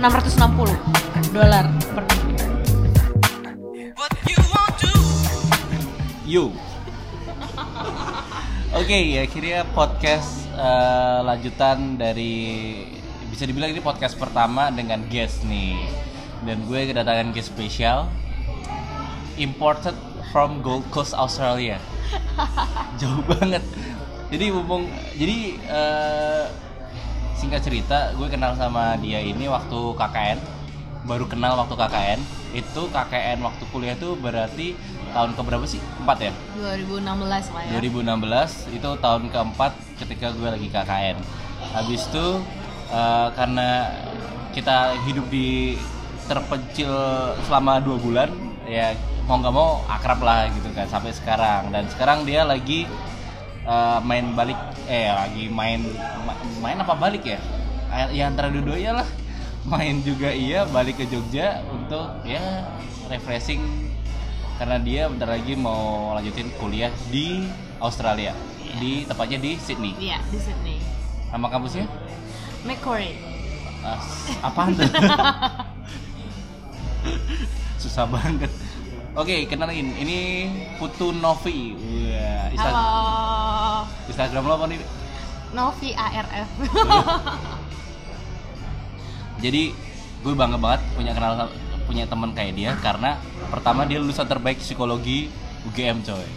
660 0.00 1.36
dolar 1.36 1.68
per 1.92 2.04
minggu. 2.08 2.40
You. 6.24 6.56
Oke, 8.80 9.20
akhirnya 9.20 9.68
podcast 9.76 10.48
eh, 10.56 11.20
lanjutan 11.20 12.00
dari 12.00 12.32
bisa 13.28 13.44
dibilang 13.44 13.76
ini 13.76 13.84
podcast 13.84 14.16
pertama 14.16 14.72
dengan 14.72 15.04
guest 15.12 15.44
nih. 15.44 15.76
Dan 16.48 16.64
gue 16.64 16.88
kedatangan 16.88 17.36
guest 17.36 17.52
spesial 17.52 18.08
imported 19.36 19.92
from 20.32 20.64
Gold 20.64 20.88
Coast 20.88 21.12
Australia. 21.12 21.76
Jauh 23.02 23.20
banget. 23.28 23.60
Jadi 24.32 24.48
mumpung 24.48 24.88
jadi 25.12 25.60
eh, 25.60 26.69
singkat 27.40 27.64
cerita, 27.64 28.12
gue 28.20 28.28
kenal 28.28 28.52
sama 28.52 29.00
dia 29.00 29.16
ini 29.24 29.48
waktu 29.48 29.96
KKN. 29.96 30.38
Baru 31.08 31.24
kenal 31.24 31.56
waktu 31.56 31.72
KKN. 31.72 32.20
Itu 32.52 32.92
KKN 32.92 33.40
waktu 33.40 33.64
kuliah 33.72 33.96
tuh 33.96 34.12
berarti 34.20 34.76
tahun 35.16 35.32
keberapa 35.32 35.64
sih? 35.64 35.80
Empat 36.04 36.28
ya? 36.28 36.32
2016 36.60 37.00
lah 37.56 37.62
ya. 37.64 37.80
2016 37.80 38.76
itu 38.76 38.88
tahun 39.00 39.22
keempat 39.32 39.72
ketika 40.04 40.36
gue 40.36 40.48
lagi 40.52 40.68
KKN. 40.68 41.16
Habis 41.72 42.12
itu 42.12 42.26
eh, 42.92 43.28
karena 43.32 43.88
kita 44.52 45.00
hidup 45.08 45.24
di 45.32 45.80
terpencil 46.28 46.92
selama 47.48 47.80
dua 47.80 47.96
bulan, 47.96 48.28
ya 48.68 48.92
mau 49.24 49.40
nggak 49.40 49.54
mau 49.54 49.80
akrab 49.88 50.20
lah 50.20 50.52
gitu 50.52 50.68
kan 50.76 50.84
sampai 50.92 51.16
sekarang. 51.16 51.72
Dan 51.72 51.88
sekarang 51.88 52.28
dia 52.28 52.44
lagi 52.44 52.84
eh, 53.70 53.98
main 54.02 54.26
balik, 54.32 54.58
eh 54.86 55.06
lagi 55.08 55.46
main 55.48 55.80
ma- 56.20 56.34
main 56.60 56.76
apa 56.76 56.94
balik 56.94 57.22
ya? 57.24 57.38
Eh, 57.90 58.14
Ya 58.14 58.26
antara 58.26 58.48
dua-duanya 58.48 58.92
lah. 58.96 59.08
Main 59.62 60.00
juga 60.00 60.30
iya, 60.30 60.64
balik 60.64 60.96
ke 60.96 61.04
Jogja 61.04 61.60
untuk 61.68 62.24
ya 62.24 62.64
refreshing 63.06 63.60
karena 64.56 64.76
dia 64.78 65.04
bentar 65.04 65.28
lagi 65.28 65.52
mau 65.54 66.12
lanjutin 66.12 66.48
kuliah 66.54 66.88
di 67.06 67.44
Australia 67.78 68.32
di 68.74 69.02
tepatnya 69.02 69.36
di 69.36 69.56
Sydney 69.56 69.92
Iya, 69.98 70.16
di 70.26 70.38
Sydney. 70.38 70.78
nama 71.28 71.46
kampusnya 71.46 71.84
Macquarie. 72.62 73.16
Ah, 73.80 74.00
apaan 74.42 74.72
tuh 74.72 74.84
susah 77.78 78.04
banget 78.06 78.52
oke 79.12 79.36
kenalin 79.46 79.92
ini 79.94 80.18
Putu 80.76 81.10
Novi 81.10 81.72
Wah, 81.74 82.46
Insta- 82.50 82.68
Halo. 82.70 82.89
Instagram 84.20 84.44
lo 84.44 84.54
apa 84.60 84.66
nih 84.68 84.78
Novi 85.56 85.96
ARF. 85.96 86.50
jadi 89.40 89.72
gue 90.20 90.34
bangga 90.36 90.60
banget 90.60 90.84
punya 90.92 91.16
kenal 91.16 91.48
punya 91.88 92.04
teman 92.04 92.36
kayak 92.36 92.52
dia 92.52 92.76
karena 92.84 93.16
pertama 93.48 93.88
dia 93.88 93.96
lulusan 93.96 94.28
terbaik 94.28 94.60
psikologi 94.60 95.32
UGM 95.64 96.04
coy 96.04 96.28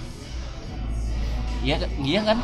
iya 1.67 1.75
iya 1.99 2.23
kan 2.23 2.39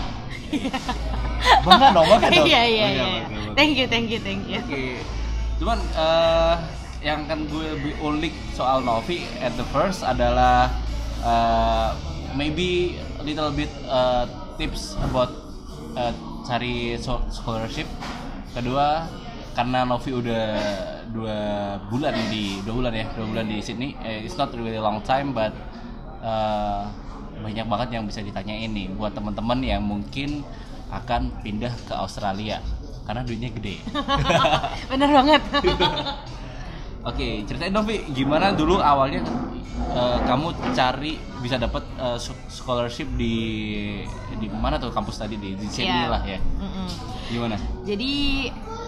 bangga 1.65 1.87
dong 1.95 2.07
bangga 2.11 2.27
dong 2.35 2.43
Iya 2.43 2.61
iya 2.67 2.87
iya. 2.91 3.05
Thank 3.55 3.79
you, 3.79 3.87
thank 3.87 4.11
you, 4.11 4.19
thank 4.19 4.43
you. 4.43 4.59
Oke. 4.59 4.99
Cuman 5.63 5.79
eh, 5.79 6.55
yang 6.99 7.23
kan 7.31 7.47
gue 7.47 7.95
ulik 8.03 8.35
soal 8.59 8.83
Novi 8.83 9.23
at 9.39 9.55
the 9.55 9.63
first 9.71 10.03
adalah 10.03 10.67
eh, 11.23 11.89
maybe 12.35 12.99
a 13.19 13.23
little 13.23 13.55
bit 13.55 13.71
eh, 13.87 14.23
tips 14.59 14.99
about 14.99 15.31
eh, 15.95 16.11
cari 16.43 16.99
scholarship. 17.31 17.87
Kedua 18.51 19.07
karena 19.55 19.87
Novi 19.87 20.11
udah 20.11 20.45
dua 21.09 21.39
bulan 21.87 22.13
di 22.29 22.59
dua 22.67 22.75
bulan 22.75 22.93
ya 22.93 23.05
dua 23.15 23.25
bulan 23.25 23.45
di 23.47 23.57
Sydney. 23.63 23.95
Eh, 24.03 24.27
it's 24.27 24.35
not 24.35 24.51
really 24.51 24.75
long 24.75 24.99
time 25.07 25.31
but 25.31 25.55
eh, 26.19 26.83
banyak 27.39 27.65
banget 27.71 27.89
yang 27.95 28.03
bisa 28.03 28.19
ditanyain 28.19 28.67
nih 28.67 28.91
buat 28.99 29.15
teman-teman 29.15 29.63
yang 29.63 29.79
mungkin 29.79 30.43
akan 30.91 31.31
pindah 31.39 31.71
ke 31.87 31.95
Australia 31.95 32.59
karena 33.07 33.23
duitnya 33.23 33.49
gede. 33.55 33.79
Bener 34.91 35.09
banget. 35.09 35.41
Oke, 37.01 37.43
ceritain 37.43 37.71
dong 37.71 37.83
Vi, 37.83 38.03
gimana 38.11 38.51
dulu 38.51 38.75
awalnya 38.77 39.23
eh, 39.89 40.17
kamu 40.21 40.47
cari 40.71 41.15
bisa 41.39 41.55
dapat 41.55 41.83
eh, 41.95 42.17
su- 42.17 42.35
scholarship 42.47 43.07
di 43.15 43.35
di 44.35 44.47
mana 44.49 44.75
tuh 44.75 44.91
kampus 44.91 45.15
tadi 45.17 45.35
di, 45.35 45.55
di 45.55 45.65
Sydney 45.65 45.95
Iya. 45.97 46.07
lah 46.07 46.21
ya. 46.23 46.39
Mm-mm. 46.59 46.87
Gimana? 47.29 47.55
Jadi 47.81 48.13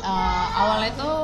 eh, 0.02 0.48
awalnya 0.54 0.92
tuh 0.94 1.20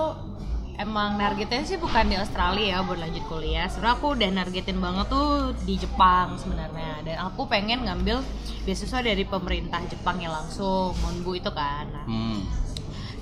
emang 0.78 1.18
nargetnya 1.18 1.66
sih 1.66 1.76
bukan 1.76 2.06
di 2.06 2.16
Australia 2.16 2.66
ya 2.74 2.78
buat 2.82 2.98
lanjut 2.98 3.24
kuliah. 3.26 3.68
Sebenarnya 3.68 3.96
aku 3.98 4.08
udah 4.14 4.30
nargetin 4.32 4.78
banget 4.78 5.06
tuh 5.08 5.28
di 5.62 5.76
Jepang 5.76 6.40
sebenarnya. 6.40 7.04
Dan 7.04 7.18
aku 7.20 7.46
pengen 7.46 7.84
ngambil 7.84 8.24
beasiswa 8.64 9.02
dari 9.02 9.24
pemerintah 9.24 9.84
Jepangnya 9.84 10.32
langsung, 10.32 10.96
Monbu 10.98 11.36
itu 11.36 11.52
kan. 11.52 11.84
Nah, 11.90 12.06
Hmm. 12.06 12.40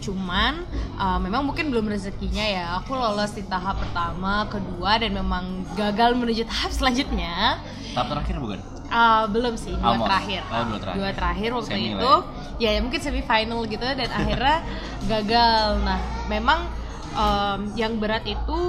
Cuman 0.06 0.62
uh, 0.96 1.18
memang 1.18 1.42
mungkin 1.44 1.68
belum 1.68 1.86
rezekinya 1.88 2.46
ya 2.46 2.78
aku 2.78 2.94
lolos 2.94 3.32
di 3.32 3.42
tahap 3.44 3.76
pertama 3.76 4.46
kedua 4.46 4.96
dan 4.96 5.12
memang 5.12 5.44
gagal 5.74 6.14
menuju 6.14 6.46
tahap 6.46 6.70
selanjutnya 6.70 7.58
Tahap 7.92 8.12
terakhir 8.12 8.38
bukan? 8.38 8.60
Uh, 8.86 9.26
belum 9.28 9.56
sih 9.56 9.74
dua 9.74 9.98
Almost. 9.98 10.06
terakhir 10.06 10.42
Oh, 10.46 10.62
dua 10.64 10.78
terakhir. 10.78 10.96
dua 10.96 11.10
terakhir 11.12 11.50
waktu 11.52 11.70
Semi 11.72 11.90
itu 11.90 12.14
ya, 12.56 12.70
ya 12.70 12.80
mungkin 12.80 13.00
semi 13.02 13.22
final 13.22 13.60
gitu 13.66 13.82
dan 13.84 14.10
akhirnya 14.10 14.58
gagal 15.12 15.66
nah 15.82 16.00
memang 16.28 16.60
um, 17.12 17.60
yang 17.74 17.98
berat 17.98 18.22
itu 18.24 18.60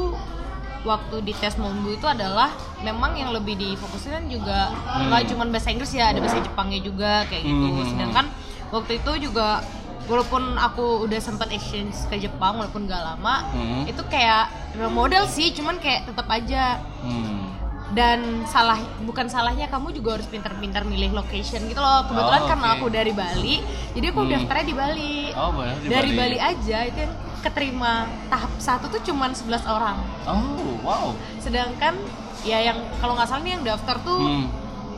waktu 0.82 1.16
di 1.20 1.34
tes 1.34 1.54
Monbu 1.56 1.92
itu 1.92 2.06
adalah 2.06 2.48
memang 2.78 3.12
yang 3.12 3.28
lebih 3.30 3.54
difokusin 3.54 4.14
kan 4.14 4.24
juga 4.26 4.60
Hmm. 4.86 5.10
nggak 5.10 5.28
cuma 5.28 5.44
bahasa 5.44 5.68
Inggris 5.68 5.90
ya 5.90 6.08
ada 6.08 6.22
bahasa 6.22 6.38
Jepangnya 6.38 6.80
juga 6.80 7.26
kayak 7.26 7.42
gitu 7.42 7.66
Hmm. 7.66 7.86
sedangkan 7.86 8.26
waktu 8.68 8.92
itu 8.96 9.12
juga 9.20 9.60
walaupun 10.06 10.54
aku 10.56 11.02
udah 11.02 11.18
sempat 11.18 11.50
exchange 11.50 11.94
ke 12.06 12.16
Jepang 12.18 12.56
walaupun 12.56 12.86
gak 12.86 13.02
lama 13.04 13.46
Hmm. 13.48 13.82
itu 13.84 14.02
kayak 14.06 14.48
modal 14.88 15.26
sih 15.26 15.50
cuman 15.50 15.76
kayak 15.76 16.06
tetap 16.06 16.26
aja 16.28 16.78
Hmm. 17.00 17.50
dan 17.88 18.18
salah 18.44 18.76
bukan 19.00 19.26
salahnya 19.26 19.66
kamu 19.66 19.90
juga 19.92 20.14
harus 20.14 20.26
pintar-pintar 20.26 20.82
milih 20.82 21.10
location 21.12 21.62
gitu 21.64 21.78
loh 21.78 22.02
kebetulan 22.04 22.40
Oh, 22.40 22.48
karena 22.48 22.66
oke. 22.68 22.74
aku 22.76 22.86
dari 22.88 23.12
Bali 23.12 23.56
jadi 23.92 24.06
aku 24.08 24.20
Hmm. 24.20 24.30
daftarnya 24.32 24.64
di 24.64 24.74
Bali 24.74 25.16
Oh, 25.32 25.50
boleh 25.52 25.74
di 25.76 25.86
dari 25.88 26.10
Bali. 26.12 26.36
aja 26.36 26.78
itu 26.84 26.98
yang 27.00 27.14
keterima 27.38 27.92
tahap 28.26 28.50
satu 28.58 28.86
tuh 28.88 29.02
cuman 29.04 29.30
11 29.30 29.62
orang 29.64 29.98
Oh, 30.24 30.82
wow. 30.82 31.14
sedangkan 31.38 31.94
ya 32.42 32.58
yang 32.60 32.78
kalau 32.96 33.14
nggak 33.14 33.26
salah 33.26 33.42
nih 33.42 33.54
yang 33.54 33.64
daftar 33.64 33.98
tuh 34.00 34.18
Hmm. 34.18 34.46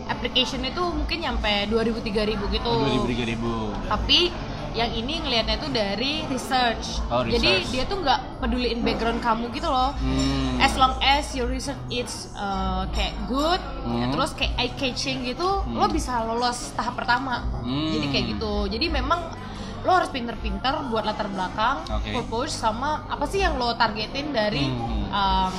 application 0.07 0.61
itu 0.63 0.81
mungkin 0.81 1.19
nyampe 1.19 1.49
2000 1.67 2.01
3000 2.01 2.49
gitu 2.51 2.65
Oh, 2.67 2.81
2000 2.83 3.05
3000. 3.05 3.53
tapi 3.87 4.33
yang 4.79 4.95
ini 4.95 5.19
ngelihatnya 5.19 5.59
tuh 5.59 5.71
dari 5.71 6.23
research. 6.25 7.03
Oh, 7.09 7.21
jadi 7.21 7.35
research. 7.61 7.69
dia 7.69 7.83
tuh 7.85 7.99
nggak 7.99 8.21
peduliin 8.39 8.81
background 8.81 9.19
kamu 9.19 9.51
gitu 9.51 9.67
loh 9.67 9.91
Hmm. 9.93 10.55
as 10.59 10.73
long 10.75 10.95
as 11.01 11.35
your 11.35 11.47
research 11.47 11.83
is 11.89 12.31
uh, 12.33 12.87
kayak 12.89 13.19
good 13.27 13.59
Hmm. 13.83 13.99
ya 13.99 14.07
terus 14.09 14.31
kayak 14.33 14.55
eye 14.57 14.73
catching 14.73 15.27
gitu 15.27 15.43
lo 15.67 15.87
bisa 15.89 16.23
lolos 16.23 16.71
tahap 16.73 16.95
pertama 16.95 17.43
Hmm. 17.59 17.91
jadi 17.91 18.07
kayak 18.09 18.25
gitu 18.33 18.53
jadi 18.69 18.87
memang 18.89 19.35
lo 19.81 19.91
harus 19.93 20.09
pinter-pinter 20.09 20.87
buat 20.87 21.03
latar 21.03 21.27
belakang 21.27 21.83
Oke. 21.89 22.11
purpose 22.13 22.55
sama 22.55 23.03
apa 23.07 23.25
sih 23.25 23.41
yang 23.41 23.55
lo 23.55 23.75
targetin 23.75 24.31
dari 24.31 24.63
Hmm. 24.65 25.11
um, 25.11 25.53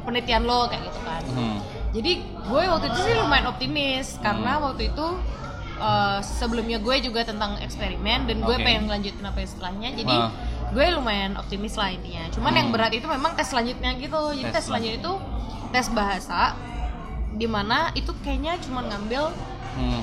penelitian 0.00 0.42
lo 0.42 0.66
kayak 0.66 0.86
gitu 0.86 1.00
kan 1.02 1.22
Hmm. 1.28 1.58
jadi 1.90 2.12
gue 2.22 2.62
waktu 2.64 2.86
itu 2.86 3.00
sih 3.00 3.14
lumayan 3.16 3.46
optimis 3.48 4.14
karena 4.20 4.58
waktu 4.60 4.88
itu 4.88 5.06
uh, 5.80 6.20
sebelumnya 6.20 6.76
gue 6.76 6.96
juga 7.00 7.24
tentang 7.24 7.56
eksperimen 7.58 8.28
dan 8.28 8.36
gue 8.38 8.54
Oke. 8.54 8.62
pengen 8.62 8.86
ngelanjutin 8.86 9.24
apa 9.24 9.38
yang 9.40 9.50
setelahnya 9.50 9.88
jadi 9.96 10.14
Wah. 10.14 10.30
gue 10.70 10.84
lumayan 10.94 11.32
optimis 11.34 11.74
lah 11.74 11.90
intinya 11.90 12.28
cuman 12.30 12.50
Hmm. 12.50 12.60
yang 12.60 12.68
berat 12.70 12.92
itu 12.92 13.04
memang 13.04 13.32
tes 13.34 13.48
selanjutnya 13.48 13.90
gitu 13.96 14.20
jadi 14.32 14.46
Tes 14.46 14.54
tes, 14.54 14.64
selanjutnya 14.68 14.98
itu 14.98 15.12
tes 15.70 15.86
bahasa 15.90 16.54
di 17.30 17.46
mana 17.46 17.90
itu 17.92 18.12
kayaknya 18.20 18.60
cuma 18.60 18.84
ngambil 18.84 19.32
Hmm. 19.70 20.02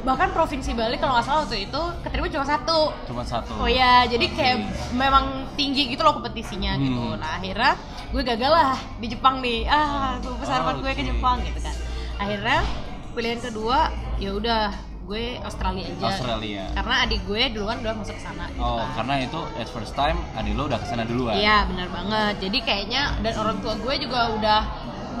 bahkan 0.00 0.32
provinsi 0.32 0.72
Bali 0.72 0.96
kalau 0.96 1.12
nggak 1.12 1.24
salah 1.24 1.40
waktu 1.44 1.68
itu 1.68 1.82
keterima 2.00 2.24
cuma 2.30 2.46
satu 2.46 2.88
Cuma 3.04 3.20
satu. 3.20 3.52
Oh 3.58 3.68
ya, 3.68 4.08
jadi 4.08 4.24
Oke. 4.24 4.34
kayak 4.34 4.56
memang 4.92 5.44
tinggi 5.54 5.92
gitu 5.92 6.00
loh 6.00 6.16
kompetisinya 6.16 6.72
gitu. 6.80 6.96
Hmm. 7.12 7.20
Nah 7.20 7.36
akhirnya 7.36 7.76
gue 8.08 8.22
gagal 8.24 8.48
lah 8.48 8.72
di 8.96 9.06
Jepang 9.06 9.44
nih. 9.44 9.68
Ah, 9.68 10.16
gue 10.24 10.32
besar 10.40 10.64
Oh, 10.64 10.72
gue 10.72 10.88
ke. 10.88 11.04
Jepang 11.04 11.36
gitu 11.42 11.60
kan. 11.60 11.74
Akhirnya 12.16 12.64
pilihan 13.12 13.40
kedua 13.44 13.92
ya 14.16 14.30
udah 14.32 14.72
gue 15.04 15.36
Australia 15.38 15.84
aja. 15.86 16.04
Australia. 16.06 16.62
Karena 16.72 16.94
adik 17.02 17.20
gue 17.22 17.42
duluan 17.50 17.76
udah 17.78 17.94
masuk 17.94 18.14
ke 18.14 18.22
sana 18.22 18.48
gitu 18.48 18.58
Oh, 18.58 18.78
kan. 18.78 18.88
karena 18.96 19.14
itu 19.20 19.40
at 19.54 19.68
first 19.68 19.92
time 19.92 20.16
adik 20.32 20.52
lo 20.52 20.64
udah 20.64 20.76
ke 20.76 20.86
sana 20.86 21.04
duluan. 21.04 21.34
Iya 21.34 21.68
benar 21.68 21.88
banget. 21.88 22.34
Jadi 22.40 22.58
kayaknya 22.60 23.02
dan 23.20 23.34
orang 23.36 23.56
tua 23.60 23.74
gue 23.76 23.94
juga 23.98 24.32
udah 24.32 24.60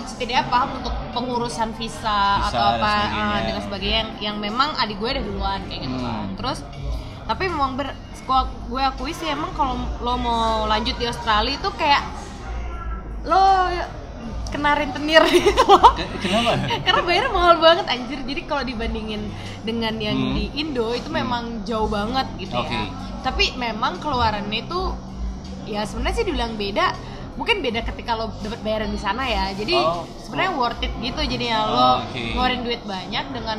setidaknya 0.04 0.44
paham 0.46 0.70
untuk 0.76 0.94
pengurusan 1.12 1.70
visa, 1.74 2.00
Visa 2.34 2.48
atau 2.50 2.66
dan 2.72 2.76
apa 2.76 2.92
sebagainya. 2.98 3.24
ah, 3.30 3.40
dengan 3.40 3.62
sebagainya 3.62 3.96
yang, 3.96 4.10
yang 4.20 4.36
memang 4.38 4.68
adik 4.74 4.96
gue 4.96 5.10
udah 5.10 5.24
duluan 5.24 5.60
kayak 5.64 5.80
gitu 5.82 5.96
Hmm. 5.96 6.04
kan. 6.04 6.26
Terus 6.34 6.58
tapi 7.24 7.44
memang 7.46 7.72
ber 7.74 7.88
gue 8.64 8.80
akui 8.82 9.12
sih 9.12 9.28
emang 9.28 9.52
kalau 9.52 9.74
lo 9.98 10.16
mau 10.16 10.64
lanjut 10.64 10.96
di 10.96 11.04
Australia 11.04 11.52
itu 11.52 11.68
kayak 11.74 12.00
lo 13.22 13.68
kena 14.54 14.70
rentenir 14.72 15.18
gitu 15.26 15.62
loh 15.66 15.92
Ke- 15.92 16.06
Kenapa? 16.20 16.54
karena 16.80 17.00
bayarnya 17.02 17.30
mahal 17.30 17.54
banget 17.58 17.86
anjir 17.88 18.18
jadi 18.22 18.42
kalau 18.44 18.62
dibandingin 18.62 19.22
dengan 19.60 19.98
yang 19.98 20.14
Hmm. 20.14 20.32
di 20.32 20.44
Indo 20.54 20.92
itu 20.92 21.10
memang 21.10 21.64
jauh 21.64 21.88
banget 21.88 22.30
gitu 22.38 22.54
Oke. 22.54 22.70
ya 22.70 22.86
tapi 23.20 23.56
memang 23.56 23.98
keluarannya 23.98 24.62
itu 24.62 24.80
ya 25.64 25.82
sebenarnya 25.82 26.14
sih 26.14 26.24
dibilang 26.24 26.54
beda 26.54 26.92
mungkin 27.34 27.58
beda 27.58 27.82
ketika 27.82 28.14
lo 28.14 28.30
dapat 28.38 28.60
bayaran 28.60 28.88
di 28.88 29.00
sana 29.00 29.26
ya 29.26 29.50
jadi 29.52 29.74
Oh. 29.74 30.06
sebenarnya 30.18 30.52
worth 30.54 30.78
it 30.78 30.92
gitu 31.00 31.20
jadinya 31.20 31.58
lo 31.64 31.74
Oh, 31.74 31.94
oke. 32.04 32.14
ngeluarin 32.30 32.62
duit 32.62 32.82
banyak 32.84 33.24
dengan 33.28 33.58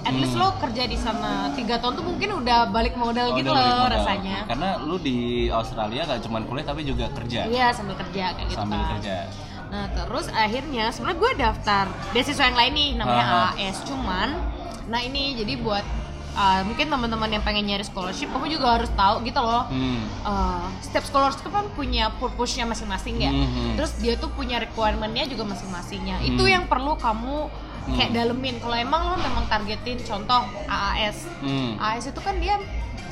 at 0.00 0.14
least 0.14 0.32
Hmm. 0.32 0.40
lo 0.40 0.54
kerja 0.56 0.86
di 0.86 0.94
sana 0.94 1.50
tiga 1.52 1.76
tahun 1.76 1.92
tuh 1.92 2.06
mungkin 2.06 2.30
udah 2.38 2.70
balik 2.70 2.94
modal 2.94 3.26
Oh, 3.26 3.36
gitu 3.36 3.50
loh 3.50 3.58
modal. 3.58 3.90
rasanya 3.92 4.46
Karena 4.46 4.68
lu 4.80 4.96
di 4.98 5.16
Australia 5.50 6.06
gak 6.06 6.22
cuma 6.22 6.38
kuliah 6.40 6.64
tapi 6.64 6.80
juga 6.82 7.10
kerja. 7.10 7.42
iya 7.44 7.68
sambil 7.68 7.98
kerja 7.98 8.32
kayak 8.32 8.46
gitu 8.46 8.56
Sambil 8.56 8.78
kan 8.78 8.90
kerja. 8.96 9.16
Nah 9.76 9.92
terus 9.92 10.32
akhirnya 10.32 10.88
sebenarnya 10.88 11.18
gue 11.18 11.32
daftar 11.36 11.84
beasiswa 12.10 12.44
yang 12.44 12.56
lain 12.56 12.72
nih 12.72 12.90
namanya 12.96 13.24
Aha. 13.26 13.36
AAS 13.52 13.84
cuman 13.84 14.28
nah 14.86 14.96
ini 14.98 15.36
jadi 15.36 15.58
buat 15.58 15.84
uh, 16.32 16.64
mungkin 16.64 16.86
teman-teman 16.86 17.28
yang 17.28 17.42
pengen 17.42 17.66
nyari 17.66 17.82
scholarship 17.82 18.30
kamu 18.30 18.48
juga 18.48 18.78
harus 18.78 18.88
tahu 18.90 19.20
gitu 19.20 19.36
loh 19.36 19.66
Hmm. 19.66 20.00
uh, 20.22 20.64
setiap 20.80 21.04
scholarship 21.04 21.44
kan 21.44 21.68
punya 21.72 22.08
purpose-nya 22.16 22.64
masing-masing 22.64 23.18
ya 23.18 23.28
Mhm. 23.28 23.76
terus 23.76 23.92
dia 23.98 24.14
tuh 24.14 24.30
punya 24.30 24.56
requirement-nya 24.56 25.26
juga 25.26 25.44
masing-masingnya 25.44 26.16
Hmm. 26.16 26.28
itu 26.30 26.44
yang 26.46 26.64
perlu 26.64 26.96
kamu 26.96 27.50
kayak 27.88 28.10
Hmm. 28.10 28.16
dalemin 28.16 28.56
kalau 28.58 28.76
emang 28.76 29.02
lo 29.04 29.16
memang 29.18 29.44
targetin 29.44 30.00
contoh 30.00 30.40
AAS 30.64 31.28
Hmm. 31.42 31.76
AAS 31.76 32.08
itu 32.08 32.20
kan 32.20 32.38
dia 32.38 32.56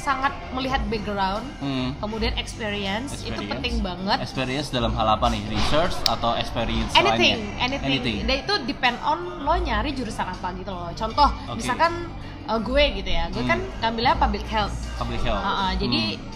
sangat 0.04 0.32
melihat 0.52 0.84
background 0.84 1.40
Hmm. 1.58 1.96
kemudian 1.96 2.36
experience, 2.36 3.16
itu 3.16 3.32
Experience. 3.32 3.50
penting 3.50 3.74
banget 3.80 4.18
Experience 4.20 4.68
dalam 4.68 4.92
hal 4.92 5.08
apa 5.10 5.32
nih? 5.32 5.40
Research 5.48 5.96
atau 6.04 6.36
experience 6.36 6.92
anything, 6.92 7.40
lainnya? 7.56 7.80
anything, 7.80 8.16
Dan 8.22 8.36
itu 8.38 8.54
depend 8.68 9.00
on 9.00 9.18
lo 9.40 9.56
nyari 9.56 9.90
jurusan 9.90 10.28
apa 10.28 10.52
gitu 10.52 10.68
loh. 10.68 10.92
Contoh, 10.92 11.28
Oke. 11.48 11.56
misalkan 11.56 12.12
uh, 12.44 12.60
gue 12.60 12.84
gitu 12.94 13.08
ya, 13.08 13.32
gue 13.32 13.40
Hmm. 13.40 13.48
kan 13.48 13.60
ngambilnya 13.80 14.14
public 14.14 14.44
health. 14.44 14.76
Public 14.94 15.24
health. 15.24 15.40
Uh, 15.40 15.48
uh, 15.48 15.72
Jadi 15.74 16.00
Hmm. 16.14 16.32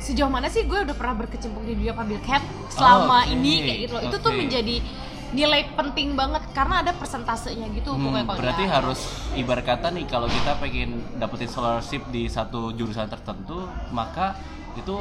sejauh 0.00 0.30
mana 0.30 0.46
sih 0.46 0.62
gue 0.62 0.78
udah 0.80 0.94
pernah 0.94 1.18
berkecimpung 1.18 1.66
di 1.66 1.74
dunia 1.74 1.92
public 1.92 2.22
health 2.22 2.46
selama 2.70 3.26
Oke, 3.26 3.34
ini 3.34 3.52
kayak 3.60 3.78
gitu 3.80 3.92
loh. 3.92 4.02
Itu 4.06 4.16
tuh 4.16 4.32
menjadi 4.32 4.76
nilai 5.30 5.70
penting 5.72 6.12
banget 6.12 6.42
karena 6.50 6.82
ada 6.82 6.92
persentasenya 6.92 7.70
gitu 7.70 7.90
Hmm, 7.90 8.02
pokoknya 8.04 8.24
kalau 8.24 8.38
berarti 8.40 8.62
nggak- 8.62 8.76
harus 8.76 9.00
ibarat 9.32 9.64
kata 9.64 9.86
nih 9.90 10.04
kalau 10.04 10.26
kita 10.26 10.52
pengen 10.56 10.90
dapetin 11.16 11.46
scholarship 11.46 12.02
di 12.08 12.26
satu 12.26 12.70
jurusan 12.70 13.06
tertentu 13.06 13.62
maka 13.90 14.34
itu 14.72 14.98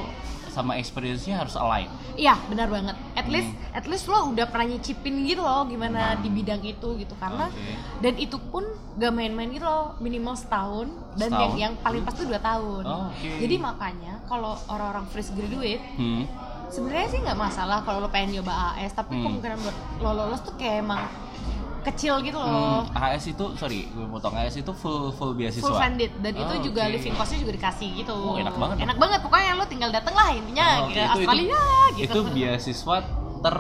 sama 0.49 0.75
experience-nya 0.75 1.39
harus 1.39 1.53
align. 1.53 1.85
Iya, 2.15 2.33
benar 2.43 2.67
banget. 2.67 2.97
At 3.13 3.23
Hmm. 3.23 3.31
least 3.31 3.49
at 3.71 3.85
least 3.85 4.05
lo 4.05 4.27
udah 4.27 4.43
pernah 4.43 4.65
nyicipin 4.67 5.21
gitu 5.23 5.39
loh 5.39 5.61
gimana 5.63 6.17
di 6.17 6.27
bidang 6.27 6.59
itu 6.63 6.97
gitu 6.97 7.13
karena 7.15 7.47
Oke. 7.47 7.73
dan 8.01 8.13
itu 8.17 8.35
pun 8.43 8.65
gak 8.95 9.13
main-main 9.13 9.47
gitu 9.47 9.63
loh 9.63 9.93
minimal 9.99 10.33
setahun 10.33 10.89
dan 11.15 11.29
Setahun? 11.29 11.41
yang 11.53 11.53
yang 11.55 11.73
paling 11.79 12.01
pas 12.01 12.11
tuh 12.11 12.25
dua 12.25 12.41
tahun. 12.41 12.83
Oh, 12.83 13.07
oke. 13.07 13.29
Jadi 13.39 13.55
makanya 13.57 14.25
kalau 14.25 14.57
orang-orang 14.67 15.05
fresh 15.07 15.31
graduate 15.31 15.85
Hmm. 15.95 16.25
Sebenarnya 16.69 17.07
sih 17.07 17.19
nggak 17.19 17.35
masalah 17.35 17.81
kalau 17.81 17.99
lo 17.99 18.07
pengen 18.07 18.39
nyoba 18.39 18.53
AS 18.73 18.93
tapi 18.93 19.13
Hmm. 19.13 19.23
kemungkinan 19.27 19.57
buat 19.59 19.75
lo 19.99 20.11
lolos 20.15 20.41
tuh 20.41 20.53
kayak 20.55 20.81
emang 20.81 21.01
kecil 21.79 22.19
gitu 22.19 22.35
loh. 22.35 22.83
Hmm, 22.85 22.91
AS 22.93 23.23
itu 23.25 23.45
sorry, 23.55 23.87
gue 23.87 24.05
potong 24.05 24.35
AS 24.35 24.53
itu 24.53 24.69
full 24.69 25.09
full 25.11 25.31
beasiswa. 25.33 25.63
Full 25.63 25.73
funded 25.73 26.11
dan 26.17 26.33
Oh, 26.33 26.43
itu 26.45 26.69
juga 26.69 26.81
oke. 26.83 26.91
living 26.91 27.15
costnya 27.15 27.39
juga 27.39 27.53
dikasih 27.55 27.89
gitu. 27.95 28.13
Oh, 28.13 28.35
enak 28.35 28.53
banget 28.53 28.75
Enak 28.83 28.97
banget 28.97 29.19
pokoknya 29.21 29.51
lo 29.53 29.65
tinggal 29.65 29.89
dateng 29.89 30.13
lah 30.13 30.29
intinya 30.29 30.65
Oh, 30.77 30.85
oke. 30.85 30.91
ke 30.91 30.93
Itu- 30.93 30.99
itu- 30.99 31.11
Australia 31.15 31.61
gitu. 31.95 32.03
Itu 32.05 32.19
beasiswa 32.29 32.95
ter 33.39 33.55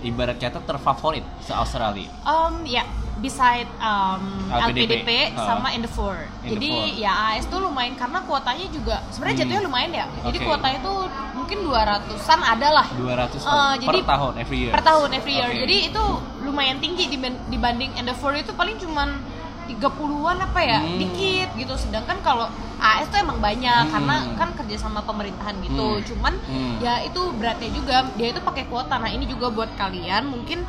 ibarat 0.00 0.36
kata 0.36 0.58
terfavorit 0.60 1.24
se 1.40 1.52
Australia. 1.52 2.10
Um, 2.22 2.62
ya, 2.64 2.82
beside 3.18 3.66
um, 3.78 4.22
LPDP, 4.48 5.02
LPDP, 5.02 5.10
ha. 5.34 5.42
sama 5.44 5.68
Endeavour. 5.70 6.16
Jadi 6.40 6.70
ya 6.96 7.34
AS 7.34 7.46
tuh 7.46 7.58
lumayan 7.58 7.94
karena 7.94 8.22
kuotanya 8.22 8.66
juga 8.70 9.02
sebenarnya 9.10 9.34
Hmm. 9.34 9.42
jatuhnya 9.44 9.62
lumayan 9.64 9.90
ya. 9.92 10.06
Jadi 10.22 10.38
Oke. 10.38 10.46
kuotanya 10.46 10.78
tuh 10.80 10.98
mungkin 11.34 11.58
200-an 11.62 12.40
ada 12.40 12.68
lah 12.72 12.86
200 12.92 13.42
per, 13.42 13.50
Eh, 13.50 13.74
per 13.80 13.94
jadi- 13.94 14.06
tahun 14.06 14.32
every 14.36 14.58
year. 14.60 14.72
per 14.72 14.82
tahun 14.82 15.08
every 15.12 15.34
year. 15.34 15.48
Oke. 15.48 15.58
Jadi 15.60 15.76
itu 15.88 16.04
lumayan 16.40 16.78
tinggi 16.78 17.04
diban- 17.08 17.42
dibanding 17.48 17.90
Endeavour 17.94 18.32
itu 18.34 18.52
paling 18.52 18.78
cuman 18.78 19.18
30-an 19.66 20.38
apa 20.40 20.60
ya, 20.60 20.78
Hmm. 20.78 20.96
dikit 20.96 21.48
gitu. 21.54 21.74
Sedangkan 21.76 22.16
kalau 22.22 22.46
AS 22.78 23.04
tuh 23.06 23.18
emang 23.18 23.36
banyak 23.38 23.82
Hmm. 23.84 23.92
karena 23.92 24.14
kan 24.34 24.48
kerja 24.54 24.76
sama 24.78 25.02
pemerintahan 25.02 25.58
gitu. 25.60 25.86
Hmm. 25.92 26.04
Cuman 26.04 26.34
Hmm. 26.40 26.78
ya 26.78 27.02
itu 27.02 27.20
beratnya 27.34 27.68
juga 27.68 28.06
dia 28.14 28.30
itu 28.30 28.40
pakai 28.40 28.64
kuota. 28.64 28.96
Nah, 28.96 29.10
ini 29.10 29.26
juga 29.26 29.50
buat 29.50 29.68
kalian 29.74 30.24
mungkin 30.24 30.62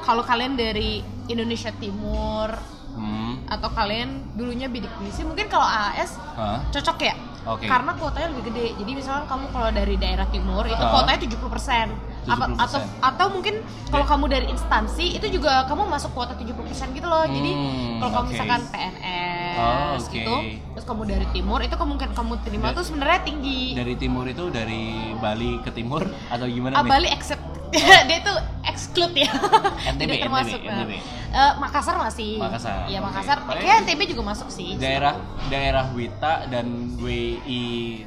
kalau 0.00 0.20
kalian 0.20 0.52
dari 0.54 1.00
Indonesia 1.26 1.72
Timur 1.74 2.48
Hmm. 2.94 3.42
atau 3.44 3.66
kalian 3.68 4.06
dulunya 4.32 4.70
bidik 4.70 4.94
misi 5.02 5.20
mungkin 5.20 5.50
kalau 5.50 5.66
AS 5.66 6.14
Hah? 6.32 6.62
cocok 6.70 7.02
ya 7.02 7.14
Oke. 7.44 7.66
karena 7.66 7.90
kuotanya 7.92 8.30
lebih 8.30 8.46
gede 8.48 8.78
jadi 8.78 8.90
misalkan 8.94 9.26
kamu 9.26 9.50
kalau 9.50 9.68
dari 9.68 9.98
daerah 9.98 10.22
timur 10.26 10.62
itu 10.62 10.78
kuotanya 10.78 11.18
70% 11.18 11.90
Apa, 12.24 12.44
70%. 12.46 12.54
atau 12.56 12.78
atau 13.02 13.26
mungkin 13.28 13.58
kalau 13.90 14.06
kamu 14.06 14.24
dari 14.30 14.46
instansi 14.46 15.10
itu 15.12 15.26
juga 15.28 15.66
kamu 15.66 15.90
masuk 15.90 16.14
kuota 16.14 16.38
70% 16.38 16.54
gitu 16.94 17.04
loh 17.04 17.26
jadi 17.26 17.50
Hmm, 17.52 17.98
kalau 17.98 18.10
kamu 18.12 18.24
oke. 18.24 18.32
misalkan 18.32 18.60
PNS 18.64 19.54
Oh, 19.54 19.90
oke. 19.96 20.10
gitu 20.12 20.34
terus 20.70 20.86
kamu 20.86 21.02
dari 21.04 21.26
timur 21.28 21.58
itu 21.60 21.74
kemungkinan 21.74 22.12
kamu 22.12 22.32
terima 22.40 22.66
Da- 22.68 22.78
tuh 22.78 22.84
sebenarnya 22.86 23.20
tinggi 23.22 23.74
Dari 23.74 23.94
timur 23.96 24.24
itu 24.24 24.44
dari 24.48 24.82
Bali 25.16 25.58
ke 25.60 25.70
timur 25.70 26.06
atau 26.30 26.46
gimana 26.46 26.78
Ah, 26.78 26.80
nih? 26.80 26.90
Bali 26.90 27.08
accept 27.08 27.42
dia 28.08 28.18
tuh 28.22 28.38
exclude 28.84 29.16
ya 29.16 29.32
NTB, 29.90 29.98
tidak 29.98 30.16
termasuk 30.22 30.60
NTB. 30.60 30.68
NTB. 30.70 30.92
Eh, 31.34 31.52
Makassar 31.56 31.96
masih 31.96 32.36
Makassar, 32.36 32.84
iya. 32.86 33.00
Makassar 33.00 33.38
Paling- 33.40 33.58
kayak 33.58 33.76
NTB 33.82 34.00
juga 34.06 34.22
masuk 34.28 34.48
sih 34.48 34.76
daerah 34.76 35.16
daerah 35.48 35.88
Wita 35.90 36.46
dan 36.46 36.66
WIT 36.96 37.48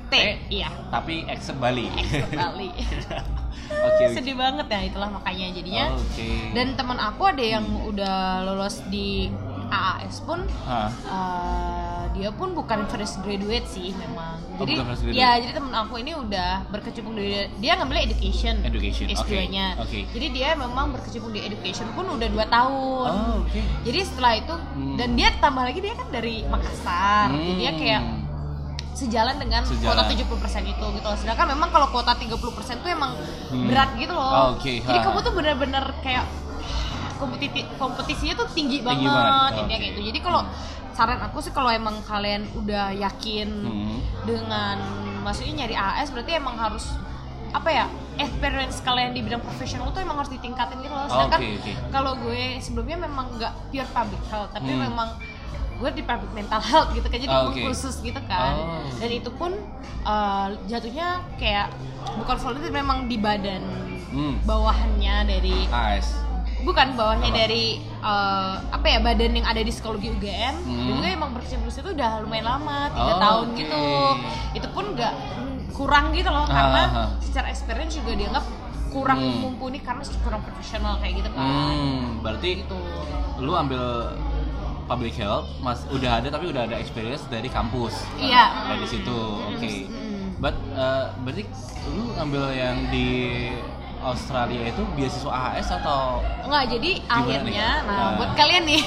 T 0.05 0.13
iya 0.47 0.69
tapi 0.87 1.25
except 1.25 1.57
Bali. 1.57 1.89
accept 1.89 2.31
Bali 2.31 2.69
Oke. 2.77 2.95
oke. 3.99 4.03
sedih 4.13 4.31
banget 4.33 4.63
ya 4.65 4.79
itulah 4.85 5.09
makanya 5.09 5.51
jadinya 5.51 5.91
Oke. 5.91 6.53
dan 6.53 6.71
teman 6.73 6.95
aku 6.95 7.27
ada 7.27 7.43
yang 7.43 7.65
udah 7.83 8.17
lolos 8.45 8.79
di 8.87 9.27
AAS 9.67 10.23
pun 10.23 10.47
Hah. 10.63 10.87
eh, 10.87 11.86
dia 12.09 12.29
pun 12.29 12.51
bukan 12.51 12.85
fresh 12.85 13.19
graduate 13.19 13.65
sih 13.65 13.91
memang 13.93 14.39
Oh, 14.53 14.65
jadi 14.65 14.81
ya 15.13 15.37
jadi 15.37 15.53
temen 15.53 15.69
aku 15.69 15.97
ini 15.97 16.11
udah 16.11 16.65
berkecimpung 16.67 17.13
di 17.13 17.29
dia 17.57 17.77
ngambil 17.77 18.01
education 18.01 18.57
Education, 18.59 19.05
oke, 19.07 19.21
S2-nya 19.21 19.77
oke. 19.77 19.99
jadi 20.09 20.27
dia 20.27 20.49
memang 20.53 20.89
berkecimpung 20.91 21.29
di 21.29 21.41
education 21.41 21.85
pun 21.93 22.09
udah 22.09 22.25
dua 22.25 22.45
tahun 22.47 23.11
Oh, 23.11 23.37
oke. 23.43 23.59
jadi 23.83 23.99
setelah 24.01 24.33
itu 24.35 24.55
Hmm. 24.73 24.95
dan 24.95 25.13
dia 25.13 25.29
tambah 25.37 25.61
lagi 25.61 25.77
dia 25.77 25.93
kan 25.93 26.09
dari 26.09 26.41
Makassar 26.43 27.29
jadi 27.31 27.53
dia 27.55 27.69
Hmm. 27.69 27.79
kayak 27.79 28.01
sejalan 28.93 29.37
dengan 29.37 29.61
Sejalan. 29.61 29.93
kuota 29.93 30.03
70% 30.09 30.25
itu 30.65 30.85
gitu 30.89 31.05
loh. 31.05 31.13
Sedangkan 31.15 31.45
memang 31.47 31.69
kalau 31.69 31.85
kuota 31.87 32.17
30% 32.17 32.33
tuh 32.81 32.89
emang 32.89 33.13
Hmm. 33.47 33.69
berat 33.69 33.93
gitu 33.93 34.09
loh. 34.09 34.25
Oh, 34.25 34.47
oke. 34.57 34.73
Jadi 34.81 34.97
kamu 34.99 35.17
tuh 35.21 35.33
bener-bener 35.33 35.85
kayak 36.01 36.25
kompetisi 37.15 37.61
kompetisinya 37.77 38.33
tuh 38.35 38.47
tinggi, 38.47 38.81
Tinggi 38.81 39.05
banget, 39.05 39.05
banget. 39.05 39.51
Oke. 39.53 39.69
kayak 39.69 39.81
gitu. 39.87 39.99
Jadi 40.03 40.19
kalau 40.19 40.41
saran 40.97 41.21
aku 41.21 41.37
sih 41.39 41.53
kalau 41.53 41.69
emang 41.69 42.01
kalian 42.01 42.41
udah 42.55 42.89
yakin 42.89 43.45
Hmm. 43.61 44.01
dengan 44.25 44.81
maksudnya 45.21 45.53
nyari 45.59 45.75
AS 45.77 46.09
berarti 46.09 46.33
emang 46.33 46.57
harus 46.57 46.89
apa 47.49 47.69
ya 47.69 47.85
experience 48.17 48.81
kalian 48.81 49.13
di 49.13 49.21
bidang 49.21 49.39
profesional 49.39 49.93
tuh 49.93 50.01
emang 50.01 50.17
harus 50.17 50.33
ditingkatin 50.33 50.81
gitu 50.81 50.89
loh. 50.89 51.05
Oh, 51.05 51.07
Sedangkan 51.07 51.39
oke, 51.39 51.53
oke. 51.55 51.71
kalau 51.93 52.11
gue 52.17 52.57
sebelumnya 52.57 52.97
memang 52.99 53.29
nggak 53.31 53.53
pure 53.69 53.87
public 53.87 54.23
health 54.27 54.49
tapi 54.51 54.73
Hmm. 54.73 54.81
memang 54.83 55.09
gue 55.77 55.89
di 55.93 56.01
public 56.01 56.33
mental 56.33 56.57
health 56.59 56.89
gitu 56.91 57.05
kan 57.05 57.19
jadi 57.19 57.29
Oh, 57.31 57.53
oke. 57.53 57.61
khusus 57.61 58.01
gitu 58.01 58.17
kan 58.25 58.57
Oh. 58.57 58.81
dan 58.97 59.09
itu 59.11 59.29
pun 59.29 59.53
uh, 60.01 60.49
jatuhnya 60.65 61.21
kayak 61.37 61.69
bukan 62.17 62.35
volunteer 62.35 62.73
memang 62.73 63.05
di 63.05 63.15
badan 63.15 63.61
Hmm. 64.07 64.41
bawahannya 64.41 65.15
dari 65.27 65.69
AS. 65.69 66.25
Bukan 66.67 66.87
bawahnya 66.93 67.29
Apa? 67.29 67.39
dari 67.39 67.65
uh, 67.97 68.59
apa 68.67 68.85
ya 68.85 68.99
badan 68.99 69.31
yang 69.33 69.47
ada 69.47 69.57
di 69.57 69.69
psikologi 69.69 70.11
UGM 70.11 70.55
Hmm. 70.59 70.75
dan 70.83 70.93
juga 70.93 71.07
emang 71.09 71.31
berkecimpung 71.31 71.65
di 71.65 71.73
situ 71.73 71.89
udah 71.89 72.11
lumayan 72.19 72.45
lama 72.45 72.91
tiga 72.91 73.07
Oh, 73.09 73.19
tahun 73.19 73.45
oke. 73.47 73.57
gitu 73.57 73.83
itu 74.53 74.67
pun 74.69 74.85
nggak 74.91 75.13
mm, 75.15 75.57
kurang 75.71 76.05
gitu 76.11 76.27
loh 76.27 76.43
Ah, 76.43 76.51
karena 76.51 76.81
ah, 76.83 76.99
ah. 76.99 77.09
secara 77.19 77.47
experience 77.47 77.95
juga 77.95 78.11
dianggap 78.13 78.45
kurang 78.87 79.19
Hmm. 79.19 79.39
mumpuni 79.41 79.79
karena 79.79 80.03
kurang 80.19 80.41
profesional 80.41 80.97
kayak 80.97 81.13
gitu 81.17 81.29
kan 81.29 81.39
Hmm, 81.39 82.19
berarti 82.19 82.49
gitu 82.61 82.77
lu 83.37 83.53
ambil 83.53 83.83
public 84.85 85.13
health 85.13 85.47
mas 85.59 85.83
udah 85.87 86.17
ada 86.17 86.27
tapi 86.27 86.47
udah 86.47 86.63
ada 86.63 86.75
experience 86.75 87.23
dari 87.25 87.47
kampus 87.47 87.95
Iya. 88.17 88.67
dari 88.67 88.85
situ 88.85 89.17
oke 89.45 89.71
Mm. 89.83 90.39
but 90.39 90.55
uh, 90.73 91.11
berarti 91.21 91.43
lu 91.89 92.11
ambil 92.17 92.51
yang 92.51 92.87
di 92.87 93.07
Australia 93.99 94.61
itu 94.67 94.81
beasiswa 94.93 95.27
AHS 95.29 95.67
atau 95.75 96.21
Enggak, 96.41 96.63
jadi 96.69 96.91
akhirnya, 97.07 97.67
nih? 97.75 97.85
nah 97.85 97.97
Nah. 97.97 98.11
buat 98.15 98.31
kalian 98.33 98.63
nih, 98.63 98.81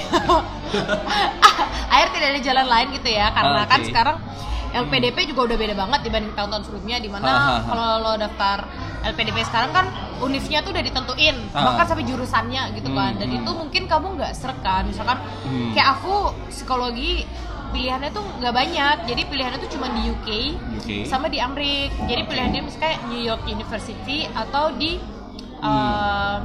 akhir 1.92 2.08
tidak 2.10 2.28
ada 2.28 2.40
jalan 2.40 2.66
lain 2.66 2.88
gitu 2.92 3.08
ya, 3.08 3.26
karena 3.30 3.60
kan 3.64 3.80
Oke. 3.80 3.88
sekarang 3.88 4.16
LPDP 4.70 5.26
juga 5.26 5.40
udah 5.44 5.58
beda 5.58 5.74
banget 5.74 6.00
dibanding 6.00 6.30
tahun-tahun 6.32 6.62
sebelumnya 6.64 6.96
di 6.96 7.10
mana 7.10 7.26
Ah, 7.26 7.34
ah, 7.34 7.42
ah. 7.42 7.60
kalau 7.66 7.88
lo 8.00 8.12
daftar 8.16 8.58
LPDP 9.02 9.42
sekarang 9.42 9.70
kan 9.72 9.86
univnya 10.20 10.62
tuh 10.62 10.70
udah 10.70 10.84
ditentuin 10.84 11.36
Ah. 11.50 11.62
bahkan 11.66 11.86
sampai 11.88 12.06
jurusannya 12.06 12.62
gitu 12.72 12.88
kan 12.92 13.18
dan 13.18 13.26
Hmm, 13.26 13.36
itu 13.36 13.50
hmm. 13.50 13.58
mungkin 13.58 13.82
kamu 13.84 14.06
nggak 14.14 14.30
seret 14.30 14.58
kan 14.60 14.86
misalkan 14.86 15.18
Hmm. 15.42 15.74
kayak 15.74 15.98
aku 15.98 16.14
psikologi 16.46 17.26
pilihannya 17.70 18.10
tuh 18.10 18.24
nggak 18.36 18.52
banyak 18.52 18.96
jadi 19.04 19.22
pilihannya 19.24 19.58
tuh 19.58 19.70
cuma 19.70 19.86
di 19.88 20.02
UK 20.06 20.28
UK. 20.76 20.88
sama 21.04 21.26
di 21.26 21.38
Amerika 21.38 21.94
jadi 22.04 22.22
pilihannya 22.22 22.60
misalnya 22.60 22.82
kayak 22.84 23.00
New 23.06 23.20
York 23.20 23.42
University 23.44 24.18
atau 24.28 24.70
di 24.72 24.98
Hmm. 25.56 25.68
uh, 25.68 26.38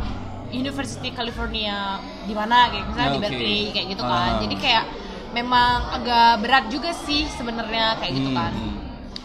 University 0.51 1.07
California 1.09 1.97
di 2.23 2.31
mana 2.31 2.67
kayak 2.67 2.83
misalnya 2.85 3.09
di 3.09 3.17
Oke. 3.17 3.25
Berkeley 3.25 3.61
kayak 3.71 3.87
gitu 3.89 4.03
kan 4.03 4.29
Ah. 4.29 4.39
jadi 4.39 4.55
kayak 4.57 4.85
memang 5.31 5.77
agak 5.91 6.31
berat 6.39 6.65
juga 6.67 6.91
sih 6.93 7.23
sebenarnya 7.29 7.95
kayak 7.97 8.13
gitu 8.13 8.29
Hmm, 8.29 8.37
kan 8.37 8.51
hmm. 8.51 8.77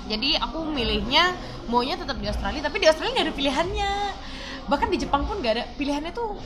jadi 0.07 0.30
aku 0.40 0.62
milihnya 0.64 1.35
maunya 1.66 1.95
tetap 1.95 2.16
di 2.16 2.26
Australia 2.26 2.61
tapi 2.61 2.78
di 2.78 2.87
Australia 2.87 3.12
nggak 3.12 3.26
ada 3.26 3.37
pilihannya 3.37 3.92
bahkan 4.66 4.88
di 4.88 4.99
Jepang 4.99 5.23
pun 5.23 5.38
nggak 5.38 5.52
ada 5.52 5.64
pilihannya 5.75 6.12
tuh 6.12 6.38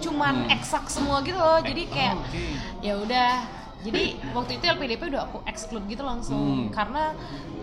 cuman 0.00 0.34
Hmm. 0.42 0.50
eksak 0.52 0.86
semua 0.86 1.20
gitu 1.20 1.36
loh 1.36 1.58
jadi 1.60 1.82
kayak 1.86 2.14
Oh, 2.16 2.22
oke. 2.22 2.44
ya 2.80 2.94
udah 2.96 3.30
jadi 3.80 4.02
waktu 4.30 4.56
itu 4.56 4.64
LPDP 4.66 5.02
udah 5.08 5.22
aku 5.24 5.38
exclude 5.44 5.86
gitu 5.86 6.02
langsung 6.02 6.36
Hmm. 6.36 6.68
karena 6.70 7.16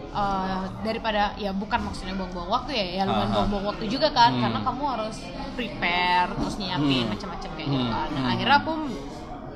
uh, 0.09 0.65
daripada 0.81 1.35
ya 1.35 1.51
bukan 1.51 1.77
maksudnya 1.83 2.13
buang-buang 2.13 2.49
waktu 2.49 2.71
ya 2.73 2.85
ya 2.91 3.03
lumayan 3.03 3.29
buang-buang 3.31 3.65
waktu 3.67 3.85
juga 3.85 4.09
kan 4.09 4.31
Hmm. 4.31 4.41
karena 4.41 4.59
kamu 4.61 4.83
harus 4.87 5.17
prepare 5.53 6.29
terus 6.33 6.55
nyiapin 6.55 7.03
Hmm. 7.03 7.11
macam-macam 7.11 7.49
kayak 7.51 7.67
gitu 7.67 7.83
Hmm. 7.83 7.93
kan 7.93 8.07
nah, 8.09 8.19
Hmm. 8.19 8.31
akhirnya 8.31 8.57
aku 8.57 8.71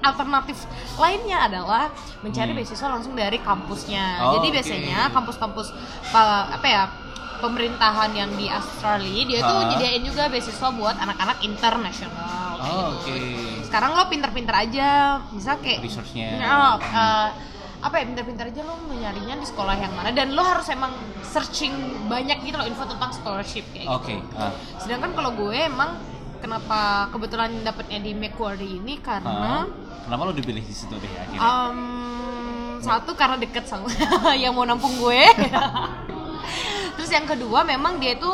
alternatif 0.02 0.58
lainnya 0.98 1.38
adalah 1.44 1.84
mencari 2.20 2.52
Hmm. 2.52 2.58
beasiswa 2.58 2.88
langsung 2.90 3.14
dari 3.14 3.38
kampusnya 3.38 4.06
Oh, 4.20 4.38
jadi 4.38 4.48
biasanya 4.52 5.00
kampus-kampus 5.10 5.68
pa- 6.10 6.50
apa 6.52 6.68
ya 6.68 6.84
pemerintahan 7.38 8.10
yang 8.12 8.30
di 8.34 8.46
Australia 8.48 9.22
dia 9.24 9.40
tuh 9.42 9.66
nyediain 9.68 10.02
juga 10.02 10.26
beasiswa 10.28 10.70
buat 10.72 10.94
anak-anak 10.96 11.42
internasional 11.42 12.54
Oh, 12.56 12.62
gitu. 12.62 12.86
oke. 13.02 13.18
Sekarang 13.72 13.96
lo 13.96 14.04
pinter-pinter 14.06 14.52
aja, 14.54 14.90
misal 15.32 15.56
kayak 15.58 15.80
Research-nya. 15.80 16.28
Nah, 16.38 16.76
eh, 16.76 17.30
apa 17.80 17.96
ya 17.96 18.04
pinter-pinter 18.04 18.46
aja 18.46 18.62
lo 18.62 18.76
nyarinya 18.86 19.34
di 19.34 19.48
sekolah 19.48 19.74
yang 19.74 19.96
mana 19.96 20.12
dan 20.12 20.36
lo 20.36 20.44
harus 20.44 20.68
emang 20.70 20.92
searching 21.24 21.72
banyak 22.06 22.44
gitu 22.44 22.54
loh 22.54 22.68
info 22.68 22.84
tentang 22.84 23.10
scholarship 23.10 23.64
kayak 23.72 23.88
gitu. 23.88 23.96
Oke. 23.96 24.16
ah. 24.36 24.52
Sedangkan 24.76 25.16
kalau 25.16 25.32
gue 25.34 25.56
emang 25.56 25.96
kenapa 26.38 27.08
kebetulan 27.10 27.64
dapetnya 27.64 27.98
di 27.98 28.12
Macquarie 28.12 28.76
ini 28.76 29.00
karena 29.00 29.64
Ah. 29.64 29.66
Kenapa 30.02 30.22
lo 30.22 30.34
dipilih 30.36 30.60
di 30.60 30.76
situ 30.76 30.92
deh 30.92 31.08
akhirnya? 31.08 31.40
um, 31.40 31.80
satu 32.78 33.16
karena 33.16 33.38
deket 33.38 33.64
sama 33.64 33.88
yang 34.36 34.52
mau 34.52 34.68
nampung 34.68 34.92
gue. 34.98 35.22
Terus 36.98 37.10
yang 37.10 37.24
kedua 37.24 37.64
memang 37.64 37.98
dia 37.98 38.14
itu 38.14 38.30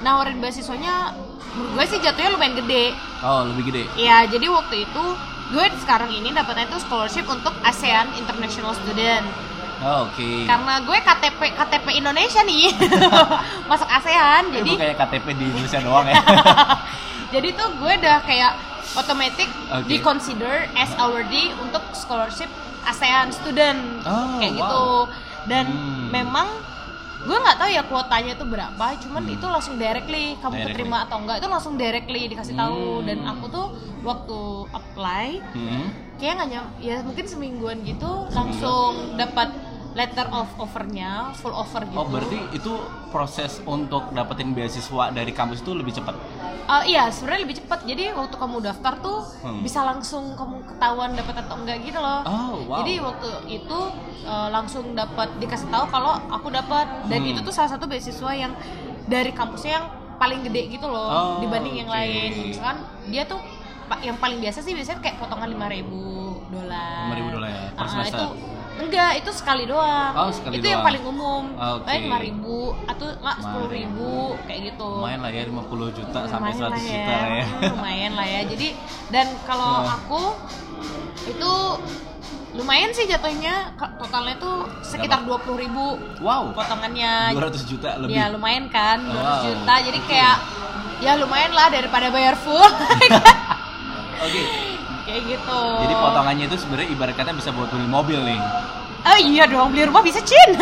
nawarin 0.00 0.36
beasiswanya 0.36 1.14
gue 1.52 1.84
sih 1.84 1.98
jatuhnya 1.98 2.30
lumayan 2.30 2.56
gede. 2.56 2.96
oh, 3.20 3.44
lebih 3.46 3.64
gede. 3.68 3.82
Ya, 3.94 4.24
jadi 4.24 4.48
waktu 4.48 4.84
itu 4.84 5.04
gue 5.48 5.64
sekarang 5.78 6.08
ini 6.08 6.30
dapatnya 6.30 6.64
itu 6.66 6.78
scholarship 6.78 7.26
untuk 7.26 7.52
ASEAN 7.60 8.16
International 8.16 8.72
Student. 8.74 9.26
Oh, 9.82 10.06
Oke. 10.06 10.46
Karena 10.46 10.78
gue 10.78 10.94
KTP 10.96 11.40
KTP 11.52 11.86
Indonesia 11.94 12.40
nih. 12.40 12.70
Masuk 13.70 13.84
ASEAN, 13.84 14.48
Jadi 14.50 14.70
kayak 14.78 14.96
KTP 14.96 15.26
di 15.34 15.44
Indonesia 15.46 15.78
doang 15.78 16.06
ya. 16.06 16.22
jadi 17.34 17.48
tuh 17.52 17.68
gue 17.76 17.92
udah 17.98 18.22
kayak 18.22 18.52
otomatis 18.94 19.48
Oke. 19.70 19.88
di 19.88 19.96
consider 19.98 20.68
as 20.72 20.92
already 20.96 21.50
untuk 21.58 21.82
scholarship 21.92 22.48
ASEAN 22.82 23.28
student 23.28 24.00
Oh, 24.04 24.38
kayak 24.38 24.54
wow. 24.54 24.60
gitu. 24.60 24.84
Dan 25.42 25.66
Hmm. 25.68 26.06
memang 26.08 26.48
gue 27.22 27.36
nggak 27.36 27.56
tahu 27.56 27.70
ya 27.70 27.82
kuotanya 27.82 28.32
itu 28.32 28.44
berapa, 28.44 28.86
cuman 28.98 29.22
Hmm. 29.22 29.34
itu 29.34 29.46
langsung 29.46 29.74
directly 29.76 30.24
kamu 30.36 30.52
Directly. 30.52 30.66
keterima 30.74 30.98
atau 31.02 31.16
enggak 31.18 31.36
itu 31.38 31.48
langsung 31.48 31.74
directly 31.76 32.22
dikasih 32.26 32.54
tahu 32.54 32.82
Hmm. 32.98 33.06
dan 33.06 33.18
aku 33.24 33.44
tuh 33.48 33.66
waktu 34.02 34.38
apply 34.70 35.28
Hmm. 35.54 35.86
kayak 36.16 36.32
nggak 36.36 36.48
nyam 36.48 36.66
ya 36.78 36.96
mungkin 37.00 37.24
semingguan 37.24 37.78
gitu 37.82 38.10
langsung 38.28 39.14
dapat 39.14 39.54
letter 39.92 40.26
of 40.28 40.48
offernya 40.56 41.10
full 41.34 41.52
offer 41.52 41.82
gitu 41.82 41.94
Oh, 41.94 42.06
berarti 42.06 42.38
itu 42.50 42.72
proses 43.08 43.60
untuk 43.62 44.08
dapetin 44.10 44.50
beasiswa 44.50 45.10
dari 45.10 45.30
kampus 45.30 45.60
itu 45.60 45.72
lebih 45.72 45.92
cepat. 45.92 46.16
Eh, 46.62 46.84
iya 46.88 47.06
sebenarnya 47.06 47.42
lebih 47.42 47.56
cepat 47.58 47.82
jadi 47.82 48.10
waktu 48.12 48.32
kamu 48.34 48.62
daftar 48.62 48.94
tuh 48.98 49.20
Hmm. 49.42 49.60
bisa 49.60 49.82
langsung 49.82 50.32
kamu 50.32 50.62
ketahuan 50.64 51.12
dapat 51.12 51.34
atau 51.38 51.54
enggak 51.56 51.82
gitu 51.82 51.98
loh 51.98 52.22
Oh, 52.22 52.62
wow. 52.64 52.78
jadi 52.80 53.02
waktu 53.02 53.28
itu 53.52 53.78
eh, 54.22 54.48
langsung 54.48 54.84
dapat 54.92 55.28
dikasih 55.36 55.68
tahu 55.68 55.84
kalau 55.88 56.14
aku 56.30 56.48
dapat 56.48 56.86
dan 57.06 57.20
Hmm. 57.20 57.30
itu 57.30 57.40
tuh 57.42 57.50
salah 57.50 57.68
satu 57.68 57.84
beasiswa 57.84 58.30
yang 58.32 58.54
dari 59.04 59.30
kampusnya 59.30 59.72
yang 59.76 59.86
paling 60.16 60.40
gede 60.42 60.70
gitu 60.70 60.86
loh 60.86 61.10
Oh, 61.10 61.34
dibanding 61.40 61.74
yang 61.76 61.90
oke. 61.90 61.98
lain 61.98 62.30
misalkan 62.46 62.78
dia 63.04 63.26
tuh 63.26 63.42
yang 63.98 64.16
paling 64.16 64.38
biasa 64.38 64.62
sih 64.62 64.72
biasanya 64.72 65.02
kayak 65.02 65.18
potongan 65.18 65.50
5000 65.50 65.84
dolar 66.48 67.10
5.000 67.10 67.28
dolar 67.28 67.48
ya, 67.50 67.62
per 67.72 67.82
Ah, 67.82 67.90
semester? 67.90 68.16
itu 68.16 68.26
enggak 68.74 69.12
itu 69.18 69.30
sekali 69.30 69.64
doang 69.64 70.12
Oh, 70.14 70.30
sekali 70.30 70.56
itu 70.56 70.64
yang 70.64 70.80
doang. 70.80 70.88
paling 70.88 71.04
umum 71.04 71.44
Oke. 71.52 71.84
Paling 71.84 72.34
5000 72.38 72.88
atau 72.88 73.06
nggak 73.14 73.36
10000 73.38 74.46
kayak 74.46 74.60
gitu 74.66 74.88
Lumayan 74.96 75.20
lah 75.20 75.30
ya 75.30 75.42
50 75.44 75.92
juta 75.92 76.20
sampai 76.24 76.50
Lumayan 76.50 76.72
100 76.72 76.88
juta 76.88 77.12
lah 77.12 77.28
ya. 77.30 77.44
Hmm, 77.44 77.62
lumayan 77.70 78.12
lah 78.12 78.26
ya 78.26 78.40
jadi 78.46 78.68
dan 79.08 79.26
kalau 79.42 79.72
Oh. 79.74 79.88
aku 79.90 80.22
itu 81.24 81.52
lumayan 82.52 82.90
sih 82.90 83.06
jatuhnya 83.06 83.54
totalnya 83.96 84.36
tuh 84.36 84.56
sekitar 84.82 85.24
dua 85.24 85.36
puluh 85.38 85.56
ribu 85.58 85.96
Wow. 86.20 86.52
potongannya 86.52 87.32
200 87.32 87.64
juta 87.66 87.96
lebih. 87.96 88.12
ya 88.12 88.28
lumayan 88.28 88.68
kan 88.68 89.00
200 89.00 89.14
Wow. 89.14 89.40
juta 89.46 89.74
jadi 89.82 90.00
kayak 90.04 90.36
ya 91.00 91.12
lumayan 91.16 91.50
lah 91.50 91.68
daripada 91.68 92.08
bayar 92.08 92.36
full 92.36 92.60
Oke. 94.22 94.42
Kayak 95.02 95.22
gitu 95.28 95.60
Jadi 95.80 95.94
potongannya 95.94 96.44
itu 96.44 96.56
sebenarnya 96.56 96.88
ibarat 96.90 97.14
kata 97.14 97.30
bisa 97.32 97.50
buat 97.50 97.68
beli 97.68 97.86
mobil 97.86 98.20
nih. 98.22 98.40
oh 99.02 99.18
iya 99.20 99.44
dong 99.44 99.70
beli 99.70 99.82
rumah 99.84 100.00
bisa 100.00 100.20
cin 100.20 100.50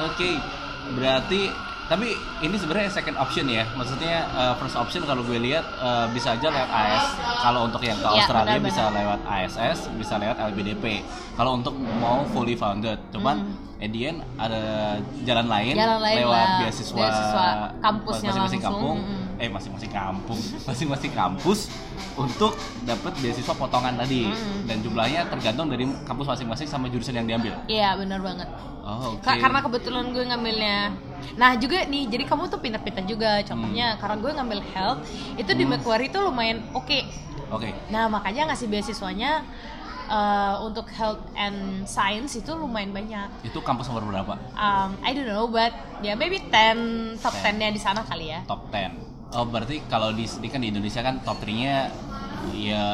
Oke. 0.00 0.38
Berarti 0.90 1.50
tapi 1.88 2.12
ini 2.38 2.54
sebenarnya 2.54 2.92
second 2.92 3.16
option 3.16 3.48
ya. 3.48 3.64
Maksudnya 3.72 4.14
uh, 4.30 4.54
first 4.54 4.76
option 4.76 5.02
kalau 5.02 5.20
gue 5.22 5.36
lihat 5.36 5.64
uh, 5.76 6.06
bisa 6.08 6.32
aja 6.32 6.46
lewat 6.46 6.70
AS. 6.70 7.04
Kalau 7.40 7.60
untuk 7.64 7.80
yang 7.80 7.96
ke 7.96 8.04
Iya, 8.04 8.14
Australia 8.18 8.46
benar-benar. 8.54 8.68
bisa 8.68 8.82
lewat 8.92 9.20
ASS, 9.26 9.78
bisa 9.96 10.14
lewat 10.16 10.36
LBDP. 10.46 11.02
Kalau 11.34 11.56
untuk 11.56 11.72
mau 11.96 12.22
fully 12.28 12.54
founded, 12.54 13.00
cuman 13.10 13.40
at 13.78 13.88
the 13.88 14.02
end 14.06 14.20
ada 14.36 14.60
jalan 15.24 15.46
lain 15.46 15.74
Hmm. 15.74 15.80
Jalan 15.80 16.00
lain 16.02 16.16
lewat 16.20 16.36
lah. 16.44 16.58
beasiswa, 16.60 16.98
Beasiswa 16.98 17.46
kampusnya 17.80 18.28
masing-masing 18.30 18.60
langsung. 18.60 18.76
kampung. 18.76 18.98
Mm. 19.00 19.27
Eh 19.38 19.46
masing-masing 19.46 19.88
kampung, 19.88 20.34
masing-masing 20.68 21.10
kampus 21.10 21.70
untuk 22.14 22.54
dapat 22.82 23.14
beasiswa 23.16 23.54
potongan 23.54 23.94
tadi. 23.96 24.26
Mm. 24.26 24.66
Dan 24.66 24.76
jumlahnya 24.80 25.20
tergantung 25.26 25.66
dari 25.66 25.86
kampus 26.02 26.26
masing-masing 26.28 26.66
sama 26.66 26.86
jurusan 26.86 27.14
yang 27.14 27.26
diambil. 27.26 27.54
iya 27.66 27.94
benar 27.94 28.18
banget 28.18 28.50
Oh. 28.80 29.20
Ka- 29.20 29.36
karena 29.36 29.60
kebetulan 29.60 30.10
gue 30.10 30.24
ngambilnya 30.24 30.96
nah 31.36 31.52
juga 31.54 31.84
nih 31.84 32.08
jadi 32.08 32.24
kamu 32.24 32.48
tuh 32.48 32.56
pintar-pintar 32.56 33.04
juga 33.04 33.44
contohnya 33.44 33.94
karena 33.94 34.16
gue 34.16 34.30
ngambil 34.32 34.60
health 34.66 35.04
itu 35.36 35.50
di 35.52 35.60
Hmm. 35.62 35.76
Macquarie 35.76 36.08
tuh 36.08 36.24
lumayan 36.24 36.64
oke 36.72 37.04
Oke. 37.52 37.68
nah 37.92 38.08
makanya 38.08 38.48
ngasih 38.48 38.64
beasiswanya 38.66 39.44
eh, 40.08 40.54
untuk 40.62 40.88
health 40.88 41.20
and 41.34 41.84
science 41.84 42.32
itu 42.32 42.48
lumayan 42.50 42.88
banyak 42.90 43.28
Itu 43.44 43.60
kampus 43.60 43.92
nomor 43.92 44.08
berapa? 44.08 44.40
um, 44.56 44.96
I 44.98 45.12
don't 45.12 45.28
know 45.28 45.44
but 45.44 45.68
ya 46.00 46.16
maybe 46.16 46.40
10 46.40 47.20
top 47.20 47.36
10. 47.36 47.44
10 47.44 47.60
nya 47.60 47.68
di 47.68 47.78
sana 47.78 48.00
kali 48.00 48.32
ya 48.32 48.40
Top 48.48 48.72
10. 48.72 49.17
Oh, 49.28 49.44
berarti 49.44 49.84
kalau 49.86 50.08
di 50.10 50.24
sini 50.24 50.48
kan 50.48 50.58
di 50.58 50.72
Indonesia 50.72 51.00
kan 51.00 51.20
top 51.20 51.36
3-nya 51.38 51.92
ya 52.48 52.86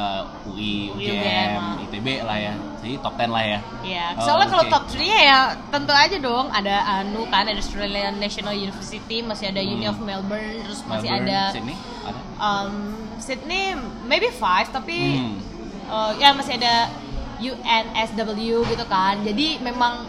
UI, 0.45 0.91
UGM, 0.91 0.99
UGM, 0.99 1.63
ITB 1.87 2.07
lah 2.21 2.39
ya. 2.41 2.55
Jadi 2.83 2.95
top 2.99 3.15
10 3.15 3.31
lah 3.31 3.45
ya. 3.45 3.59
Iya, 3.81 4.07
Oh, 4.13 4.25
soalnya 4.25 4.49
kalau 4.49 4.65
oke. 4.67 4.73
top 4.73 4.85
3 4.91 4.99
ya 5.21 5.39
tentu 5.71 5.93
aja 5.95 6.17
dong 6.19 6.47
ada 6.51 6.75
ANU 6.99 7.23
kan, 7.29 7.47
ada 7.47 7.55
Australian 7.55 8.19
National 8.19 8.51
University, 8.53 9.23
masih 9.23 9.55
ada 9.55 9.63
Uni 9.63 9.87
Hmm. 9.87 9.93
of 9.93 9.99
Melbourne, 10.01 10.59
terus 10.61 10.81
masih 10.83 11.07
Melbourne, 11.07 11.31
ada 11.31 11.41
Sydney, 11.53 11.77
ada. 12.03 12.21
um, 12.37 12.73
Sydney 13.17 13.65
maybe 14.05 14.29
five 14.29 14.69
tapi 14.69 14.99
Hmm. 15.15 15.39
uh, 15.87 16.13
ya 16.19 16.35
masih 16.35 16.59
ada 16.59 16.91
UNSW 17.39 18.27
gitu 18.65 18.85
kan 18.87 19.23
jadi 19.23 19.61
memang 19.61 20.03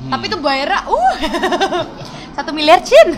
Hmm. 0.00 0.08
tapi 0.08 0.26
itu 0.26 0.36
bayarnya 0.36 0.80
uh 0.82 1.14
satu 2.36 2.50
miliar 2.50 2.80
cin 2.80 3.12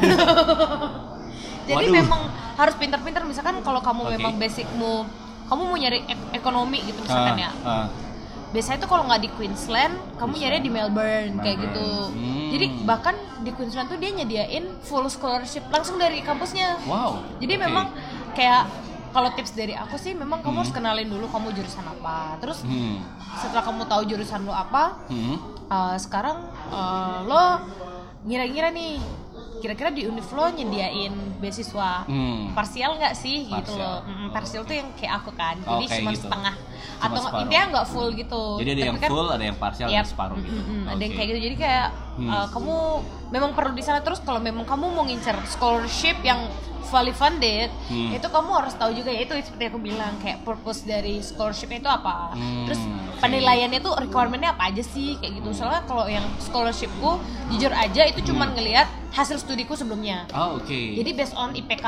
jadi 1.68 1.78
Waduh. 1.78 1.94
memang 1.94 2.22
harus 2.62 2.76
pintar-pintar 2.76 3.22
misalkan 3.22 3.58
kalau 3.60 3.78
kamu 3.78 4.02
Oke. 4.04 4.12
memang 4.14 4.32
basicmu 4.36 5.02
kamu 5.44 5.62
mau 5.62 5.76
nyari 5.76 6.00
ek- 6.04 6.30
ekonomi 6.34 6.78
gitu 6.80 6.98
misalkan 7.00 7.34
Ah, 7.34 7.42
ya 7.42 7.50
ah. 7.62 7.86
biasanya 8.48 8.78
tuh 8.78 8.88
kalau 8.88 9.04
nggak 9.04 9.20
di 9.20 9.30
Queensland 9.30 9.92
kamu 10.14 10.32
nyari 10.38 10.58
di 10.58 10.68
Melbourne, 10.68 11.34
kayak 11.36 11.58
Melbourne. 11.58 11.62
gitu 11.66 11.88
Hmm. 12.08 12.48
jadi 12.50 12.66
bahkan 12.84 13.14
di 13.40 13.50
Queensland 13.50 13.86
tuh 13.86 13.96
dia 13.96 14.10
nyediain 14.10 14.64
full 14.80 15.04
scholarship 15.06 15.64
langsung 15.66 15.96
dari 15.96 16.20
kampusnya 16.20 16.76
Wow. 16.84 17.20
jadi 17.36 17.54
oke. 17.54 17.62
memang 17.62 17.86
kayak 18.32 18.64
kalau 19.10 19.28
tips 19.30 19.52
dari 19.52 19.74
aku 19.74 19.96
sih 19.96 20.12
memang 20.12 20.40
kamu 20.40 20.56
harus 20.58 20.72
kenalin 20.72 21.04
dulu 21.06 21.28
kamu 21.28 21.52
jurusan 21.52 21.84
apa 21.84 22.36
terus 22.38 22.60
Hmm. 22.62 23.00
setelah 23.34 23.60
kamu 23.62 23.84
tahu 23.84 24.02
jurusan 24.06 24.40
lo 24.42 24.52
apa 24.52 24.96
Hmm. 25.04 25.36
uh, 25.66 25.96
sekarang 25.96 26.40
uh, 26.68 27.20
lo 27.22 27.44
ngira-ngira 28.22 28.70
nih 28.70 29.00
kira-kira 29.62 29.88
di 29.88 30.02
univ 30.04 30.26
lo 30.28 30.50
nyediain 30.50 31.14
beasiswa 31.38 32.02
Hmm. 32.04 32.50
parsial 32.50 32.98
nggak 32.98 33.14
sih 33.14 33.46
gitu 33.46 33.72
Parsial. 33.72 33.78
loh 33.78 33.98
Mm, 34.04 34.28
parsial 34.30 34.62
tuh 34.62 34.74
yang 34.74 34.90
kayak 34.92 35.12
aku 35.16 35.30
kan 35.32 35.54
Oh, 35.62 35.78
jadi 35.78 35.84
kayak 35.86 35.98
cuma 35.98 36.10
gitu. 36.10 36.20
setengah 36.20 36.54
atau 37.04 37.20
separuh. 37.20 37.42
intinya 37.42 37.64
nggak 37.68 37.86
full 37.88 38.08
gitu 38.12 38.42
Jadi 38.56 38.68
ada 38.68 38.76
Tapi 38.76 38.88
yang 38.88 38.98
kan- 38.98 39.10
full, 39.10 39.28
ada 39.28 39.44
yang 39.44 39.56
partial, 39.56 39.86
ada 39.86 39.92
Yap. 39.92 39.98
yang 39.98 40.08
separuh 40.08 40.36
gitu. 40.38 40.54
Mm, 40.54 40.64
mm, 40.64 40.84
ada 40.86 41.00
yang 41.00 41.12
kayak 41.12 41.28
gitu 41.28 41.40
jadi 41.42 41.56
kayak 41.58 41.86
Hmm. 42.12 42.28
uh, 42.28 42.46
kamu 42.46 42.74
memang 43.30 43.50
perlu 43.52 43.72
di 43.72 43.80
sana 43.80 43.98
terus 43.98 44.20
kalau 44.20 44.36
memang 44.38 44.62
kamu 44.62 44.84
mau 44.86 45.02
ngincer 45.02 45.32
scholarship 45.46 46.20
yang 46.20 46.44
fully 46.84 47.10
funded 47.10 47.72
Hmm. 47.86 48.10
itu 48.10 48.26
kamu 48.26 48.50
harus 48.54 48.74
tahu 48.74 48.92
juga 48.92 49.08
ya 49.08 49.22
itu 49.22 49.32
seperti 49.38 49.64
aku 49.66 49.78
bilang 49.78 50.12
kayak 50.18 50.42
purpose 50.42 50.82
dari 50.82 51.18
scholarship 51.20 51.70
itu 51.70 51.86
apa 51.86 52.32
Hmm, 52.32 52.64
terus 52.64 52.80
penilaiannya 53.16 53.80
tuh 53.80 53.96
requirementnya 53.96 54.52
apa 54.52 54.68
aja 54.68 54.82
sih 54.84 55.16
kayak 55.16 55.40
gitu 55.40 55.50
soalnya 55.54 55.80
kalau 55.82 56.04
yang 56.04 56.22
scholarshipku 56.38 57.16
jujur 57.48 57.72
aja 57.72 58.04
itu 58.04 58.20
cuman 58.22 58.50
Hmm. 58.50 58.56
ngelihat 58.56 58.84
hasil 59.10 59.38
studiku 59.38 59.72
sebelumnya 59.72 60.28
Oh, 60.30 60.56
oke. 60.56 60.68
jadi 60.68 61.10
based 61.12 61.32
on 61.32 61.52
IPK 61.52 61.86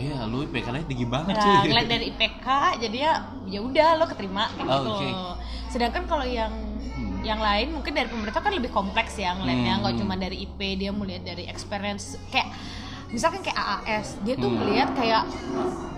Iya, 0.00 0.24
lu 0.24 0.42
IPK-nya 0.42 0.82
tinggi 0.82 1.04
banget 1.04 1.34
Nah, 1.34 1.44
cuy. 1.60 1.68
ngeliat 1.68 1.88
dari 1.88 2.04
IPK 2.08 2.46
jadi 2.80 2.96
ya 2.98 3.12
ya 3.46 3.60
udah 3.60 3.88
lo 3.94 4.04
keterima 4.06 4.48
kayak 4.50 4.66
Oh, 4.66 4.80
gitu 4.80 5.04
loh. 5.06 5.34
Sedangkan 5.68 6.04
kalau 6.04 6.24
yang 6.24 6.48
Hmm. 6.90 7.20
yang 7.22 7.38
lain 7.38 7.70
mungkin 7.70 7.92
dari 7.92 8.08
pemerintah 8.08 8.40
kan 8.40 8.50
lebih 8.50 8.68
kompleks 8.70 9.14
ya 9.14 9.32
ngeliatnya 9.34 9.72
Hmm. 9.72 9.80
nggak 9.82 9.94
cuma 9.94 10.14
dari 10.16 10.36
IP 10.40 10.58
dia 10.74 10.90
melihat 10.90 11.22
dari 11.26 11.44
experience 11.44 12.04
kayak 12.26 12.48
misalkan 13.06 13.40
kayak 13.40 13.56
AAS 13.56 14.16
dia 14.20 14.34
tuh 14.34 14.46
Hmm. 14.46 14.58
melihat 14.58 14.88
kayak 14.94 15.22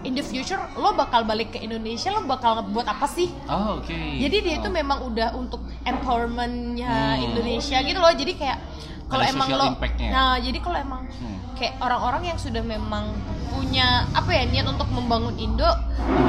in 0.03 0.13
the 0.13 0.23
future 0.23 0.59
lo 0.75 0.93
bakal 0.93 1.23
balik 1.23 1.51
ke 1.51 1.59
Indonesia 1.59 2.11
lo 2.11 2.25
bakal 2.25 2.67
buat 2.67 2.85
apa 2.85 3.07
sih 3.07 3.31
Oh, 3.47 3.79
oke. 3.79 3.95
jadi 4.19 4.37
dia 4.37 4.55
itu 4.57 4.67
Oh. 4.67 4.73
memang 4.73 4.99
udah 5.05 5.31
untuk 5.33 5.63
empowermentnya 5.83 6.91
Hmm. 7.17 7.25
Indonesia 7.25 7.79
gitu 7.79 7.97
loh 7.97 8.11
jadi 8.11 8.33
kayak 8.33 8.59
kalau 9.07 9.25
emang 9.25 9.49
lo 9.51 9.67
nah 10.05 10.37
jadi 10.37 10.59
kalau 10.59 10.79
emang 10.79 11.03
Hmm. 11.13 11.39
kayak 11.55 11.75
orang-orang 11.79 12.23
yang 12.27 12.39
sudah 12.39 12.61
memang 12.61 13.13
punya 13.49 13.87
apa 14.11 14.31
ya 14.31 14.45
niat 14.45 14.67
untuk 14.67 14.89
membangun 14.89 15.37
Indo 15.37 15.69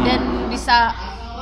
dan 0.01 0.21
bisa 0.47 0.91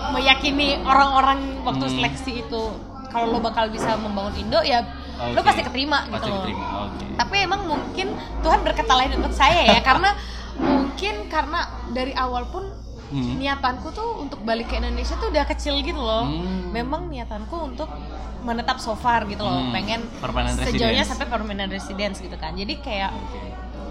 meyakini 0.10 0.80
orang-orang 0.82 1.40
waktu 1.62 1.86
Hmm. 1.86 1.96
seleksi 1.96 2.32
itu 2.42 2.62
kalau 3.08 3.28
lo 3.30 3.40
bakal 3.40 3.68
bisa 3.68 3.96
membangun 3.96 4.34
Indo 4.40 4.60
ya 4.62 4.82
lo 5.22 5.38
Oke. 5.38 5.46
pasti 5.46 5.62
keterima 5.62 6.02
gitu 6.04 6.14
Pasti 6.16 6.30
loh 6.30 6.42
keterima. 6.42 6.66
Oke. 6.88 7.06
tapi 7.16 7.36
emang 7.40 7.62
mungkin 7.64 8.08
Tuhan 8.42 8.60
berkata 8.62 8.92
lain 8.96 9.12
untuk 9.16 9.32
saya 9.32 9.62
ya 9.68 9.80
karena 9.88 10.16
mungkin 10.58 11.28
karena 11.28 11.60
dari 11.90 12.14
awal 12.14 12.46
pun 12.46 12.66
Hmm. 13.12 13.36
niatanku 13.38 13.92
tuh 13.92 14.20
untuk 14.20 14.40
balik 14.42 14.66
ke 14.66 14.78
Indonesia 14.78 15.14
tuh 15.14 15.28
udah 15.28 15.44
kecil 15.46 15.76
gitu 15.80 16.00
loh 16.00 16.24
Hmm. 16.24 16.72
memang 16.72 17.06
niatanku 17.06 17.52
untuk 17.68 17.92
menetap 18.42 18.78
so 18.78 18.96
far 18.96 19.24
gitu 19.26 19.40
loh 19.40 19.52
Hmm. 19.62 19.70
pengen 19.70 20.02
Permanent 20.18 20.56
sejauhnya 20.56 20.74
residence. 20.98 21.10
sampai 21.12 21.28
permanent 21.28 21.70
residence 21.70 22.18
gitu 22.18 22.36
kan 22.36 22.52
jadi 22.54 22.74
kayak. 22.78 23.12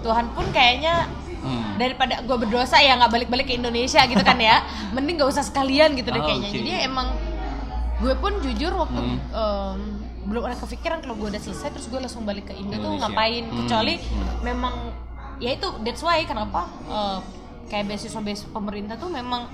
Tuhan 0.01 0.33
pun 0.33 0.49
kayaknya 0.49 1.05
Hmm. 1.37 1.77
daripada 1.77 2.19
gue 2.19 2.37
berdosa 2.39 2.77
ya 2.77 2.93
nggak 2.95 3.11
balik-balik 3.11 3.45
ke 3.45 3.53
Indonesia 3.53 4.01
gitu 4.03 4.17
kan 4.19 4.33
ya 4.35 4.65
mending 4.93 5.15
gak 5.15 5.29
usah 5.29 5.41
sekalian 5.41 5.93
gitu 5.93 6.09
deh 6.09 6.17
Oh, 6.17 6.25
kayaknya 6.27 6.49
oke. 6.49 6.57
jadi 6.57 6.71
emang 6.83 7.07
gue 7.99 8.13
pun 8.15 8.33
jujur 8.41 8.73
waktu 8.75 8.97
Hmm. 8.97 9.17
em, 9.31 9.79
belum 10.23 10.41
ada 10.43 10.53
kepikiran 10.55 10.99
kalau 10.99 11.13
gue 11.15 11.29
udah 11.29 11.37
selesai 11.39 11.69
terus 11.71 11.85
gue 11.85 11.97
langsung 11.97 12.21
balik 12.23 12.45
ke 12.45 12.53
Indo 12.55 12.73
tuh 12.73 12.81
Indonesia. 12.91 13.01
ngapain 13.03 13.43
Hmm, 13.43 13.57
kecuali 13.59 13.93
hmm. 13.95 14.41
memang 14.41 14.73
ya 15.37 15.49
itu 15.51 15.67
that's 15.79 16.01
why 16.01 16.17
kenapa 16.23 16.65
eh, 16.87 17.17
kayak 17.71 17.87
beasiswa 17.87 18.19
beasiswa 18.19 18.51
pemerintah 18.51 18.95
tuh 18.95 19.07
memang 19.07 19.47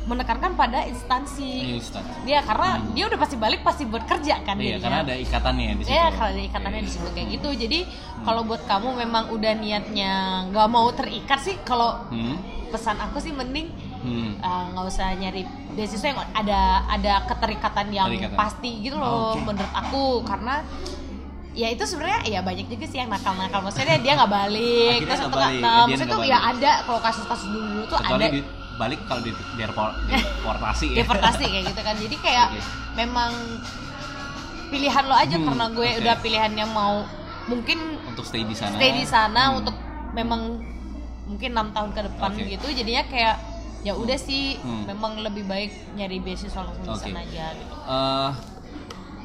menekankan 0.00 0.56
pada 0.56 0.88
instansi 0.88 1.76
Instan. 1.76 2.00
dia 2.24 2.40
karena 2.40 2.80
Hmm. 2.80 2.96
dia 2.96 3.04
udah 3.04 3.20
pasti 3.20 3.36
balik 3.36 3.60
pasti 3.60 3.84
buat 3.84 4.02
kerja 4.02 4.40
kan 4.40 4.56
Iya, 4.56 4.80
karena 4.80 5.04
ada 5.04 5.12
ikatannya 5.14 5.76
di 5.76 5.82
situ. 5.84 5.92
Ya 5.92 6.08
kalau 6.08 6.30
ada 6.32 6.42
ikatannya 6.42 6.80
di 6.80 6.90
situ 6.90 7.04
kayak 7.06 7.28
gitu. 7.30 7.48
Jadi 7.54 7.78
kalau 8.22 8.42
buat 8.42 8.64
kamu 8.64 8.96
memang 8.98 9.28
udah 9.28 9.52
niatnya 9.54 10.12
nggak 10.48 10.66
mau 10.66 10.88
terikat 10.90 11.38
sih, 11.38 11.54
kalau 11.62 12.00
Hmm. 12.08 12.40
pesan 12.66 12.96
aku 12.96 13.20
sih 13.20 13.30
mending 13.30 13.68
Hmm. 14.00 14.40
uh, 14.40 14.72
nggak 14.72 14.84
usah 14.88 15.12
nyari 15.12 15.44
beasiswa 15.70 16.06
yang 16.08 16.20
ada 16.32 16.60
ada 16.88 17.12
keterikatan 17.26 17.92
yang 17.92 18.08
Keterikatan. 18.08 18.38
pasti 18.38 18.70
gitu 18.80 18.96
loh 18.96 19.36
Oke. 19.36 19.44
menurut 19.44 19.72
aku 19.76 20.02
karena 20.24 20.64
ya 21.60 21.68
itu 21.68 21.84
sebenarnya 21.84 22.20
ya 22.26 22.40
banyak 22.40 22.66
juga 22.66 22.84
sih 22.84 22.98
yang 22.98 23.08
nakal-nakal 23.08 23.60
maksudnya 23.60 23.96
dia 23.98 24.12
nggak 24.14 24.32
balik 24.32 24.88
Akhirnya 24.96 25.04
terus 25.04 25.20
nggak 25.20 25.32
balik, 25.36 25.60
nah, 25.60 25.76
maksudnya 25.84 26.08
tuh 26.10 26.24
ya 26.24 26.38
ada 26.46 26.70
kalau 26.82 27.00
kasus-kasus 27.00 27.48
dulu 27.50 27.80
tuh 27.84 27.96
Kecuali 27.98 28.16
ada 28.18 28.28
di, 28.30 28.40
balik 28.74 29.00
kalau 29.04 29.20
di 29.20 29.30
deportasi 29.30 30.06
deportasi 30.32 30.86
ya. 30.88 30.96
deportasi 30.98 31.44
kayak 31.46 31.64
gitu 31.66 31.80
kan 31.82 31.94
jadi 31.98 32.16
kayak 32.18 32.46
Oke. 32.48 32.60
memang 32.96 33.30
pilihan 34.70 35.04
lo 35.04 35.14
aja 35.14 35.34
Hmm, 35.34 35.46
karena 35.46 35.66
gue 35.68 35.88
oke. 35.88 35.98
udah 36.00 36.14
pilihannya 36.16 36.66
mau 36.70 36.94
mungkin 37.46 37.78
untuk 38.06 38.22
stay 38.22 38.42
di 38.42 38.54
sana. 38.54 38.72
stay 38.72 38.90
di 38.92 39.04
sana 39.04 39.42
Hmm. 39.50 39.58
untuk 39.58 39.76
memang 40.12 40.62
mungkin 41.26 41.50
enam 41.50 41.68
tahun 41.70 41.90
ke 41.90 42.00
depan 42.06 42.30
Oke. 42.32 42.46
gitu 42.48 42.66
jadinya 42.72 43.04
kayak 43.04 43.36
ya 43.80 43.92
udah 43.92 44.16
sih 44.16 44.56
Hmm. 44.56 44.86
memang 44.86 45.18
lebih 45.18 45.44
baik 45.44 45.68
nyari 45.92 46.16
beasiswa 46.18 46.62
langsung 46.62 46.80
di 46.80 46.90
Oke. 46.90 47.04
sana 47.04 47.20
aja 47.20 47.46
gitu 47.52 47.74
Eh, 47.82 48.30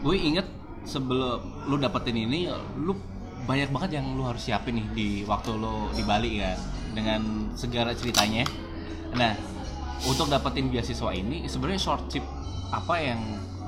gue 0.02 0.16
inget 0.18 0.48
sebelum 0.86 1.68
lu 1.68 1.76
dapetin 1.82 2.16
ini, 2.16 2.48
lu 2.80 2.96
banyak 3.46 3.70
banget 3.70 4.02
yang 4.02 4.18
lu 4.18 4.26
harus 4.26 4.46
siapin 4.46 4.82
nih 4.82 4.88
di 4.94 5.08
waktu 5.26 5.54
lu 5.54 5.90
di 5.94 6.02
Bali 6.06 6.42
kan, 6.42 6.58
dengan 6.94 7.22
segala 7.58 7.92
ceritanya. 7.94 8.46
Nah, 9.14 9.34
untuk 10.06 10.30
dapetin 10.30 10.70
beasiswa 10.70 11.12
ini, 11.14 11.46
sebenarnya 11.50 11.82
short 11.82 12.10
trip 12.10 12.26
apa 12.74 12.96
yang 13.02 13.20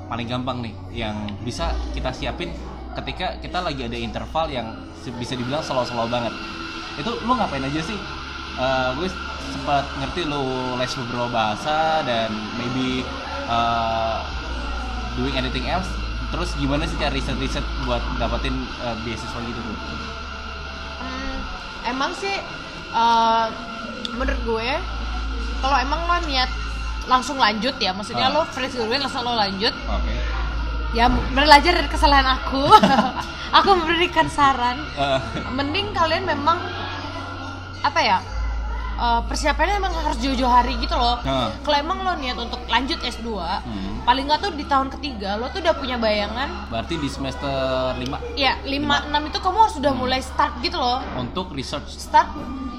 paling 0.07 0.29
gampang 0.29 0.63
nih, 0.63 0.73
yang 1.05 1.15
bisa 1.43 1.73
kita 1.91 2.13
siapin 2.13 2.53
ketika 2.97 3.37
kita 3.43 3.61
lagi 3.61 3.85
ada 3.85 3.97
interval 3.97 4.49
yang 4.49 4.73
bisa 5.17 5.37
dibilang 5.37 5.61
slow-slow 5.61 6.09
banget. 6.09 6.33
Itu 6.97 7.21
lu 7.21 7.37
ngapain 7.37 7.61
aja 7.61 7.81
sih? 7.83 7.97
Eh, 8.57 8.89
gue 8.97 9.05
sempat 9.53 9.85
ngerti 10.01 10.25
lu 10.25 10.73
les 10.81 10.93
beberapa 10.97 11.29
bahasa 11.29 12.01
dan 12.01 12.33
maybe 12.57 13.05
eh, 13.45 14.17
doing 15.13 15.37
anything 15.37 15.69
else 15.69 16.06
terus 16.27 16.55
gimana 16.55 16.83
sih 16.83 16.95
cara 16.95 17.09
riset 17.09 17.37
riset 17.37 17.63
buat 17.83 18.03
dapetin 18.17 18.53
uh, 18.79 18.95
beasiswa 19.01 19.39
gitu 19.39 19.59
tuh? 19.59 19.77
Hmm, 20.99 21.37
emang 21.87 22.11
sih 22.13 22.35
eh, 22.89 23.45
menurut 24.11 24.39
gue 24.43 24.69
kalau 25.57 25.77
emang 25.77 25.99
lo 26.03 26.17
niat 26.23 26.49
langsung 27.05 27.39
lanjut 27.39 27.75
ya 27.77 27.91
maksudnya 27.91 28.27
Ah. 28.27 28.35
lo 28.35 28.41
fresh 28.45 28.75
graduate 28.75 28.99
langsung 28.99 29.23
lo 29.23 29.33
lanjut 29.33 29.71
oke. 29.71 30.13
ya 30.91 31.07
belajar 31.31 31.71
dari 31.75 31.87
kesalahan 31.87 32.35
aku. 32.35 32.63
Aku 33.47 33.79
memberikan 33.79 34.27
saran. 34.27 34.75
Eh, 34.99 35.19
mending 35.49 35.95
kalian 35.95 36.27
memang 36.27 36.59
apa 37.79 37.99
ya 38.03 38.17
eh, 38.97 39.21
persiapannya 39.29 39.75
emang 39.77 39.93
harus 39.93 40.17
jauh-jauh 40.17 40.49
hari 40.49 40.75
gitu 40.81 40.97
loh. 40.97 41.21
Nah. 41.21 41.53
kalau 41.61 41.77
emang 41.77 41.97
lo 42.01 42.13
niat 42.17 42.37
untuk 42.37 42.59
lanjut 42.67 42.99
S2 42.99 43.29
hmm. 43.37 44.03
paling 44.03 44.25
nggak 44.25 44.39
tuh 44.41 44.51
di 44.57 44.65
tahun 44.65 44.89
ketiga 44.97 45.37
lo 45.37 45.47
tuh 45.53 45.61
udah 45.61 45.75
punya 45.77 45.95
bayangan. 46.01 46.69
Berarti 46.73 46.97
di 46.97 47.09
semester 47.09 47.95
5 47.95 48.37
ya 48.39 48.57
5 48.65 49.13
6 49.13 49.29
itu 49.29 49.37
kamu 49.39 49.57
harus 49.61 49.75
udah 49.77 49.93
mulai 49.93 50.19
start 50.19 50.59
gitu 50.65 50.77
loh. 50.77 50.99
Untuk 51.15 51.53
research. 51.53 51.93
Start 51.93 52.33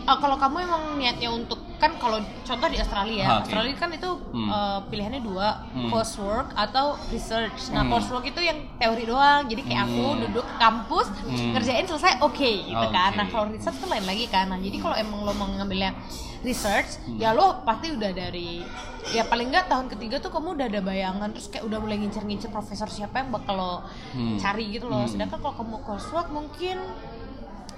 uh, 0.09 0.17
kalau 0.17 0.35
kamu 0.35 0.57
emang 0.63 0.83
niatnya 0.97 1.29
untuk 1.29 1.61
kan 1.77 1.95
kalau 1.95 2.19
contoh 2.43 2.67
di 2.67 2.75
Australia 2.77 3.25
oke. 3.31 3.39
Australia 3.45 3.75
kan 3.77 3.91
itu 3.93 4.11
Hmm. 4.29 4.49
uh, 4.49 4.81
pilihannya 4.89 5.21
dua 5.21 5.69
Hmm. 5.69 5.87
coursework 5.89 6.51
atau 6.53 6.97
research 7.09 7.71
nah 7.71 7.83
Hmm. 7.83 7.93
coursework 7.93 8.25
itu 8.27 8.41
yang 8.41 8.59
teori 8.75 9.05
doang 9.05 9.47
jadi 9.47 9.63
kayak 9.63 9.83
aku 9.87 10.05
Hmm. 10.09 10.21
duduk 10.25 10.45
ke 10.45 10.57
kampus 10.59 11.07
Hmm. 11.23 11.53
ngerjain 11.53 11.87
selesai 11.87 12.19
oke 12.21 12.35
gitu 12.65 12.87
kan 12.89 13.11
Oke. 13.11 13.17
nah 13.17 13.27
kalau 13.29 13.47
research 13.49 13.79
tuh 13.79 13.87
lain 13.87 14.03
lagi 14.03 14.27
kan 14.27 14.49
nah 14.49 14.59
jadi 14.59 14.77
kalau 14.77 14.97
emang 14.97 15.23
lo 15.23 15.33
mau 15.33 15.47
ngambilnya 15.47 15.95
research 16.41 16.99
Hmm. 17.05 17.19
ya 17.19 17.31
lo 17.31 17.63
pasti 17.63 17.93
udah 17.93 18.11
dari 18.11 18.65
ya 19.09 19.23
paling 19.23 19.49
nggak 19.49 19.67
tahun 19.67 19.87
ketiga 19.89 20.19
tuh 20.19 20.29
kamu 20.29 20.55
udah 20.55 20.67
ada 20.67 20.81
bayangan 20.81 21.29
terus 21.31 21.47
kayak 21.47 21.65
udah 21.65 21.79
mulai 21.79 21.97
ngincer-ngincer 21.97 22.49
profesor 22.49 22.89
siapa 22.89 23.21
yang 23.21 23.31
bakal 23.31 23.55
lo 23.55 23.75
Hmm. 24.13 24.35
cari 24.37 24.67
gitu 24.69 24.87
loh 24.87 25.03
Hmm. 25.03 25.11
sedangkan 25.11 25.39
kalau 25.39 25.55
kamu 25.55 25.77
coursework 25.81 26.29
mungkin 26.29 26.77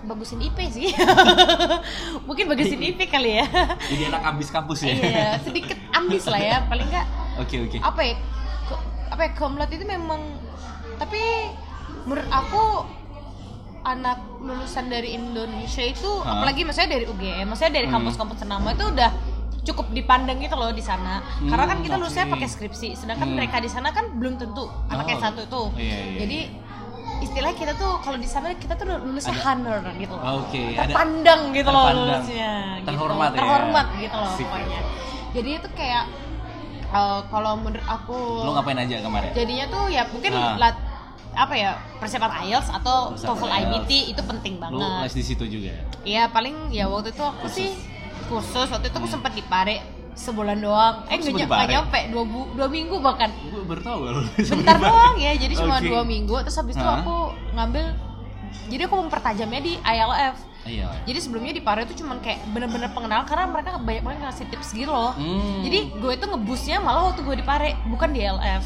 bagusin 0.03 0.41
IP 0.41 0.59
sih 0.67 0.89
mungkin 2.27 2.45
bagusin 2.47 2.81
IP 2.81 3.01
kali 3.07 3.37
ya 3.37 3.47
jadi 3.87 4.09
anak 4.09 4.23
ambis 4.27 4.49
kampus 4.49 4.81
ya 4.83 4.95
iya 4.95 5.29
sedikit 5.39 5.77
ambis 5.93 6.25
lah 6.25 6.41
ya 6.41 6.57
paling 6.65 6.87
nggak 6.87 7.07
oke 7.39 7.57
oke 7.63 7.79
apa 7.79 8.01
ya 8.03 8.15
apa 9.11 9.21
ya 9.21 9.31
komlat 9.35 9.69
itu 9.69 9.85
memang 9.85 10.21
tapi 10.97 11.21
menurut 12.03 12.29
aku 12.29 12.65
anak 13.83 14.21
lulusan 14.39 14.87
dari 14.87 15.15
Indonesia 15.15 15.81
itu 15.83 16.11
Hah? 16.19 16.37
apalagi 16.39 16.63
maksudnya 16.63 16.91
dari 16.95 17.05
UGM 17.07 17.47
maksudnya 17.47 17.75
dari 17.75 17.87
Hmm. 17.87 17.97
kampus-kampus 17.97 18.37
ternama 18.39 18.69
itu 18.71 18.85
udah 18.87 19.11
cukup 19.63 19.89
dipandang 19.91 20.37
gitu 20.39 20.53
loh 20.55 20.69
di 20.71 20.81
sana 20.81 21.21
karena 21.43 21.65
kan 21.67 21.77
Hmm, 21.77 21.85
kita 21.85 21.97
lulusnya 21.97 22.25
oke. 22.25 22.33
pakai 22.35 22.49
skripsi 22.49 22.89
sedangkan 22.95 23.25
Hmm. 23.27 23.37
mereka 23.37 23.57
di 23.59 23.69
sana 23.69 23.89
kan 23.91 24.09
belum 24.15 24.37
tentu 24.37 24.69
anak 24.87 25.05
Oh. 25.07 25.17
S1 25.19 25.37
itu 25.39 25.63
Iya, 25.77 25.97
iya, 25.99 26.19
jadi 26.19 26.39
istilahnya 27.21 27.53
kita 27.55 27.73
tuh 27.75 27.93
kalau 28.01 28.17
di 28.17 28.25
sana 28.25 28.51
kita 28.55 28.75
tuh 28.75 28.87
lulusnya 28.89 29.33
Ada- 29.33 29.45
honor 29.47 29.79
gitu 29.95 30.13
loh 30.13 30.25
oke 30.41 30.63
ada 30.73 30.83
terpandang 30.87 31.41
gitu 31.51 31.69
loh 31.69 31.85
terpandang. 31.85 31.99
lulusnya 32.01 32.51
gitu. 32.75 32.87
Terhormat 32.87 33.29
ya. 33.29 33.37
terhormat 33.37 33.87
gitu 33.95 34.17
loh 34.17 34.33
Sip. 34.35 34.47
pokoknya 34.47 34.81
Jadi 35.31 35.51
itu 35.55 35.69
kayak 35.73 36.05
eh, 36.91 37.21
kalau 37.25 37.53
menurut 37.55 37.87
aku 37.87 38.19
Lu 38.43 38.51
ngapain 38.51 38.75
aja 38.77 38.97
kemarin? 38.99 39.31
jadinya 39.31 39.67
tuh 39.69 39.85
ya 39.87 40.03
mungkin 40.07 40.33
Ah. 40.35 40.57
lat, 40.57 40.77
apa 41.33 41.55
ya 41.55 41.71
persiapan 41.97 42.43
IELTS 42.43 42.69
atau 42.73 43.15
TOEFL. 43.15 43.47
IBT 43.47 43.91
itu 44.11 44.19
penting 44.21 44.59
Lu 44.59 44.75
banget. 44.75 45.07
les 45.07 45.15
di 45.15 45.23
situ 45.23 45.45
juga. 45.47 45.71
Iya 46.03 46.27
paling 46.27 46.69
ya 46.69 46.85
waktu 46.85 47.11
itu 47.11 47.23
aku 47.23 47.47
Khusus. 47.47 47.55
sih 47.55 47.71
khusus 48.27 48.67
waktu 48.67 48.87
itu 48.87 48.97
aku 48.97 49.07
Hmm. 49.07 49.15
sempat 49.15 49.33
di 49.33 49.43
Pare 49.43 49.77
sebulan 50.21 50.59
doang. 50.59 50.95
Eh 51.07 51.17
nggak 51.49 51.49
nyampe 51.73 51.99
dua, 52.09 52.25
bu- 52.25 52.51
dua 52.53 52.69
minggu 52.69 52.97
bahkan. 52.99 53.31
Gue 53.43 53.65
baru 53.65 53.81
tahu. 53.81 53.99
Bentar 54.37 54.77
doang 54.79 55.17
ya 55.17 55.33
jadi 55.35 55.55
cuma 55.57 55.77
dua 55.83 56.03
minggu 56.05 56.35
terus 56.41 56.57
habis 56.57 56.77
itu 56.77 56.85
aku 56.95 57.17
ngambil 57.51 57.85
jadi 58.67 58.83
aku 58.85 58.95
mempertajamnya 58.99 59.61
di 59.61 59.73
ILF. 59.77 60.37
Iya. 60.61 60.93
Jadi 61.03 61.19
sebelumnya 61.19 61.53
di 61.53 61.65
Pare 61.65 61.83
itu 61.83 61.97
cuman 61.97 62.21
kayak 62.21 62.45
bener-bener 62.53 62.93
pengenalan 62.93 63.25
karena 63.25 63.49
mereka 63.49 63.81
banyak 63.81 64.03
banget 64.03 64.19
ngasih 64.21 64.47
tips 64.47 64.77
gitu 64.77 64.93
loh. 64.93 65.17
Hmm. 65.17 65.65
Jadi 65.65 65.89
gue 65.91 66.13
itu 66.13 66.25
ngebusnya 66.27 66.77
malah 66.79 67.09
waktu 67.09 67.25
gue 67.25 67.33
di 67.35 67.43
Pare 67.43 67.81
bukan 67.89 68.13
di 68.13 68.21
ILF. 68.21 68.65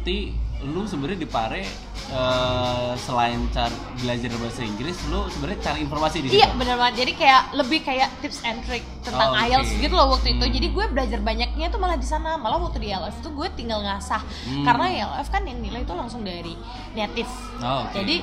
Berarti 0.00 0.32
lu 0.60 0.84
sebenarnya 0.84 1.20
di 1.20 1.28
Pare 1.28 1.60
eh, 2.08 2.92
selain 2.96 3.36
cari 3.52 3.72
belajar 4.00 4.32
bahasa 4.40 4.60
Inggris, 4.60 4.96
lu 5.08 5.28
sebenarnya 5.28 5.60
cari 5.60 5.78
informasi 5.84 6.16
di. 6.20 6.28
Iya 6.32 6.52
bener 6.56 6.76
banget. 6.76 7.04
Jadi 7.04 7.12
kayak 7.16 7.42
lebih 7.52 7.80
kayak 7.80 8.08
tips 8.20 8.40
and 8.44 8.60
trick 8.64 8.80
tentang 9.00 9.28
Oh, 9.28 9.36
oke. 9.36 9.44
IELTS 9.44 9.72
gitu 9.76 9.92
loh 9.92 10.08
waktu 10.10 10.36
itu. 10.36 10.44
Hmm. 10.44 10.54
Jadi 10.56 10.66
gue 10.68 10.84
belajar 10.90 11.20
banyaknya 11.20 11.66
tuh 11.68 11.80
malah 11.80 11.96
di 11.96 12.04
sana. 12.04 12.36
Malah 12.36 12.60
waktu 12.60 12.80
di 12.80 12.88
IELTS 12.88 13.20
tuh 13.20 13.32
gue 13.32 13.48
tinggal 13.52 13.80
ngasah. 13.80 14.20
Hmm. 14.24 14.64
Karena 14.64 14.84
IELTS 14.90 15.28
kan 15.28 15.42
yang 15.44 15.60
nilai 15.60 15.80
itu 15.80 15.92
langsung 15.92 16.24
dari 16.24 16.56
native. 16.92 17.28
Oh, 17.60 17.84
oke. 17.84 17.96
Jadi 17.96 18.16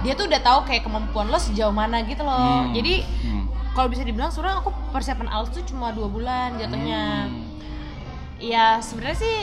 dia 0.00 0.12
tuh 0.12 0.28
udah 0.28 0.40
tahu 0.40 0.58
kayak 0.64 0.84
kemampuan 0.84 1.28
lo 1.28 1.36
sejauh 1.36 1.72
mana 1.72 2.04
gitu 2.04 2.24
loh. 2.24 2.68
Hmm. 2.68 2.72
Jadi 2.72 3.00
Hmm. 3.24 3.48
kalau 3.72 3.88
bisa 3.88 4.00
dibilang 4.00 4.28
sebenarnya 4.28 4.60
aku 4.60 4.68
persiapan 4.92 5.28
IELTS 5.30 5.52
tuh 5.54 5.64
cuma 5.66 5.92
dua 5.92 6.08
bulan 6.08 6.56
jatuhnya. 6.56 7.28
Hmm. 7.28 7.44
Ya 8.36 8.80
sebenarnya 8.80 9.16
sih 9.18 9.36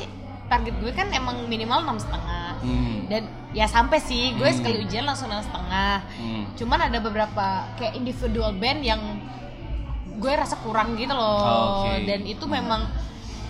target 0.45 0.75
gue 0.75 0.91
kan 0.91 1.07
emang 1.09 1.45
minimal 1.45 1.81
enam 1.81 1.97
setengah. 1.97 2.57
Hmm. 2.59 3.05
Dan 3.05 3.23
ya 3.51 3.65
sampai 3.65 3.99
sih 3.99 4.33
gue 4.33 4.43
Hmm. 4.43 4.55
sekali 4.55 4.75
ujian 4.81 5.03
langsung 5.03 5.27
enam 5.27 5.41
setengah 5.41 6.01
Hmm. 6.13 6.43
cuman 6.53 6.79
ada 6.83 6.97
beberapa 6.97 7.45
kayak 7.75 7.93
individual 7.93 8.49
band 8.53 8.81
yang 8.81 9.01
gue 10.15 10.31
rasa 10.31 10.55
kurang 10.57 10.95
gitu 10.95 11.11
loh 11.11 11.37
Oh, 11.37 11.61
oke. 11.83 12.01
dan 12.03 12.23
itu 12.23 12.45
memang 12.47 12.85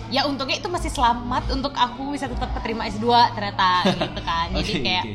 ya 0.08 0.24
untungnya 0.24 0.56
itu 0.56 0.66
masih 0.66 0.88
selamat 0.88 1.48
untuk 1.48 1.72
aku 1.72 2.10
bisa 2.10 2.26
tetap 2.26 2.52
keterima 2.52 2.84
S2 2.84 3.04
ternyata 3.32 3.68
gitu 3.94 4.20
kan 4.22 4.48
jadi 4.50 4.72
Oke, 4.72 4.82
kayak 4.82 5.04
oke. 5.04 5.14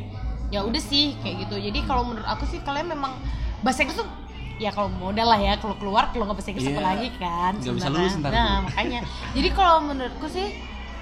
ya 0.49 0.59
udah 0.63 0.81
sih 0.81 1.13
kayak 1.19 1.35
gitu 1.43 1.55
jadi 1.59 1.79
kalau 1.83 2.03
menurut 2.03 2.25
aku 2.25 2.45
sih 2.45 2.57
kalian 2.59 2.87
memang 2.87 3.13
bahasa 3.59 3.83
Inggris 3.83 3.97
tuh 3.97 4.09
ya 4.57 4.69
kalau 4.69 4.89
modal 4.89 5.27
lah 5.27 5.37
ya 5.37 5.53
kalau 5.55 5.75
keluar 5.75 6.09
kalau 6.09 6.25
nggak 6.25 6.37
bahasa 6.37 6.49
Inggris 6.49 6.67
apa 6.67 6.73
Iya. 6.75 6.87
lagi 6.87 7.07
kan 7.15 7.51
Nggak 7.55 7.75
bisa 7.75 7.89
lulus 7.89 8.13
ntar 8.15 8.31
nah 8.31 8.55
makanya 8.63 8.99
jadi 9.31 9.49
kalau 9.51 9.75
menurutku 9.83 10.25
sih 10.27 10.47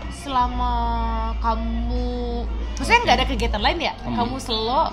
selama 0.09 0.73
kamu 1.39 2.43
maksudnya 2.73 2.99
nggak 3.03 3.17
ada 3.17 3.27
kegiatan 3.27 3.61
lain 3.61 3.79
ya 3.81 3.93
Hmm. 3.99 4.15
kamu 4.15 4.35
selo 4.37 4.91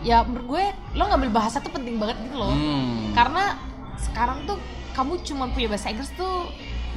ya 0.00 0.20
menurut 0.22 0.46
gue 0.46 0.64
lo 0.94 1.02
ngambil 1.06 1.30
bahasa 1.32 1.58
tuh 1.58 1.70
penting 1.70 1.96
banget 1.96 2.16
gitu 2.22 2.36
loh 2.36 2.50
Hmm. 2.50 3.12
karena 3.12 3.56
sekarang 3.96 4.44
tuh 4.44 4.58
kamu 4.92 5.18
cuma 5.22 5.48
punya 5.48 5.68
bahasa 5.68 5.88
Inggris 5.88 6.12
tuh 6.12 6.48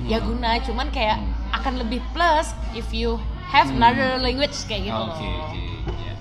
ya 0.03 0.19
Hmm. 0.19 0.27
guna 0.29 0.59
cuman 0.59 0.87
kayak 0.89 1.17
Hmm. 1.17 1.33
akan 1.53 1.73
lebih 1.79 2.03
plus 2.11 2.51
if 2.71 2.89
you 2.91 3.15
have 3.47 3.67
Hmm. 3.67 3.79
another 3.79 4.17
language 4.17 4.53
kayak 4.65 4.91
gitu 4.91 4.97
Oke 4.97 5.23
loh 5.23 5.43
oke 5.43 5.57
ya. 5.57 6.13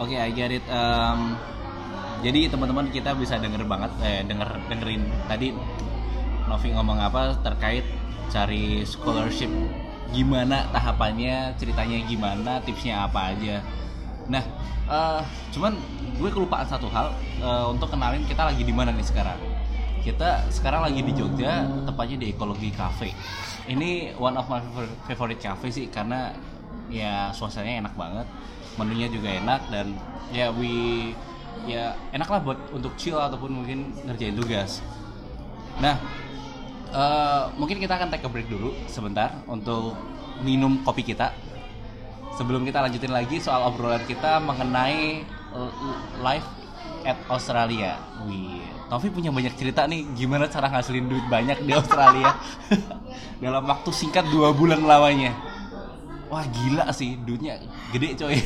Oke, 0.00 0.16
I 0.16 0.32
get 0.32 0.48
it. 0.48 0.64
Um, 0.64 1.36
jadi 2.20 2.48
teman-teman 2.48 2.88
kita 2.88 3.12
bisa 3.12 3.36
denger 3.36 3.68
banget, 3.68 3.92
eh 4.00 4.24
denger 4.24 4.48
dengerin 4.72 5.04
tadi 5.28 5.52
Novi 6.48 6.72
ngomong 6.72 6.96
apa 6.96 7.36
terkait 7.38 7.84
cari 8.26 8.80
scholarship 8.82 9.52
gimana 10.10 10.66
tahapannya, 10.74 11.54
ceritanya 11.56 11.98
gimana, 12.06 12.52
tipsnya 12.62 13.06
apa 13.06 13.34
aja. 13.34 13.62
Nah, 14.26 14.42
eh, 14.90 15.20
cuman 15.54 15.74
gue 16.20 16.30
kelupaan 16.30 16.66
satu 16.66 16.90
hal 16.90 17.14
eh, 17.40 17.64
untuk 17.70 17.90
kenalin 17.90 18.26
kita 18.26 18.46
lagi 18.46 18.62
di 18.62 18.74
mana 18.74 18.90
nih 18.94 19.06
sekarang. 19.06 19.38
Kita 20.00 20.48
sekarang 20.48 20.80
lagi 20.88 21.04
di 21.04 21.12
Jogja, 21.12 21.68
tepatnya 21.84 22.16
di 22.24 22.32
Ekologi 22.32 22.72
Cafe. 22.72 23.12
Ini 23.68 24.16
one 24.16 24.32
of 24.34 24.48
my 24.48 24.56
favor- 24.58 24.96
favorite 25.04 25.36
cafe 25.36 25.68
sih 25.68 25.86
karena 25.92 26.32
ya 26.88 27.28
suasananya 27.36 27.84
enak 27.84 27.94
banget, 27.94 28.26
menunya 28.80 29.12
juga 29.12 29.28
enak 29.28 29.60
dan 29.68 29.92
ya 30.32 30.48
we 30.56 31.12
ya 31.68 31.92
enak 32.16 32.28
lah 32.32 32.40
buat 32.40 32.58
untuk 32.72 32.96
chill 32.96 33.20
ataupun 33.20 33.52
mungkin 33.52 33.92
ngerjain 34.08 34.32
tugas. 34.34 34.80
Nah, 35.84 36.00
eh, 36.90 37.42
mungkin 37.56 37.78
kita 37.78 37.96
akan 37.96 38.08
take 38.10 38.26
a 38.26 38.30
break 38.30 38.50
dulu 38.50 38.74
sebentar 38.90 39.42
untuk 39.46 39.94
minum 40.42 40.82
kopi 40.82 41.06
kita. 41.06 41.32
Sebelum 42.38 42.64
kita 42.64 42.80
lanjutin 42.80 43.12
lagi 43.12 43.36
soal 43.42 43.68
obrolan 43.68 44.00
kita 44.08 44.40
mengenai 44.40 45.26
life 46.22 46.46
at 47.04 47.18
Australia. 47.28 47.96
Wih, 48.24 48.62
Novi 48.90 49.08
punya 49.08 49.30
banyak 49.32 49.54
cerita 49.56 49.86
nih 49.86 50.04
gimana 50.18 50.50
cara 50.50 50.68
ngasilin 50.68 51.06
duit 51.08 51.24
banyak 51.30 51.64
di 51.64 51.72
Australia 51.72 52.36
dalam 53.42 53.64
waktu 53.64 53.90
singkat 53.94 54.28
dua 54.28 54.52
bulan 54.52 54.84
lamanya. 54.84 55.32
Wah 56.30 56.46
gila 56.46 56.90
sih 56.94 57.18
duitnya 57.18 57.58
gede 57.90 58.14
coy. 58.18 58.38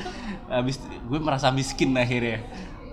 Habis 0.52 0.80
gue 0.80 1.18
merasa 1.20 1.50
miskin 1.52 1.92
akhirnya. 1.96 2.44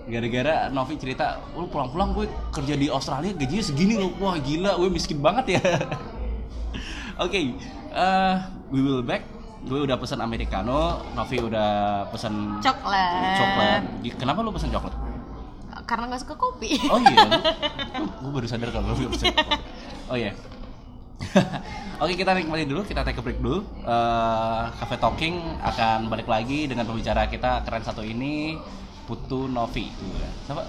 Gara-gara 0.04 0.68
Novi 0.68 1.00
cerita, 1.00 1.40
lu 1.56 1.64
pulang-pulang 1.68 2.12
gue 2.12 2.26
kerja 2.52 2.76
di 2.76 2.92
Australia 2.92 3.32
gajinya 3.32 3.64
segini 3.64 3.94
loh. 3.96 4.12
Wah 4.20 4.36
gila, 4.36 4.76
gue 4.76 4.90
miskin 4.92 5.18
banget 5.24 5.56
ya. 5.56 5.62
Oke, 7.24 7.56
eh, 7.94 8.34
we 8.68 8.84
will 8.84 9.00
back. 9.00 9.24
Gue 9.64 9.80
udah 9.80 9.96
pesan 9.96 10.20
americano, 10.20 11.00
Novi 11.16 11.40
udah 11.40 12.04
pesan 12.12 12.60
coklat 12.60 13.32
coklat. 13.40 13.82
Kenapa 14.20 14.44
lu 14.44 14.52
pesan 14.52 14.68
coklat? 14.68 14.92
karena 15.84 16.08
nggak 16.08 16.22
suka 16.24 16.34
kopi 16.40 16.80
Oh 16.88 16.96
iya, 16.96 17.28
gue 18.24 18.32
baru 18.32 18.46
sadar 18.48 18.72
kalau 18.72 18.92
lu 18.92 19.04
gak 19.04 19.12
pesan 19.16 19.26
coklat. 19.36 19.60
Oh 20.08 20.16
iya. 20.16 20.32
Oke 22.02 22.18
kita 22.18 22.36
nikmatin 22.36 22.68
dulu, 22.68 22.82
kita 22.84 23.00
take 23.06 23.16
a 23.16 23.22
break 23.24 23.40
dulu. 23.40 23.64
Eh, 23.64 24.62
Cafe 24.76 24.96
Talking 25.00 25.60
akan 25.62 26.12
balik 26.12 26.28
lagi 26.28 26.68
dengan 26.68 26.84
pembicara 26.84 27.28
kita 27.28 27.64
keren 27.64 27.84
satu 27.84 28.04
ini, 28.04 28.58
Putu 29.04 29.46
Novi. 29.46 29.88
Tuh, 29.90 30.12
ya. 30.14 30.30
Siapa? 30.44 30.62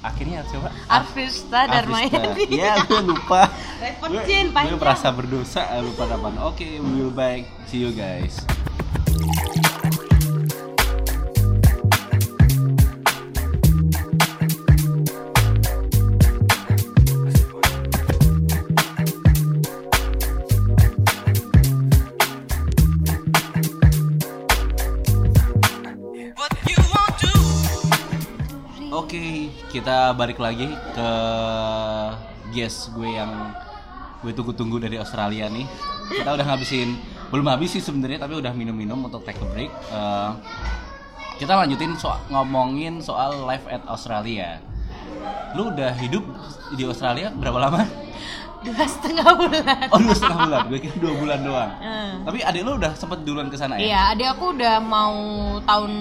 Akhirnya 0.00 0.42
siapa? 0.44 0.70
Arvista 0.88 1.66
Darmayadi 1.66 2.46
Iya, 2.48 2.82
gue 2.82 3.02
lupa. 3.04 3.46
Repot, 3.78 4.08
Gue- 4.08 4.24
Jin, 4.24 4.46
Gue 4.46 4.54
panjang. 4.54 4.78
merasa 4.78 5.08
berdosa 5.10 5.62
lupa 5.78 6.06
kapan. 6.06 6.34
Oke, 6.42 6.78
we 6.78 6.90
will 6.96 7.10
back. 7.10 7.46
See 7.66 7.78
you 7.78 7.90
guys. 7.90 8.42
Kita 29.72 30.12
balik 30.12 30.36
lagi 30.36 30.68
ke 30.68 31.08
guest 32.52 32.92
gue 32.92 33.08
yang 33.08 33.56
gue 34.20 34.30
tunggu-tunggu 34.36 34.76
dari 34.76 35.00
Australia 35.00 35.48
nih. 35.48 35.64
Kita 36.12 36.36
udah 36.36 36.44
ngabisin, 36.44 37.00
belum 37.32 37.48
habis 37.48 37.72
sih 37.72 37.80
sebenarnya, 37.80 38.20
tapi 38.20 38.36
udah 38.36 38.52
minum-minum 38.52 39.00
untuk 39.08 39.24
take 39.24 39.40
a 39.40 39.46
break. 39.48 39.72
Eh, 39.72 40.30
kita 41.40 41.56
lanjutin 41.56 41.96
soal 41.96 42.20
ngomongin 42.28 43.00
soal 43.00 43.48
life 43.48 43.64
at 43.72 43.80
Australia. 43.88 44.60
Lu 45.56 45.72
udah 45.72 45.96
hidup 45.96 46.22
di 46.76 46.84
Australia 46.84 47.32
berapa 47.32 47.56
lama? 47.56 47.82
dua 48.62 48.86
setengah 48.86 49.26
bulan 49.34 49.90
Oh, 49.90 49.98
dua 49.98 50.14
setengah 50.14 50.38
bulan. 50.46 50.60
Gue 50.70 50.78
kira 50.86 50.96
dua 51.02 51.12
bulan 51.18 51.38
doang. 51.42 51.70
Hmm. 51.82 52.12
Tapi 52.22 52.38
adik 52.46 52.62
lu 52.62 52.78
udah 52.78 52.92
sempet 52.94 53.26
duluan 53.26 53.50
ke 53.50 53.58
sana 53.58 53.74
ya? 53.74 53.90
Iya, 53.90 54.00
adik 54.14 54.28
aku 54.38 54.54
udah 54.54 54.78
mau 54.78 55.18
tahun 55.66 55.92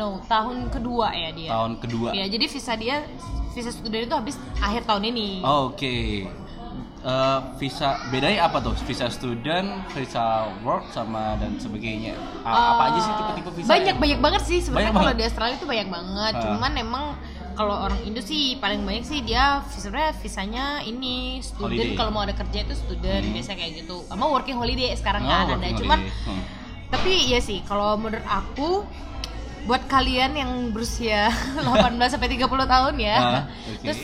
no 0.00 0.24
tahun 0.24 0.72
kedua 0.72 1.12
ya 1.12 1.28
dia. 1.30 1.50
Tahun 1.50 1.72
kedua. 1.76 2.08
Iya, 2.10 2.24
jadi 2.26 2.44
visa 2.46 2.72
dia 2.74 2.96
visa 3.50 3.68
student 3.68 4.02
itu 4.02 4.14
habis 4.14 4.34
akhir 4.58 4.82
tahun 4.84 5.04
ini. 5.06 5.44
Oke. 5.44 6.24
Eh, 7.00 7.38
visa 7.56 7.96
bedanya 8.08 8.44
apa 8.44 8.60
tuh? 8.60 8.76
Visa 8.84 9.08
student, 9.08 9.68
visa 9.90 10.24
work 10.60 10.84
sama 10.90 11.32
dan 11.36 11.56
sebagainya. 11.56 12.12
A- 12.40 12.76
apa 12.76 12.82
aja 12.88 12.98
sih 13.00 13.12
tipe-tipe 13.14 13.50
visa? 13.54 13.66
Eh, 13.66 13.70
Banyak 13.70 13.86
yang- 13.86 14.00
banyak 14.00 14.20
banget 14.20 14.42
sih 14.44 14.58
sebenarnya 14.60 14.92
kalau 14.94 15.12
di 15.12 15.22
Australia 15.22 15.56
itu 15.56 15.64
banyak 15.64 15.88
banget. 15.88 16.32
Ah. 16.34 16.42
Cuman 16.46 16.72
emang 16.74 17.04
kalau 17.50 17.76
orang 17.78 18.00
Indo 18.04 18.20
sih 18.20 18.56
paling 18.56 18.84
banyak 18.84 19.00
sih 19.02 19.20
dia 19.20 19.44
sebenarnya 19.66 20.12
visanya 20.14 20.64
ini 20.82 21.40
student 21.40 21.92
kalau 21.94 22.10
mau 22.10 22.22
ada 22.22 22.32
kerja 22.32 22.58
itu 22.62 22.74
student 22.74 23.20
Hmm. 23.22 23.32
biasa 23.32 23.50
kayak 23.54 23.72
gitu. 23.78 23.96
Sama 24.04 24.24
working 24.28 24.56
holiday 24.56 24.92
sekarang 24.92 25.24
Oh, 25.24 25.28
kan 25.28 25.40
ada. 25.40 25.56
working 25.56 25.76
Cuman. 25.78 26.00
Hmm. 26.24 26.42
tapi 26.90 27.12
ya 27.24 27.38
sih 27.38 27.62
kalau 27.64 27.94
menurut 27.94 28.26
aku 28.26 28.82
buat 29.62 29.84
kalian 29.86 30.32
yang 30.34 30.50
berusia 30.70 31.28
18 31.60 31.68
sampai 32.06 32.28
30 32.30 32.44
tahun 32.66 32.94
ya. 32.96 33.16
Ah, 33.16 33.42
oke. 33.70 33.82
Terus 33.82 34.00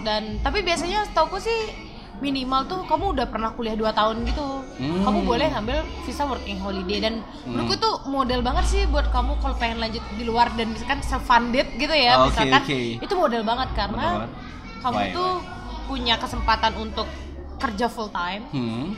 dan 0.00 0.22
tapi 0.38 0.60
biasanya 0.60 1.04
setauku 1.04 1.38
sih 1.38 1.72
minimal 2.16 2.64
tuh 2.64 2.80
kamu 2.84 3.12
udah 3.12 3.26
pernah 3.26 3.50
kuliah 3.50 3.74
2 3.74 3.90
tahun 3.90 4.22
gitu 4.24 4.46
Hmm. 4.74 5.02
kamu 5.02 5.18
boleh 5.24 5.46
ngambil 5.48 5.76
visa 6.02 6.24
working 6.24 6.58
holiday 6.58 6.98
dan 7.00 7.14
Hmm. 7.20 7.54
menurutku 7.54 7.74
tuh 7.76 7.94
model 8.06 8.40
banget 8.40 8.64
sih 8.66 8.82
buat 8.86 9.08
kamu 9.08 9.38
kalau 9.38 9.54
pengen 9.54 9.78
lanjut 9.78 10.02
di 10.12 10.22
luar 10.22 10.50
dan 10.52 10.66
misalkan 10.68 10.98
self 11.00 11.22
funded 11.22 11.66
gitu 11.74 11.90
ya 11.90 12.18
Oke, 12.18 12.34
misalkan 12.34 12.62
oke. 12.62 12.80
itu 13.00 13.14
model 13.14 13.42
banget 13.42 13.68
karena 13.72 13.96
Model 13.96 14.18
banget. 14.20 14.30
kamu 14.80 14.98
Why, 14.98 15.10
tuh 15.10 15.30
punya 15.84 16.14
kesempatan 16.16 16.72
untuk 16.76 17.06
kerja 17.56 17.86
full 17.86 18.10
time 18.10 18.42
Hmm. 18.50 18.92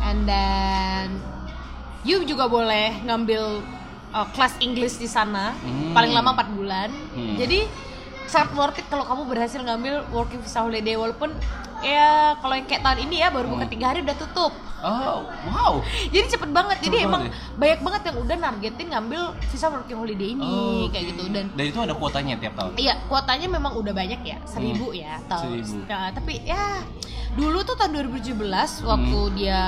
and 0.00 0.20
then 0.24 1.06
you 2.02 2.22
juga 2.24 2.44
boleh 2.46 2.98
ngambil 3.00 3.62
uh, 4.12 4.26
kelas 4.28 4.54
English 4.58 4.96
di 4.96 5.06
sana 5.06 5.52
Hmm. 5.54 5.92
paling 5.92 6.10
lama 6.10 6.32
4 6.34 6.48
bulan 6.50 6.88
Hmm. 7.12 7.34
jadi 7.34 7.64
sangat 8.24 8.50
worth 8.52 8.78
it 8.78 8.86
kalau 8.86 9.04
kamu 9.04 9.22
berhasil 9.26 9.58
ngambil 9.58 10.06
working 10.08 10.38
visa 10.38 10.60
holiday 10.60 10.94
walaupun 10.94 11.32
ya 11.80 12.32
kalau 12.38 12.54
yang 12.54 12.64
kayak 12.64 12.80
tahun 12.80 12.98
ini 13.02 13.16
ya 13.18 13.28
baru 13.28 13.48
buka 13.48 13.64
Hmm. 13.64 13.72
tiga 13.72 13.86
hari 13.88 14.00
udah 14.00 14.16
tutup 14.16 14.52
Oh, 14.82 15.22
wow. 15.46 15.78
jadi 16.08 16.26
cepet 16.26 16.50
banget 16.50 16.74
jadi 16.80 16.96
Cepet 16.96 17.06
emang 17.06 17.22
banget 17.22 17.30
ya? 17.30 17.54
banyak 17.54 17.80
banget 17.80 18.02
yang 18.02 18.16
udah 18.18 18.36
nargetin 18.36 18.86
ngambil 18.88 19.22
visa 19.44 19.66
working 19.68 19.94
holiday 19.94 20.28
ini 20.32 20.42
Oh, 20.44 20.90
kayak 20.90 21.04
gitu 21.08 21.22
dan 21.28 21.44
Dan 21.52 21.64
itu 21.64 21.78
ada 21.78 21.94
kuotanya 21.94 22.34
tiap 22.34 22.58
tahun. 22.58 22.74
Iya, 22.74 22.98
kuotanya 23.06 23.46
memang 23.48 23.78
udah 23.78 23.94
banyak 23.94 24.20
ya, 24.22 24.42
seribu 24.42 24.90
ya, 24.92 25.22
tahun. 25.24 25.54
Hmm. 25.54 25.62
Seribu. 25.62 25.86
Nah, 25.86 26.10
tapi 26.10 26.34
ya 26.42 26.82
dulu 27.32 27.62
tuh 27.62 27.78
tahun 27.78 27.94
2017 28.10 28.34
waktu 28.82 29.18
Hmm. 29.22 29.34
dia 29.38 29.62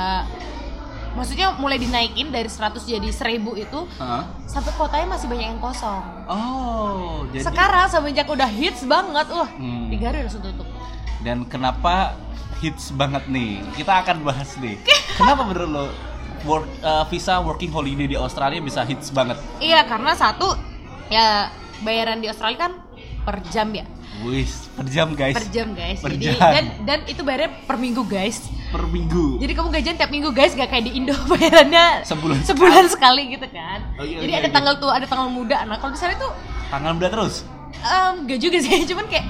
maksudnya 1.14 1.54
mulai 1.54 1.76
dinaikin 1.76 2.28
dari 2.28 2.46
100 2.46 2.74
jadi 2.80 3.08
1000 3.08 3.38
itu 3.56 3.80
Hah? 3.96 4.26
sampai 4.44 4.72
kotanya 4.72 5.06
masih 5.08 5.26
banyak 5.26 5.46
yang 5.48 5.58
kosong. 5.58 6.02
Oh, 6.26 7.22
jadi 7.30 7.44
Sekarang 7.44 7.86
semenjak 7.86 8.26
udah 8.26 8.46
hits 8.46 8.82
banget, 8.82 9.26
wah, 9.28 9.48
Hmm. 9.50 9.88
tiga 9.88 10.10
hari 10.10 10.22
langsung 10.22 10.42
tutup. 10.42 10.66
dan 11.20 11.40
kenapa 11.42 12.18
hits 12.58 12.90
banget 12.90 13.24
nih? 13.26 13.62
Kita 13.72 14.02
akan 14.02 14.22
bahas 14.22 14.54
nih. 14.56 14.76
kenapa 15.14 15.42
menurut 15.42 15.70
lo 15.70 15.84
work, 16.44 16.66
uh, 16.80 17.06
visa 17.06 17.38
working 17.38 17.70
holiday 17.70 18.04
di 18.04 18.14
Australia 18.14 18.60
bisa 18.60 18.82
hits 18.82 19.08
banget? 19.08 19.38
Iya, 19.56 19.84
karena 19.84 20.12
satu 20.12 20.52
ya 21.06 21.48
bayaran 21.80 22.18
di 22.18 22.26
Australia 22.26 22.58
kan 22.60 22.72
per 23.20 23.40
jam 23.46 23.70
ya. 23.70 23.86
Wis, 24.20 24.70
per 24.70 24.86
jam 24.86 25.10
guys. 25.12 25.34
Per 25.34 25.46
jam, 25.48 25.68
guys. 25.72 25.98
Per 25.98 26.12
Jadi 26.12 26.24
jam. 26.28 26.38
dan 26.38 26.64
dan 26.84 26.98
itu 27.04 27.20
bayarnya 27.20 27.50
per 27.64 27.76
minggu, 27.76 28.04
guys. 28.04 28.46
Per 28.74 28.84
minggu. 28.84 29.38
Jadi 29.38 29.52
kamu 29.52 29.68
gajian 29.70 29.94
tiap 29.94 30.10
minggu 30.10 30.30
guys, 30.30 30.52
gak 30.52 30.66
kayak 30.66 30.84
di 30.84 30.98
Indo 30.98 31.14
bayarannya 31.30 32.02
Sebulan 32.02 32.42
sebulan 32.42 32.84
sekali 32.88 33.30
gitu 33.30 33.46
kan. 33.48 33.86
Oke, 33.94 34.18
Jadi 34.18 34.28
oke, 34.28 34.40
ada 34.40 34.48
oke. 34.48 34.52
tanggal 34.52 34.74
tua, 34.76 34.92
ada 34.94 35.06
tanggal 35.06 35.28
muda. 35.28 35.62
Nah 35.62 35.78
kalau 35.78 35.90
di 35.90 36.00
sana 36.00 36.12
itu 36.12 36.26
Tanggal 36.66 36.92
muda 36.92 37.06
terus. 37.08 37.46
em, 37.76 38.14
gak 38.24 38.40
juga 38.40 38.58
sih, 38.58 38.82
cuman 38.90 39.06
kayak 39.06 39.26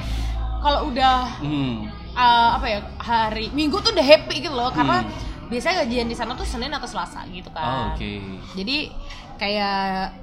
kalau 0.58 0.88
udah 0.88 1.28
Hmm. 1.38 1.84
eh, 2.10 2.48
apa 2.52 2.66
ya 2.66 2.78
hari 2.96 3.50
Minggu 3.50 3.76
tuh 3.78 3.90
udah 3.90 4.00
happy 4.02 4.40
gitu 4.40 4.52
loh, 4.52 4.70
karena 4.70 5.02
Hmm. 5.02 5.12
biasanya 5.46 5.82
gajian 5.82 6.06
di 6.06 6.14
sana 6.14 6.32
tuh 6.32 6.44
Senin 6.44 6.70
atau 6.70 6.86
Selasa 6.86 7.20
gitu 7.26 7.48
Oh, 7.48 7.54
kan. 7.54 7.92
Oke. 7.92 8.24
Jadi 8.54 8.88
kayak 9.36 10.16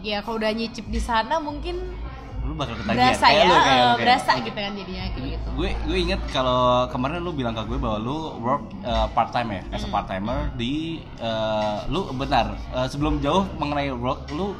ya 0.00 0.18
kalau 0.20 0.36
udah 0.36 0.50
nyicip 0.50 0.86
di 0.86 0.98
sana 0.98 1.38
mungkin 1.38 1.78
Lu 2.42 2.52
bakal 2.52 2.74
ketagihan. 2.74 2.98
berasa 3.06 3.24
Kayak 3.24 3.38
ya, 3.38 3.44
lu, 3.44 3.54
kayak 3.54 3.62
eh, 3.62 3.70
kayak. 3.72 3.96
berasa 3.98 4.32
gitu 4.36 4.58
kan 4.58 4.72
jadinya 4.74 5.04
kayak 5.06 5.26
gitu. 5.28 5.48
gue 5.52 5.68
gue 5.84 5.98
inget 6.00 6.20
kalau 6.28 6.62
kemarin 6.88 7.18
lu 7.18 7.30
bilang 7.30 7.52
ke 7.52 7.62
gue 7.62 7.76
bahwa 7.76 7.98
lu 7.98 8.16
work 8.38 8.62
part 9.10 9.30
time 9.30 9.48
ya 9.52 9.62
as 9.68 9.78
a 9.78 9.84
Hmm. 9.84 9.92
part 9.92 10.06
timer 10.06 10.38
di 10.52 10.72
uh, 11.18 11.86
lu 11.86 12.10
benar 12.12 12.54
uh, 12.70 12.84
sebelum 12.84 13.18
jauh 13.18 13.46
mengenai 13.54 13.90
work 13.90 14.26
lu 14.30 14.56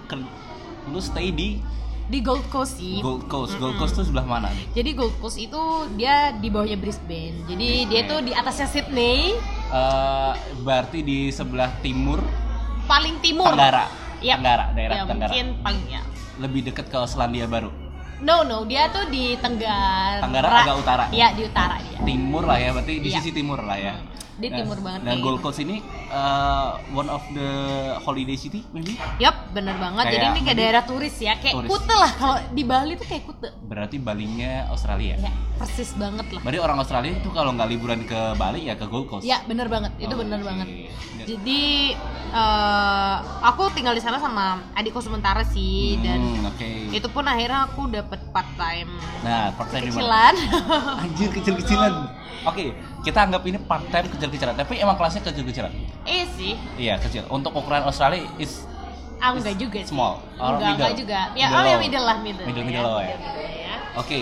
lu 0.87 0.99
stay 0.99 1.31
di 1.31 1.59
Di 2.05 2.21
Gold 2.21 2.45
Coast 2.47 2.77
sih. 2.77 3.01
Gold 3.01 3.25
Coast 3.25 3.57
Gold 3.57 3.79
Coast 3.79 3.95
tuh 3.95 4.05
sebelah 4.05 4.27
mana 4.27 4.51
nih 4.51 4.67
Jadi 4.75 4.91
Gold 4.93 5.17
Coast 5.17 5.39
itu 5.39 5.57
dia 5.95 6.35
di 6.35 6.49
bawahnya 6.49 6.77
Brisbane. 6.77 7.47
Jadi 7.47 7.89
dia 7.89 8.05
Oke. 8.05 8.11
tuh 8.11 8.19
di 8.21 8.33
atasnya 8.33 8.69
Sydney, 8.69 9.33
Uh, 9.73 10.37
berarti 10.61 11.01
di 11.01 11.29
sebelah 11.29 11.73
timur 11.81 12.21
paling 12.85 13.17
timur. 13.19 13.49
Tenggara 13.49 13.89
Yap. 14.21 14.37
Tenggara 14.39 14.65
daerah 14.71 14.95
Ya, 14.95 15.03
Tenggara 15.03 15.33
mungkin 15.33 15.47
paling 15.59 15.85
ya. 15.89 16.03
Lebih 16.39 16.65
dekat 16.65 16.87
ke 16.87 16.99
Selandia 17.05 17.45
Baru 17.45 17.69
No, 18.23 18.47
no, 18.47 18.63
dia 18.63 18.87
tuh 18.87 19.11
di 19.11 19.35
Tenggara. 19.35 20.23
Tenggara 20.23 20.47
agak 20.63 20.77
utara. 20.79 21.05
Iya, 21.11 21.35
di 21.35 21.43
utara 21.43 21.75
dia. 21.83 21.99
timur 22.07 22.47
lah 22.47 22.55
ya 22.55 22.71
berarti 22.71 22.95
di 22.99 23.11
Iya. 23.11 23.19
sisi 23.19 23.31
timur 23.35 23.59
lah 23.59 23.75
ya 23.75 23.99
Di 24.33 24.49
timur 24.49 24.79
banget 24.79 25.01
dan 25.03 25.13
kayak 25.13 25.23
Gold. 25.23 25.41
Coast 25.41 25.59
ini 25.59 25.81
uh, 26.09 26.71
one 26.91 27.07
of 27.07 27.21
the 27.31 27.51
holiday 27.99 28.35
city 28.35 28.65
maybe 28.71 28.97
Yap, 29.17 29.53
bener 29.53 29.77
banget. 29.77 30.05
Jadi 30.09 30.17
Kayak- 30.19 30.33
ini 30.33 30.41
kayak 30.43 30.59
daerah 30.59 30.83
turis 30.83 31.17
ya, 31.17 31.35
kayak 31.37 31.55
Turis. 31.59 31.69
Kute 31.69 31.95
lah. 31.95 32.11
Kalau 32.13 32.37
di 32.49 32.63
Bali 32.63 32.93
tuh 32.95 33.05
kayak 33.05 33.23
Kute. 33.25 33.49
berarti 33.63 33.97
Balinya 33.97 34.69
Australia 34.69 35.17
Ya, 35.17 35.29
persis 35.57 35.93
banget 35.95 36.27
lah. 36.29 36.41
Berarti 36.41 36.59
orang 36.61 36.79
Australia 36.79 37.13
itu 37.15 37.29
kalau 37.29 37.53
nggak 37.53 37.69
liburan 37.69 38.01
ke 38.03 38.21
Bali 38.35 38.67
ya 38.67 38.75
ke 38.75 38.85
Gold 38.85 39.07
Coast. 39.07 39.23
Ya, 39.23 39.41
bener 39.43 39.67
banget. 39.67 39.93
Itu 39.97 40.13
Oh, 40.13 40.19
bener 40.19 40.39
oke. 40.39 40.47
banget. 40.47 40.67
Jadi 41.23 41.93
eh, 42.33 43.17
aku 43.43 43.71
tinggal 43.71 43.93
di 43.93 44.01
sana 44.01 44.17
sama 44.17 44.45
adikku 44.73 44.99
sementara 44.99 45.45
sih 45.45 46.01
dan 46.01 46.19
Hmm, 46.19 46.49
oke. 46.49 46.71
itu 46.91 47.07
pun 47.07 47.23
akhirnya 47.23 47.65
aku 47.65 47.87
dapet 47.87 48.19
part 48.31 48.49
time 48.55 48.91
Nah, 49.21 49.53
part 49.53 49.69
time 49.69 49.87
kecilan. 49.87 50.35
Anjir 50.99 51.29
kecil-kecilan. 51.31 51.93
Oke, 52.43 52.75
kita 53.01 53.19
anggap 53.21 53.43
ini 53.43 53.59
part 53.59 53.87
time 53.87 54.09
kecil-kecilan, 54.09 54.55
tapi 54.55 54.77
emang 54.77 54.95
kelasnya 54.95 55.23
kecil-kecilan. 55.23 55.73
eh 56.03 56.27
sih, 56.29 56.59
Iya, 56.75 56.99
kecil. 56.99 57.23
Untuk 57.29 57.53
ukuran 57.53 57.83
Australia 57.83 58.27
is 58.37 58.67
ah 59.17 59.31
enggak 59.31 59.55
juga 59.55 59.79
sih. 59.79 59.89
small 59.89 60.19
or 60.35 60.59
enggak, 60.59 60.71
enggak 60.75 60.91
middle? 60.91 60.99
juga. 60.99 61.21
Ya, 61.33 61.47
Middle 61.47 61.55
oh 61.55 61.65
ya 61.65 61.77
middle 61.79 62.05
lah, 62.05 62.17
middle. 62.19 62.45
Middle-middle 62.45 62.83
low 62.85 62.99
ya. 62.99 63.07
middle-middle 63.09 63.47
ya. 63.61 63.77
Oke. 63.95 64.21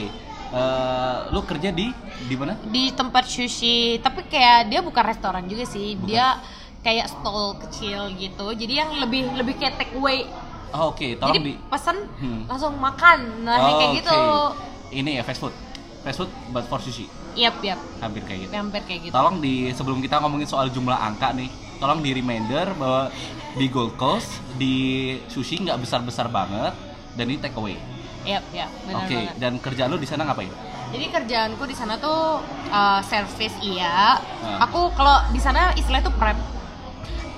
eh, 0.51 1.16
lu 1.31 1.40
kerja 1.42 1.70
di 1.70 1.87
di 2.20 2.35
mana? 2.35 2.59
Di 2.61 2.90
tempat 2.90 3.25
sushi, 3.25 3.77
tapi 3.96 4.27
kayak 4.27 4.66
dia 4.66 4.81
bukan 4.81 5.05
restoran 5.07 5.46
juga 5.46 5.62
sih. 5.64 5.94
Bukan. 5.94 6.05
Dia 6.07 6.42
kayak 6.81 7.07
stall 7.09 7.55
kecil 7.61 8.11
gitu. 8.14 8.51
Jadi 8.51 8.73
yang 8.75 8.90
lebih 8.99 9.31
lebih 9.33 9.55
kayak 9.57 9.79
take 9.79 9.94
away. 9.94 10.27
Oh, 10.70 10.90
oke, 10.90 11.03
tolong 11.16 11.35
Jadi 11.35 11.40
di 11.44 11.55
pesan 11.66 11.96
Hmm. 12.14 12.42
langsung 12.46 12.75
makan. 12.77 13.42
Nah, 13.42 13.57
Oh, 13.59 13.75
kayak 13.75 13.90
gitu. 13.96 14.11
oke. 14.11 14.92
Ini 14.92 15.11
ya 15.12 15.23
fast 15.23 15.38
food. 15.38 15.55
Fast 16.01 16.18
food 16.18 16.31
but 16.49 16.66
for 16.66 16.79
sushi. 16.79 17.07
Yap, 17.40 17.57
yap. 17.64 17.81
Hampir 18.05 18.22
kayak 18.29 18.38
gitu. 18.44 18.53
Hampir 18.53 18.83
kayak 18.85 19.00
gitu. 19.09 19.12
Tolong 19.16 19.40
di 19.40 19.72
sebelum 19.72 19.98
kita 20.05 20.20
ngomongin 20.20 20.44
soal 20.44 20.68
jumlah 20.68 20.92
angka 20.92 21.33
nih, 21.33 21.48
tolong 21.81 22.05
di 22.05 22.12
reminder 22.12 22.76
bahwa 22.76 23.09
di 23.57 23.66
Gold 23.72 23.96
Coast 23.96 24.44
di 24.61 25.16
sushi 25.33 25.64
nggak 25.64 25.81
besar-besar 25.81 26.29
banget 26.29 26.76
dan 27.16 27.24
ini 27.24 27.40
take 27.40 27.57
away. 27.57 27.81
Yap, 28.29 28.44
yap. 28.53 28.68
Oke, 28.92 29.16
banget. 29.16 29.40
dan 29.40 29.57
kerjaan 29.57 29.88
lu 29.88 29.96
di 29.96 30.05
sana 30.05 30.29
ngapain? 30.29 30.53
Jadi 30.90 31.07
kerjaanku 31.09 31.64
di 31.64 31.72
sana 31.72 31.96
tuh 31.96 32.44
uh, 32.68 33.00
service 33.09 33.57
iya. 33.64 34.20
Ah. 34.44 34.68
Aku 34.68 34.92
kalau 34.92 35.24
di 35.33 35.40
sana 35.40 35.72
istilahnya 35.72 36.12
tuh 36.12 36.16
prep. 36.20 36.37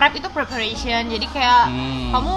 Prep 0.03 0.19
itu 0.19 0.27
preparation. 0.29 1.03
Jadi 1.07 1.31
kayak 1.31 1.71
Hmm. 1.71 2.11
kamu 2.11 2.37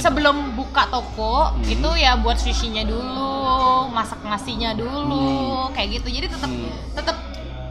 sebelum 0.00 0.56
buka 0.56 0.88
toko 0.88 1.52
Hmm. 1.52 1.60
itu 1.62 1.90
ya 2.00 2.16
buat 2.16 2.40
sushinya 2.40 2.80
dulu, 2.80 3.92
masak 3.92 4.24
nasinya 4.24 4.72
dulu, 4.72 5.68
kayak 5.76 6.00
gitu. 6.00 6.08
Jadi 6.10 6.32
tetap 6.32 6.48
Hmm. 6.48 6.72
tetap 6.96 7.16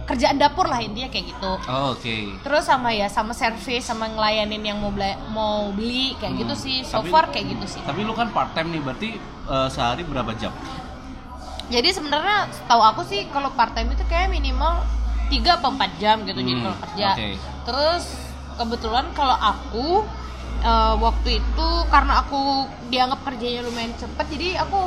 kerjaan 0.05 0.37
dapur 0.37 0.69
lah 0.69 0.77
intinya 0.77 1.09
kayak 1.09 1.33
gitu. 1.33 1.49
Oh, 1.65 1.97
Oke. 1.97 2.29
Terus 2.37 2.61
sama 2.61 2.93
ya 2.93 3.09
sama 3.09 3.33
service 3.33 3.81
sama 3.81 4.05
ngelayanin 4.05 4.61
yang 4.61 4.77
mau 4.77 4.93
beli, 4.93 5.17
mau 5.27 5.73
beli 5.73 6.13
kayak 6.13 6.37
Hmm. 6.37 6.41
gitu 6.45 6.53
sih. 6.53 6.77
So 6.85 7.01
Tapi- 7.01 7.09
far 7.09 7.33
kayak 7.33 7.57
gitu 7.57 7.65
sih. 7.65 7.81
Tapi 7.81 8.05
lu 8.05 8.13
kan 8.13 8.29
part 8.29 8.53
time 8.53 8.69
nih, 8.69 8.85
berarti 8.85 9.09
eh, 9.43 9.67
sehari 9.67 10.05
berapa 10.05 10.29
jam? 10.37 10.53
Jadi 11.67 11.89
sebenarnya 11.89 12.53
tahu 12.63 12.79
aku 12.85 13.01
sih 13.01 13.25
kalau 13.27 13.49
part 13.49 13.73
time 13.73 13.89
itu 13.89 14.05
kayak 14.05 14.29
minimal 14.29 14.85
3 15.27 15.57
apa 15.57 15.67
4 15.67 15.91
jam 15.97 16.21
gitu 16.21 16.37
jadi 16.37 16.53
Hmm, 16.53 16.65
kalau 16.69 16.77
kerja. 16.85 17.07
oke. 17.11 17.29
Terus 17.65 18.03
kebetulan 18.55 19.05
kalau 19.11 19.33
aku 19.33 19.87
eh, 20.61 20.93
waktu 20.97 21.29
itu 21.37 21.67
karena 21.87 22.21
aku 22.21 22.41
dianggap 22.87 23.19
kerjanya 23.23 23.61
lumayan 23.63 23.93
cepet 23.95 24.25
jadi 24.29 24.63
aku 24.63 24.79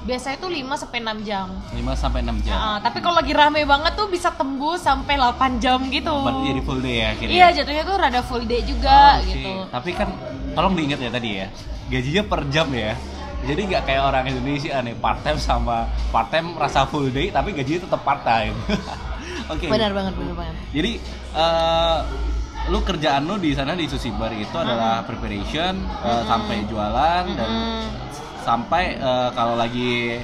biasanya 0.00 0.40
tuh 0.40 0.48
5 0.48 0.64
sampai 0.80 0.98
6 1.04 1.28
jam. 1.28 1.46
5 1.76 1.76
sampai 1.92 2.24
6 2.24 2.40
jam. 2.40 2.56
Nah, 2.56 2.76
tapi 2.80 3.04
kalau 3.04 3.20
lagi 3.20 3.36
rame 3.36 3.68
banget 3.68 3.92
tuh 3.92 4.08
bisa 4.08 4.32
tembus 4.32 4.80
sampai 4.80 5.20
8 5.20 5.60
jam 5.60 5.76
gitu. 5.92 6.08
Berarti 6.24 6.44
jadi 6.48 6.62
full 6.64 6.80
day 6.80 6.94
ya 6.96 7.06
akhirnya. 7.12 7.34
Iya, 7.36 7.46
jatuhnya 7.60 7.84
tuh 7.84 7.96
rada 8.00 8.20
full 8.24 8.44
day 8.48 8.64
juga 8.64 9.20
Oh, 9.20 9.20
oke. 9.20 9.28
gitu. 9.28 9.52
Tapi 9.68 9.90
kan 9.92 10.08
tolong 10.56 10.72
diingat 10.72 11.04
ya 11.04 11.10
tadi 11.12 11.30
ya, 11.36 11.46
gajinya 11.92 12.22
per 12.24 12.40
jam 12.48 12.72
ya. 12.72 12.96
Jadi 13.40 13.60
nggak 13.68 13.82
kayak 13.84 14.02
orang 14.04 14.24
Indonesia 14.24 14.80
nih 14.80 14.96
part 14.96 15.20
time 15.20 15.36
sama 15.36 15.84
part 16.08 16.28
time 16.28 16.56
rasa 16.56 16.84
full 16.84 17.08
day 17.08 17.28
tapi 17.28 17.52
gajinya 17.52 17.84
tetap 17.84 18.00
part 18.00 18.24
time. 18.24 18.56
Oke. 19.52 19.68
Benar 19.68 19.92
banget, 19.92 20.16
benar 20.16 20.32
banget. 20.32 20.54
Jadi 20.72 20.92
eh, 21.36 21.98
lu 22.66 22.78
kerjaan 22.80 23.24
lu 23.24 23.36
di 23.36 23.50
sana 23.50 23.72
di 23.72 23.86
sushi 23.86 24.12
bar 24.12 24.30
itu 24.30 24.52
adalah 24.52 25.00
preparation 25.02 25.74
eh, 26.04 26.22
sampai 26.22 26.62
jualan 26.64 27.24
dan 27.30 27.48
Mm-mm. 27.48 27.82
sampai 28.40 28.94
eh, 28.94 29.28
kalau 29.32 29.54
lagi 29.54 30.20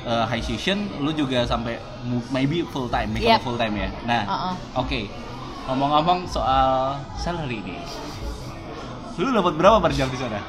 eh, 0.00 0.24
high 0.24 0.40
season 0.40 0.86
lu 0.98 1.10
juga 1.10 1.42
sampai 1.44 1.76
maybe 2.30 2.62
full 2.64 2.86
time, 2.86 3.10
Yep. 3.12 3.42
full 3.42 3.54
time 3.54 3.74
ya. 3.76 3.88
Nah, 4.02 4.22
Uh-uh. 4.24 4.54
oke. 4.78 5.00
Ngomong-ngomong 5.62 6.24
soal 6.26 6.96
salary 7.14 7.60
nih. 7.60 7.78
Lu 9.16 9.28
dapat 9.30 9.54
berapa 9.54 9.76
per 9.78 9.92
jam 9.92 10.08
di 10.08 10.16
sana? 10.16 10.40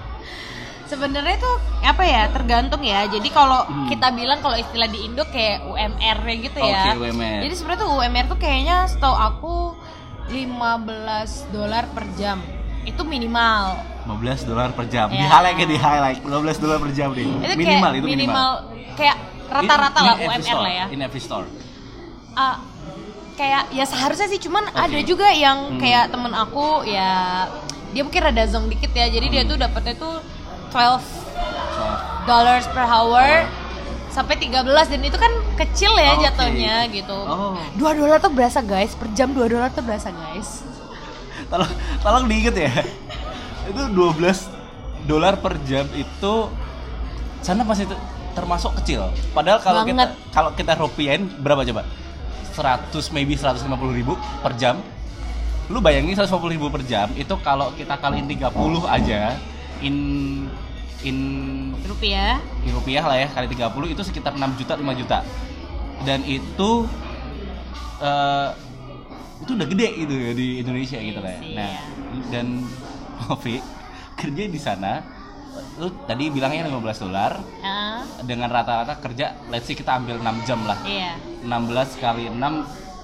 sebenarnya 0.84 1.40
tuh 1.40 1.56
apa 1.82 2.04
ya 2.04 2.28
tergantung 2.28 2.84
ya 2.84 3.08
jadi 3.08 3.24
kalau 3.32 3.64
Hmm. 3.64 3.88
kita 3.88 4.12
bilang 4.12 4.44
kalau 4.44 4.60
istilah 4.60 4.92
di 4.92 5.08
Indo 5.08 5.24
kayak 5.26 5.64
UMR 5.64 6.20
gitu 6.36 6.60
ya 6.60 6.92
Oke, 6.92 7.08
UMR. 7.08 7.48
jadi 7.48 7.54
sebenarnya 7.56 7.80
tuh 7.80 7.90
UMR 7.96 8.26
tuh 8.28 8.36
kayaknya 8.36 8.76
setahu 8.86 9.16
aku 9.16 9.54
15 10.32 10.64
dolar 11.52 11.86
per 11.88 12.06
jam 12.16 12.40
itu 12.82 13.02
minimal 13.04 13.78
15 14.04 14.18
dolar 14.44 14.70
per 14.72 14.88
jam. 14.88 15.08
Di 15.08 15.20
Ya. 15.20 15.30
highlight 15.30 15.58
ya 15.58 15.68
di 15.68 15.78
highlight 15.78 16.20
15 16.20 16.32
dolar 16.58 16.78
per 16.80 16.92
jam 16.92 17.12
deh. 17.12 17.22
itu 17.22 17.54
minimal 17.54 17.62
kayak 17.86 18.00
itu 18.00 18.08
minimal. 18.08 18.10
minimal 18.10 18.50
kayak 18.96 19.18
rata-rata 19.48 20.00
lah 20.02 20.16
UMR 20.18 20.42
store, 20.42 20.64
lah 20.64 20.74
ya 20.74 20.86
In 20.90 21.00
every 21.00 21.22
store. 21.22 21.46
Ah, 22.34 22.56
kayak 23.34 23.70
ya 23.70 23.84
seharusnya 23.84 24.28
sih 24.28 24.40
cuman 24.40 24.64
Oke. 24.66 24.80
ada 24.82 25.00
juga 25.04 25.28
yang 25.30 25.76
Hmm. 25.76 25.80
kayak 25.80 26.10
temen 26.10 26.32
aku 26.32 26.82
ya 26.84 27.46
dia 27.92 28.02
mungkin 28.02 28.22
rada 28.24 28.44
zong 28.46 28.66
dikit 28.68 28.90
ya 28.90 29.06
jadi 29.06 29.28
dia 29.28 29.42
Hmm. 29.44 29.52
tuh 29.52 29.58
dapetnya 29.60 29.94
tuh 29.96 30.16
12 30.72 31.04
So, 31.72 31.84
dollars 32.26 32.66
per 32.68 32.84
hour 32.84 33.48
sampai 34.12 34.36
13 34.38 34.68
dan 34.68 35.02
itu 35.02 35.18
kan 35.18 35.32
kecil 35.58 35.92
ya 35.96 36.14
Oke. 36.14 36.24
jatuhnya 36.28 36.76
gitu. 36.92 37.16
Oh. 37.16 37.56
2 37.80 38.00
dolar 38.00 38.20
tuh 38.20 38.32
berasa 38.32 38.60
guys, 38.60 38.92
per 38.94 39.08
jam 39.16 39.32
2 39.32 39.48
dolar 39.48 39.72
tuh 39.72 39.82
berasa 39.82 40.12
guys. 40.12 40.68
tolong 41.50 41.72
tolong 42.00 42.24
diinget 42.32 42.56
ya. 42.56 42.72
itu 43.68 43.82
12 43.92 45.08
dolar 45.08 45.38
per 45.40 45.58
jam 45.64 45.86
itu 45.94 46.34
sana 47.42 47.64
masih 47.64 47.90
te- 47.90 48.02
termasuk 48.32 48.72
kecil. 48.84 49.10
Padahal 49.32 49.60
kalau 49.60 49.82
kita 49.84 50.04
kalau 50.32 50.52
kita 50.54 50.74
rupiahin 50.78 51.28
berapa 51.42 51.64
coba? 51.68 51.84
100 52.52 52.92
maybe 53.16 53.34
150 53.36 53.64
ribu 53.92 54.14
per 54.44 54.54
jam. 54.56 54.80
Lu 55.72 55.80
bayangin 55.80 56.16
150 56.16 56.52
ribu 56.52 56.68
per 56.68 56.84
jam 56.84 57.08
itu 57.16 57.32
kalau 57.42 57.72
kita 57.80 57.96
kaliin 57.96 58.28
30 58.28 58.52
aja 58.88 59.40
in 59.82 59.96
in 61.02 61.18
Rupiah. 61.82 62.38
in 62.62 62.72
rupiah 62.72 63.04
lah 63.04 63.18
ya 63.18 63.28
kali 63.28 63.48
30 63.48 63.68
itu 63.90 64.02
sekitar 64.02 64.34
6 64.34 64.42
juta 64.56 64.74
5 64.76 64.86
juta 64.96 65.20
dan 66.02 66.22
itu 66.24 66.86
eh 68.00 68.50
itu 69.42 69.52
udah 69.52 69.68
gede 69.68 69.88
gitu 69.98 70.14
ya 70.14 70.32
di 70.32 70.48
Indonesia 70.62 70.98
gitu 70.98 71.18
lah 71.18 71.32
ya. 71.32 71.42
Iya. 71.42 71.56
nah 71.58 71.74
dan 72.30 72.48
Novi 73.22 73.58
kerja 74.14 74.44
di 74.46 74.60
sana 74.62 75.02
lu 75.78 75.90
tadi 76.06 76.30
bilangnya 76.30 76.70
15 76.70 77.04
dolar 77.04 77.42
Ah, 77.60 78.02
dengan 78.24 78.48
rata-rata 78.48 78.98
kerja 78.98 79.36
let's 79.50 79.66
say 79.66 79.74
kita 79.74 79.98
ambil 79.98 80.18
6 80.18 80.48
jam 80.48 80.62
lah 80.64 80.78
iya. 80.86 81.18
16 81.42 81.50
kali 81.98 82.30
6 82.30 82.38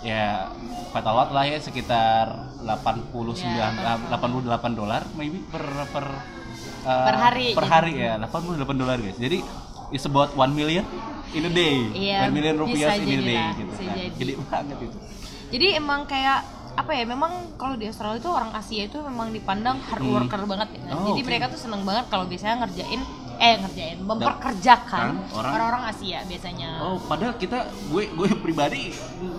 ya 0.02 0.48
kata 0.88 1.10
watt 1.12 1.30
lah 1.34 1.44
ya 1.44 1.58
sekitar 1.58 2.26
89 2.62 3.34
Ya, 3.38 3.74
88 4.10 4.48
dolar 4.74 5.02
maybe 5.14 5.42
per 5.44 5.62
per 5.90 6.06
uh, 6.80 7.06
Per 7.06 7.16
hari, 7.18 7.48
per 7.54 7.64
jadi. 7.64 7.72
hari 7.72 7.94
ya 7.98 8.12
88 8.20 8.62
dolar 8.74 8.98
guys 8.98 9.18
jadi 9.18 9.38
it's 9.90 10.04
about 10.04 10.34
1 10.34 10.52
million 10.52 10.84
in 11.30 11.44
a 11.44 11.52
day 11.52 11.78
Iya, 11.90 12.28
1 12.28 12.34
million 12.34 12.56
rupiah 12.56 12.94
in 12.94 13.02
a 13.02 13.06
jadi 13.06 13.24
day 13.24 13.38
lah, 13.38 13.52
gitu 13.54 13.72
Nah, 13.74 13.94
jadi. 13.96 14.14
gede 14.14 14.34
banget 14.44 14.78
itu 14.82 14.98
Jadi 15.48 15.68
emang 15.74 16.04
kayak 16.04 16.40
apa 16.76 16.92
ya 16.92 17.04
memang 17.04 17.32
kalau 17.56 17.74
di 17.74 17.86
Australia 17.86 18.20
itu 18.20 18.28
orang 18.28 18.52
Asia 18.52 18.84
itu 18.84 19.00
memang 19.00 19.32
dipandang 19.32 19.80
hard 19.82 19.98
Hmm. 20.00 20.14
worker 20.14 20.42
banget 20.46 20.76
ya. 20.76 20.94
Oh, 20.94 21.10
Jadi 21.10 21.22
oke. 21.22 21.26
mereka 21.26 21.46
tuh 21.48 21.58
seneng 21.58 21.82
banget 21.82 22.06
kalau 22.06 22.26
biasanya 22.26 22.62
ngerjain 22.62 23.02
eh 23.40 23.56
ngerjain 23.56 23.98
memperkerjakan 24.00 25.00
kan, 25.00 25.16
orang- 25.32 25.54
orang-orang 25.54 25.84
Asia 25.88 26.20
biasanya. 26.24 26.70
oh 26.80 26.98
padahal 27.00 27.34
kita 27.34 27.58
gue 27.88 28.04
gue 28.08 28.28
pribadi 28.36 28.92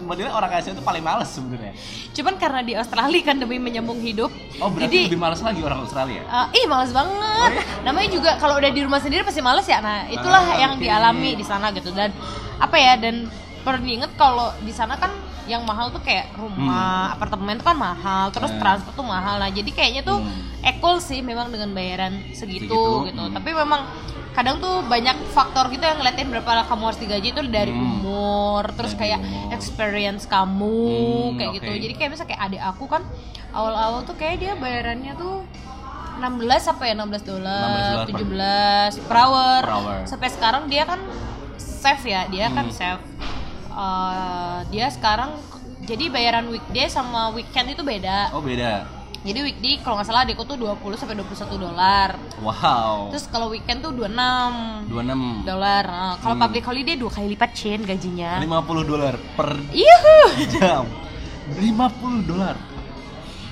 menilai 0.02 0.30
orang 0.30 0.50
Asia 0.52 0.70
itu 0.70 0.80
paling 0.80 1.00
males 1.00 1.28
sebenarnya 1.28 1.74
Cuman 2.10 2.34
karena 2.34 2.60
di 2.60 2.72
Australia 2.72 3.22
kan 3.22 3.36
demi 3.36 3.56
menyambung 3.56 3.98
hidup. 4.00 4.30
oh 4.56 4.68
berarti 4.68 4.90
jadi 4.96 5.06
lebih 5.06 5.20
males 5.20 5.38
lagi 5.38 5.60
orang 5.60 5.80
Australia 5.80 6.22
Uh, 6.24 6.46
ih 6.52 6.66
males 6.66 6.90
banget. 6.90 7.14
Oh, 7.40 7.48
iya? 7.48 7.62
Namanya 7.82 8.08
juga 8.10 8.30
kalau 8.36 8.54
udah 8.54 8.68
di 8.68 8.80
rumah 8.80 8.98
sendiri 8.98 9.22
pasti 9.22 9.38
males 9.40 9.64
ya. 9.64 9.78
Nah, 9.78 10.06
itulah 10.08 10.44
Ah, 10.44 10.58
yang 10.58 10.72
dialami 10.76 11.32
di 11.32 11.42
sana 11.42 11.70
gitu 11.70 11.90
dan 11.90 12.10
apa 12.56 12.76
ya 12.76 12.94
dan 12.94 13.26
perlu 13.60 13.80
diinget 13.80 14.10
kalau 14.14 14.50
di 14.58 14.70
sana 14.70 14.94
kan 14.94 15.10
yang 15.48 15.64
mahal 15.64 15.88
tuh 15.88 15.98
kayak 15.98 16.28
rumah, 16.34 17.10
apartemen 17.10 17.56
tuh 17.56 17.64
kan 17.64 17.74
mahal, 17.74 18.28
terus 18.28 18.48
Hmm. 18.48 18.60
transport 18.60 18.94
tuh 18.94 19.02
mahal. 19.02 19.36
Nah, 19.36 19.48
jadi 19.48 19.66
kayaknya 19.66 20.02
tuh 20.02 20.20
Hmm. 20.20 20.60
ekol 20.62 21.00
sih 21.00 21.18
memang 21.20 21.48
dengan 21.48 21.72
bayaran 21.72 22.12
segitu, 22.30 22.68
Segitu, 22.68 23.08
gitu. 23.08 23.22
hmm. 23.22 23.32
Tapi 23.32 23.50
memang 23.50 23.80
kadang 24.30 24.60
tuh 24.60 24.84
banyak 24.84 25.16
faktor 25.28 25.66
gitu 25.66 25.82
yang 25.82 25.98
ngeliatin 25.98 26.28
berapa 26.28 26.62
kamu 26.62 26.82
harus 26.84 27.00
digaji 27.00 27.28
itu 27.28 27.40
dari 27.44 27.72
Hmm. 27.72 27.82
umur, 27.98 28.68
terus 28.70 28.92
Dari 28.92 29.00
kayak 29.08 29.20
umur. 29.20 29.48
experience 29.50 30.22
kamu 30.24 30.78
Hmm, 30.86 31.34
kayak 31.34 31.50
oke. 31.50 31.56
gitu. 31.58 31.70
Jadi 31.80 31.94
kayak 31.96 32.10
misalnya 32.12 32.30
kayak 32.30 32.42
adik 32.44 32.62
aku 32.62 32.84
kan 32.86 33.02
awal-awal 33.50 34.04
tuh 34.04 34.14
kayak 34.14 34.36
dia 34.38 34.52
bayarannya 34.54 35.16
tuh 35.16 35.42
16 36.18 36.62
sampai 36.62 36.92
16 36.92 37.22
dolar, 37.22 37.62
16 37.64 37.94
per- 37.96 38.08
17 38.12 38.94
per 39.00 39.16
hour. 39.16 39.60
Per 39.60 39.72
hour. 39.72 39.98
Sampai 40.04 40.28
sekarang 40.28 40.66
dia 40.66 40.82
kan 40.82 40.98
save 41.56 42.04
ya, 42.04 42.26
dia 42.26 42.46
kan 42.48 42.66
Hmm. 42.66 42.74
save. 42.74 43.02
Eh, 43.78 44.58
dia 44.68 44.90
sekarang 44.90 45.38
jadi 45.80 46.10
bayaran 46.10 46.50
weekday 46.50 46.90
sama 46.90 47.30
weekend 47.30 47.70
itu 47.70 47.82
beda. 47.82 48.34
oh 48.34 48.42
beda 48.42 48.98
Jadi 49.18 49.38
weekday 49.40 49.74
kalau 49.78 49.98
nggak 49.98 50.08
salah 50.08 50.22
adikku 50.22 50.42
tuh 50.42 50.54
20 50.56 50.78
sampai 50.94 51.14
21 51.14 51.58
dolar. 51.58 52.14
wow 52.38 53.10
Terus 53.10 53.26
kalau 53.26 53.50
weekend 53.50 53.78
tuh 53.80 53.90
26 53.92 54.90
26 54.90 55.42
dolar. 55.44 55.84
Nah, 55.84 56.14
kalau 56.16 56.34
Hmm. 56.34 56.42
public 56.44 56.64
holiday 56.64 56.94
dua 56.94 57.10
kali 57.12 57.26
lipat 57.28 57.50
Chin 57.52 57.82
gajinya. 57.82 58.38
50 58.40 58.82
dolar 58.84 59.14
per 59.32 59.58
Yuhu. 59.70 60.18
jam 60.52 60.86
50 61.52 61.62
dolar 62.24 62.54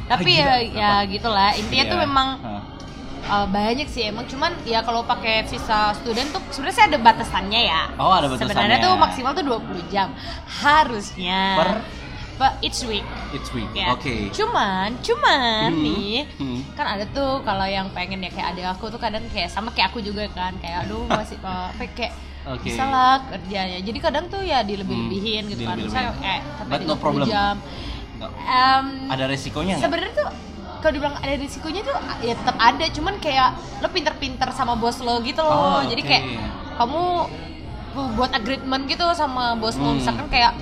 Tapi 0.07 0.33
Ah, 0.39 0.59
ya 0.63 0.71
ya 0.73 0.93
gitulah. 1.05 1.51
Intinya 1.53 1.85
tuh 1.85 1.99
Iya. 1.99 2.05
memang 2.05 2.29
Hah. 2.41 2.56
Uh, 3.27 3.43
banyak 3.45 3.87
sih 3.87 4.07
emang 4.07 4.23
cuman 4.25 4.55
ya 4.63 4.81
kalau 4.81 5.03
pakai 5.03 5.43
visa 5.45 5.91
student 5.95 6.31
tuh 6.31 6.39
sebenarnya 6.49 6.85
ada 6.87 6.99
batasannya 7.01 7.61
ya. 7.65 7.83
Oh, 7.97 8.15
ada 8.15 8.27
batasannya. 8.27 8.55
Sebenarnya 8.55 8.79
tuh 8.81 8.95
maksimal 8.97 9.33
tuh 9.33 9.45
20 9.45 9.83
jam. 9.89 10.15
Harusnya. 10.47 11.43
Per? 11.57 11.69
But 12.37 12.53
each 12.61 12.85
week. 12.85 13.03
Each 13.33 13.49
week. 13.51 13.67
Ya. 13.73 13.91
Oke. 13.91 14.29
Cuman, 14.31 14.95
cuman 15.01 15.73
Hmm. 15.73 15.83
nih 15.83 16.29
Hmm. 16.37 16.61
kan 16.73 16.87
ada 16.87 17.09
tuh 17.09 17.41
kalau 17.43 17.65
yang 17.65 17.89
pengen 17.91 18.21
ya 18.21 18.29
kayak 18.29 18.53
adik 18.53 18.67
aku 18.69 18.89
tuh 18.89 19.01
kadang 19.01 19.25
kayak 19.33 19.49
sama 19.49 19.73
kayak 19.73 19.89
aku 19.89 19.99
juga 20.01 20.29
kan 20.31 20.53
kayak 20.59 20.85
aduh 20.85 21.09
masih 21.09 21.41
uh, 21.41 21.73
kayak 21.97 22.13
Oke. 22.47 22.69
bisa 22.69 22.85
lah 22.85 23.25
kerjanya. 23.27 23.81
Jadi 23.81 23.99
kadang 23.99 24.29
tuh 24.29 24.39
ya 24.39 24.61
dilebih-lebihin 24.61 25.43
Hmm, 25.43 25.51
gitu 25.51 25.63
kan. 25.63 25.75
dilebih-lebihin. 25.75 26.13
Misalnya 26.13 26.13
eh 26.23 26.41
But 26.63 26.81
no 26.83 26.95
30 26.95 27.01
problem. 27.01 27.27
jam. 27.27 27.55
Nggak. 28.17 28.31
Em, 28.39 28.85
Ada 29.09 29.25
resikonya 29.27 29.73
nggak? 29.75 29.83
sebenarnya 29.83 30.15
tuh 30.15 30.29
kalau 30.79 30.93
dibilang 30.93 31.17
ada 31.17 31.35
risikonya 31.35 31.81
tuh 31.81 31.95
ya 32.21 32.33
tetap 32.33 32.57
ada 32.57 32.85
cuman 32.87 33.15
kayak 33.17 33.49
lo 33.79 33.89
pinter-pinter 33.89 34.49
sama 34.51 34.75
bos 34.75 34.99
lo 34.99 35.19
gitu 35.21 35.39
loh 35.39 35.79
Oh, 35.79 35.83
jadi 35.83 35.99
oke. 35.99 36.09
kayak 36.09 36.25
kamu 36.77 37.03
bu- 37.91 38.13
buat 38.15 38.31
agreement 38.31 38.83
gitu 38.85 39.07
sama 39.13 39.55
bos 39.55 39.75
lo 39.75 39.89
Hmm. 39.89 39.97
misalkan 39.97 40.27
kayak 40.27 40.53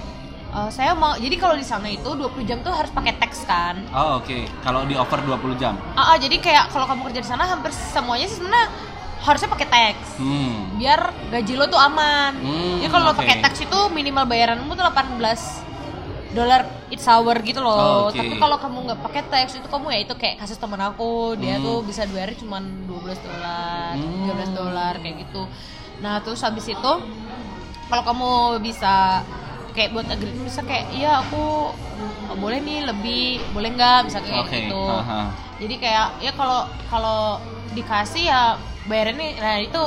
"Eh, 0.50 0.70
saya 0.70 0.92
mau 0.92 1.14
jadi 1.14 1.34
kalau 1.34 1.54
di 1.54 1.62
sana 1.62 1.88
itu 1.88 2.06
20 2.06 2.42
jam 2.42 2.58
tuh 2.60 2.70
harus 2.70 2.88
pakai 2.88 3.14
teks 3.14 3.42
kan 3.42 3.74
Oh, 3.90 4.16
oke. 4.16 4.38
Kalau 4.60 4.82
di 4.82 4.94
offer 4.94 5.18
20 5.20 5.54
jam. 5.54 5.74
ah 5.92 6.10
ah, 6.10 6.16
jadi 6.16 6.38
kayak 6.38 6.64
kalau 6.68 6.86
kamu 6.86 7.08
kerja 7.08 7.20
di 7.20 7.28
sana 7.28 7.42
hampir 7.44 7.70
semuanya 7.72 8.24
sih 8.24 8.38
sebenarnya 8.38 8.70
harusnya 9.20 9.48
pakai 9.48 9.66
teks 9.66 10.08
Hmm. 10.16 10.76
biar 10.76 11.00
gaji 11.28 11.54
lo 11.54 11.66
tuh 11.66 11.80
aman 11.80 12.36
Hmm, 12.36 12.78
jadi 12.78 12.86
kalau 12.88 13.04
lo 13.04 13.12
oke. 13.12 13.20
pakai 13.20 13.40
teks 13.40 13.58
itu 13.62 13.78
minimal 13.88 14.24
bayaranmu 14.24 14.70
tuh 14.70 14.84
18 14.84 15.63
dolar 16.34 16.60
each 16.88 17.04
hour 17.04 17.36
gitu 17.40 17.58
loh 17.58 17.72
Oh, 17.72 18.00
oke. 18.06 18.16
tapi 18.16 18.34
kalau 18.34 18.56
kamu 18.56 18.78
nggak 18.84 19.00
pakai 19.00 19.22
teks 19.24 19.52
itu 19.56 19.66
kamu 19.66 19.86
ya 19.88 19.98
itu 20.02 20.14
kayak 20.14 20.36
kasus 20.36 20.56
temen 20.56 20.78
aku 20.78 21.10
dia 21.34 21.56
Hmm. 21.56 21.64
tuh 21.64 21.78
bisa 21.80 22.02
dua 22.04 22.20
hari 22.22 22.34
cuma 22.34 22.58
12 22.58 22.90
dolar 23.20 23.94
Hmm. 23.94 24.26
13 24.28 24.50
dolar 24.52 24.94
kayak 24.98 25.16
gitu 25.22 25.42
nah 25.96 26.18
terus 26.18 26.42
habis 26.42 26.66
itu 26.66 26.92
kalau 27.84 28.02
kamu 28.02 28.30
bisa 28.60 29.22
kayak 29.70 29.90
buat 29.90 30.06
agreement 30.06 30.44
bisa 30.44 30.60
kayak 30.60 30.90
iya 30.90 31.18
aku 31.18 31.70
oh, 32.26 32.36
boleh 32.36 32.58
nih 32.58 32.82
lebih 32.84 33.24
boleh 33.50 33.70
nggak 33.70 33.98
bisa 34.04 34.18
kayak 34.20 34.44
Oke. 34.44 34.58
gitu 34.60 34.82
Aha. 34.84 35.22
jadi 35.56 35.74
kayak 35.78 36.06
ya 36.20 36.32
kalau 36.32 36.60
kalau 36.86 37.38
dikasih 37.72 38.24
ya 38.24 38.54
bayarannya 38.84 39.34
nah 39.36 39.56
itu 39.58 39.82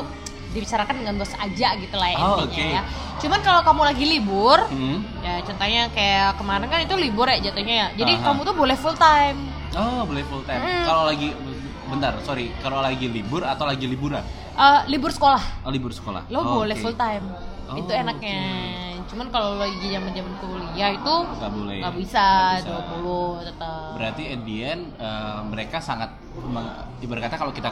dibicarakan 0.57 0.95
dengan 0.97 1.13
bos 1.15 1.31
aja 1.31 1.69
gitu 1.75 1.93
lah 1.93 2.09
ya 2.09 2.17
Oh, 2.17 2.41
intinya 2.41 2.49
oke. 2.49 2.65
ya 2.73 2.81
cuman 3.17 3.39
kalau 3.41 3.61
kamu 3.63 3.81
lagi 3.83 4.05
libur 4.07 4.59
Hmm. 4.67 4.97
ya 5.19 5.41
contohnya 5.41 5.81
kayak 5.89 6.35
kemarin 6.35 6.65
kan 6.65 6.79
itu 6.81 6.95
libur 6.95 7.25
ya 7.25 7.37
jatuhnya 7.39 7.75
ya 7.75 7.87
jadi 7.95 8.13
Aha. 8.15 8.23
kamu 8.25 8.39
tuh 8.43 8.55
boleh 8.55 8.75
full 8.75 8.95
time 8.95 9.39
Oh, 9.69 10.01
boleh 10.03 10.25
full 10.25 10.41
time. 10.41 10.57
Hmm. 10.57 10.85
Kalau 10.85 11.05
lagi 11.05 11.29
bentar, 11.85 12.17
sorry. 12.19 12.49
Kalau 12.57 12.81
lagi 12.81 13.05
libur 13.05 13.45
atau 13.45 13.61
lagi 13.63 13.85
liburan? 13.85 14.25
Eh, 14.49 14.79
libur 14.87 15.11
sekolah 15.11 15.43
Oh, 15.61 15.69
libur 15.69 15.91
sekolah. 15.91 16.25
lo 16.27 16.39
Oh, 16.39 16.45
boleh 16.57 16.73
oke. 16.73 16.81
full 16.81 16.97
time 16.97 17.21
Oh, 17.67 17.75
itu 17.75 17.91
enaknya 17.91 18.41
cuman 19.05 19.27
kalau 19.27 19.55
lagi 19.55 19.85
zaman 19.85 20.09
zaman 20.09 20.33
kuliah 20.35 20.89
itu 20.89 21.15
Nggak 21.29 21.51
boleh. 21.53 21.79
nggak 21.79 21.95
bisa, 21.95 22.25
bisa. 22.57 22.69
20 22.89 23.45
tetap 23.45 23.89
Berarti 23.93 24.23
at 24.25 24.41
the 24.41 24.57
end 24.65 24.83
eh, 24.97 25.39
mereka 25.45 25.77
sangat 25.77 26.09
ibarat 26.97 27.21
kata 27.23 27.35
kalau 27.37 27.51
kita 27.51 27.69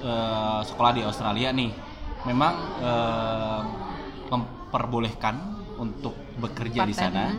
eh, 0.00 0.60
sekolah 0.62 0.92
di 0.92 1.02
Australia 1.02 1.48
nih, 1.50 1.70
memang 2.24 2.54
eh, 2.78 3.60
memperbolehkan 4.28 5.34
untuk 5.76 6.14
bekerja 6.38 6.86
di 6.86 6.94
sana 6.94 7.34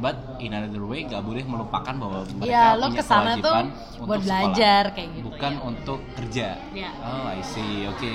but 0.00 0.16
in 0.40 0.50
another 0.50 0.80
way 0.80 1.04
nggak 1.04 1.20
boleh 1.20 1.44
melupakan 1.44 1.92
bahwa 1.92 2.24
mereka 2.40 2.48
Iya, 2.48 2.66
lo 2.72 2.86
punya 2.88 2.96
ke 2.96 3.04
sana 3.04 3.32
tuh 3.36 3.52
kewajiban 3.52 3.66
buat 4.00 4.00
untuk 4.00 4.22
belajar 4.24 4.82
sekolah, 4.82 4.96
kayak 4.96 5.08
gitu, 5.10 5.24
bukan 5.28 5.52
ya. 5.52 5.60
untuk 5.60 6.00
kerja. 6.16 6.48
Iya. 6.72 6.90
oh 6.98 7.26
I 7.28 7.42
see 7.42 7.84
oke 7.84 8.12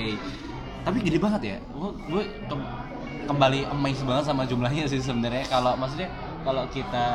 tapi 0.81 0.97
gede 1.01 1.17
banget 1.17 1.41
ya. 1.43 1.57
Gue 1.73 1.89
gue 2.05 2.23
ke- 2.45 2.69
kembali 3.25 3.59
amazed 3.67 4.05
banget 4.05 4.23
sama 4.23 4.45
jumlahnya 4.45 4.85
sih 4.85 5.01
sebenarnya. 5.01 5.45
Kalau 5.45 5.73
maksudnya 5.73 6.09
kalau 6.41 6.61
kita 6.69 7.07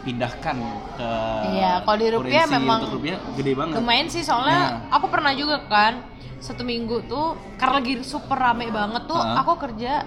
pindahkan 0.00 0.56
ke 0.94 1.10
Iya, 1.50 1.72
kalau 1.82 1.96
di 1.96 2.08
rupiah 2.10 2.44
memang 2.46 2.78
untuk 2.82 2.96
rupiah 2.96 3.18
gede 3.32 3.52
banget 3.52 3.74
lumayan 3.76 4.06
sih 4.06 4.20
soalnya 4.20 4.60
Nah. 4.82 4.96
aku 4.96 5.06
pernah 5.06 5.32
juga 5.32 5.60
kan 5.64 6.00
satu 6.38 6.62
minggu 6.62 7.04
tuh 7.04 7.36
karena 7.54 7.78
lagi 7.78 8.00
super 8.00 8.34
rame 8.34 8.68
banget 8.68 9.04
tuh 9.04 9.14
Hah? 9.14 9.40
aku 9.40 9.60
kerja 9.60 10.02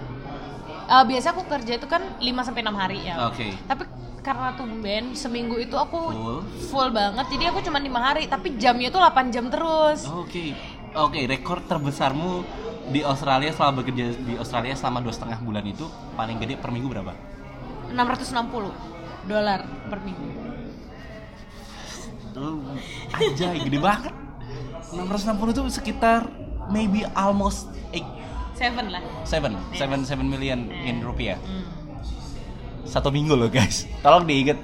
eh, 0.84 1.04
biasa 1.06 1.32
aku 1.32 1.46
kerja 1.46 1.78
itu 1.78 1.86
kan 1.86 2.02
5 2.18 2.26
sampai 2.42 2.62
6 2.62 2.74
hari 2.74 3.00
ya. 3.04 3.30
Oke. 3.30 3.54
Tapi 3.64 3.84
karena 4.20 4.52
tumben 4.54 5.14
seminggu 5.14 5.56
itu 5.58 5.76
aku 5.76 6.00
Full. 6.10 6.40
full 6.66 6.90
banget 6.90 7.28
jadi 7.28 7.52
aku 7.52 7.60
cuma 7.62 7.76
lima 7.78 8.00
hari 8.02 8.24
tapi 8.26 8.56
jamnya 8.56 8.88
tuh 8.88 8.98
8 8.98 9.30
jam 9.30 9.52
terus. 9.52 10.08
Oke, 10.08 10.56
oke. 10.94 11.20
Rekor 11.24 11.60
terbesarmu 11.62 12.42
di 12.86 13.00
Australia 13.00 13.52
selama 13.52 13.80
bekerja 13.80 14.16
di 14.16 14.34
Australia 14.36 14.74
selama 14.74 15.00
dua 15.00 15.12
setengah 15.12 15.38
bulan 15.38 15.64
itu 15.64 15.86
paling 16.16 16.36
gede 16.38 16.56
per 16.56 16.72
minggu 16.72 16.88
berapa? 16.90 17.12
660 17.92 18.93
dolar 19.28 19.66
per 19.90 20.00
minggu. 20.04 20.30
Lu 22.34 22.66
aja 23.14 23.48
gede 23.58 23.80
banget. 23.80 24.14
660 24.94 25.54
itu 25.54 25.62
sekitar 25.74 26.30
maybe 26.70 27.06
almost 27.18 27.70
8 27.90 28.24
Seven 28.54 28.86
lah. 28.94 29.02
7 29.26 29.50
7 29.74 30.06
7 30.06 30.22
million 30.22 30.70
in 30.86 31.02
rupiah. 31.02 31.42
Hmm. 31.42 31.66
Satu 32.86 33.10
minggu 33.10 33.34
loh 33.34 33.50
guys. 33.50 33.90
Tolong 34.06 34.30
diinget. 34.30 34.62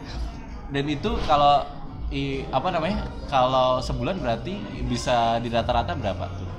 Dan 0.69 0.85
itu 0.85 1.17
kalau 1.25 1.65
i, 2.13 2.45
apa 2.53 2.69
namanya? 2.69 3.09
Kalau 3.25 3.81
sebulan 3.81 4.21
berarti 4.21 4.61
bisa 4.85 5.41
di 5.41 5.49
rata-rata 5.49 5.97
berapa 5.97 6.29
tuh? 6.37 6.49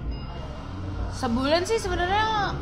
Sebulan 1.15 1.63
sih 1.63 1.79
sebenarnya 1.79 2.55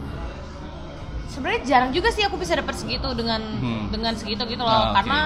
sebenarnya 1.38 1.62
jarang 1.64 1.90
juga 1.90 2.10
sih 2.10 2.20
aku 2.20 2.34
bisa 2.34 2.52
dapat 2.52 2.74
segitu 2.74 3.06
dengan 3.12 3.38
Hmm. 3.38 3.86
dengan 3.88 4.12
segitu 4.12 4.42
gitu 4.44 4.58
loh 4.58 4.68
Ah, 4.68 4.82
oke. 4.84 4.94
karena 4.96 5.18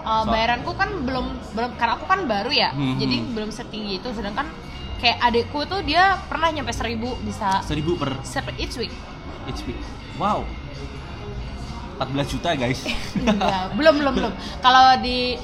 uh, 0.00 0.22
So- 0.22 0.28
bayaranku 0.28 0.72
kan 0.74 0.90
belum 1.00 1.26
belum 1.50 1.70
karena 1.74 1.92
aku 1.96 2.04
kan 2.04 2.20
baru 2.24 2.50
ya 2.50 2.70
Hmm, 2.70 2.96
jadi 2.96 3.16
hmm. 3.18 3.32
belum 3.32 3.50
setinggi 3.50 3.98
itu 3.98 4.08
sedangkan 4.10 4.44
kayak 4.96 5.16
adekku 5.18 5.64
tuh 5.64 5.80
dia 5.80 6.20
pernah 6.22 6.48
nyampe 6.48 6.70
seribu 6.70 7.16
bisa 7.20 7.60
Seribu 7.62 7.96
per 7.96 8.20
ser 8.22 8.44
each 8.54 8.76
week 8.76 8.92
each 9.46 9.64
week. 9.64 9.80
Wow. 10.14 10.44
14 11.96 12.06
juta 12.30 12.52
guys. 12.54 12.80
Enggak, 13.14 13.72
belum 13.76 13.94
belum 13.98 14.14
belum 14.14 14.32
kalau 14.60 14.96
di 14.98 15.36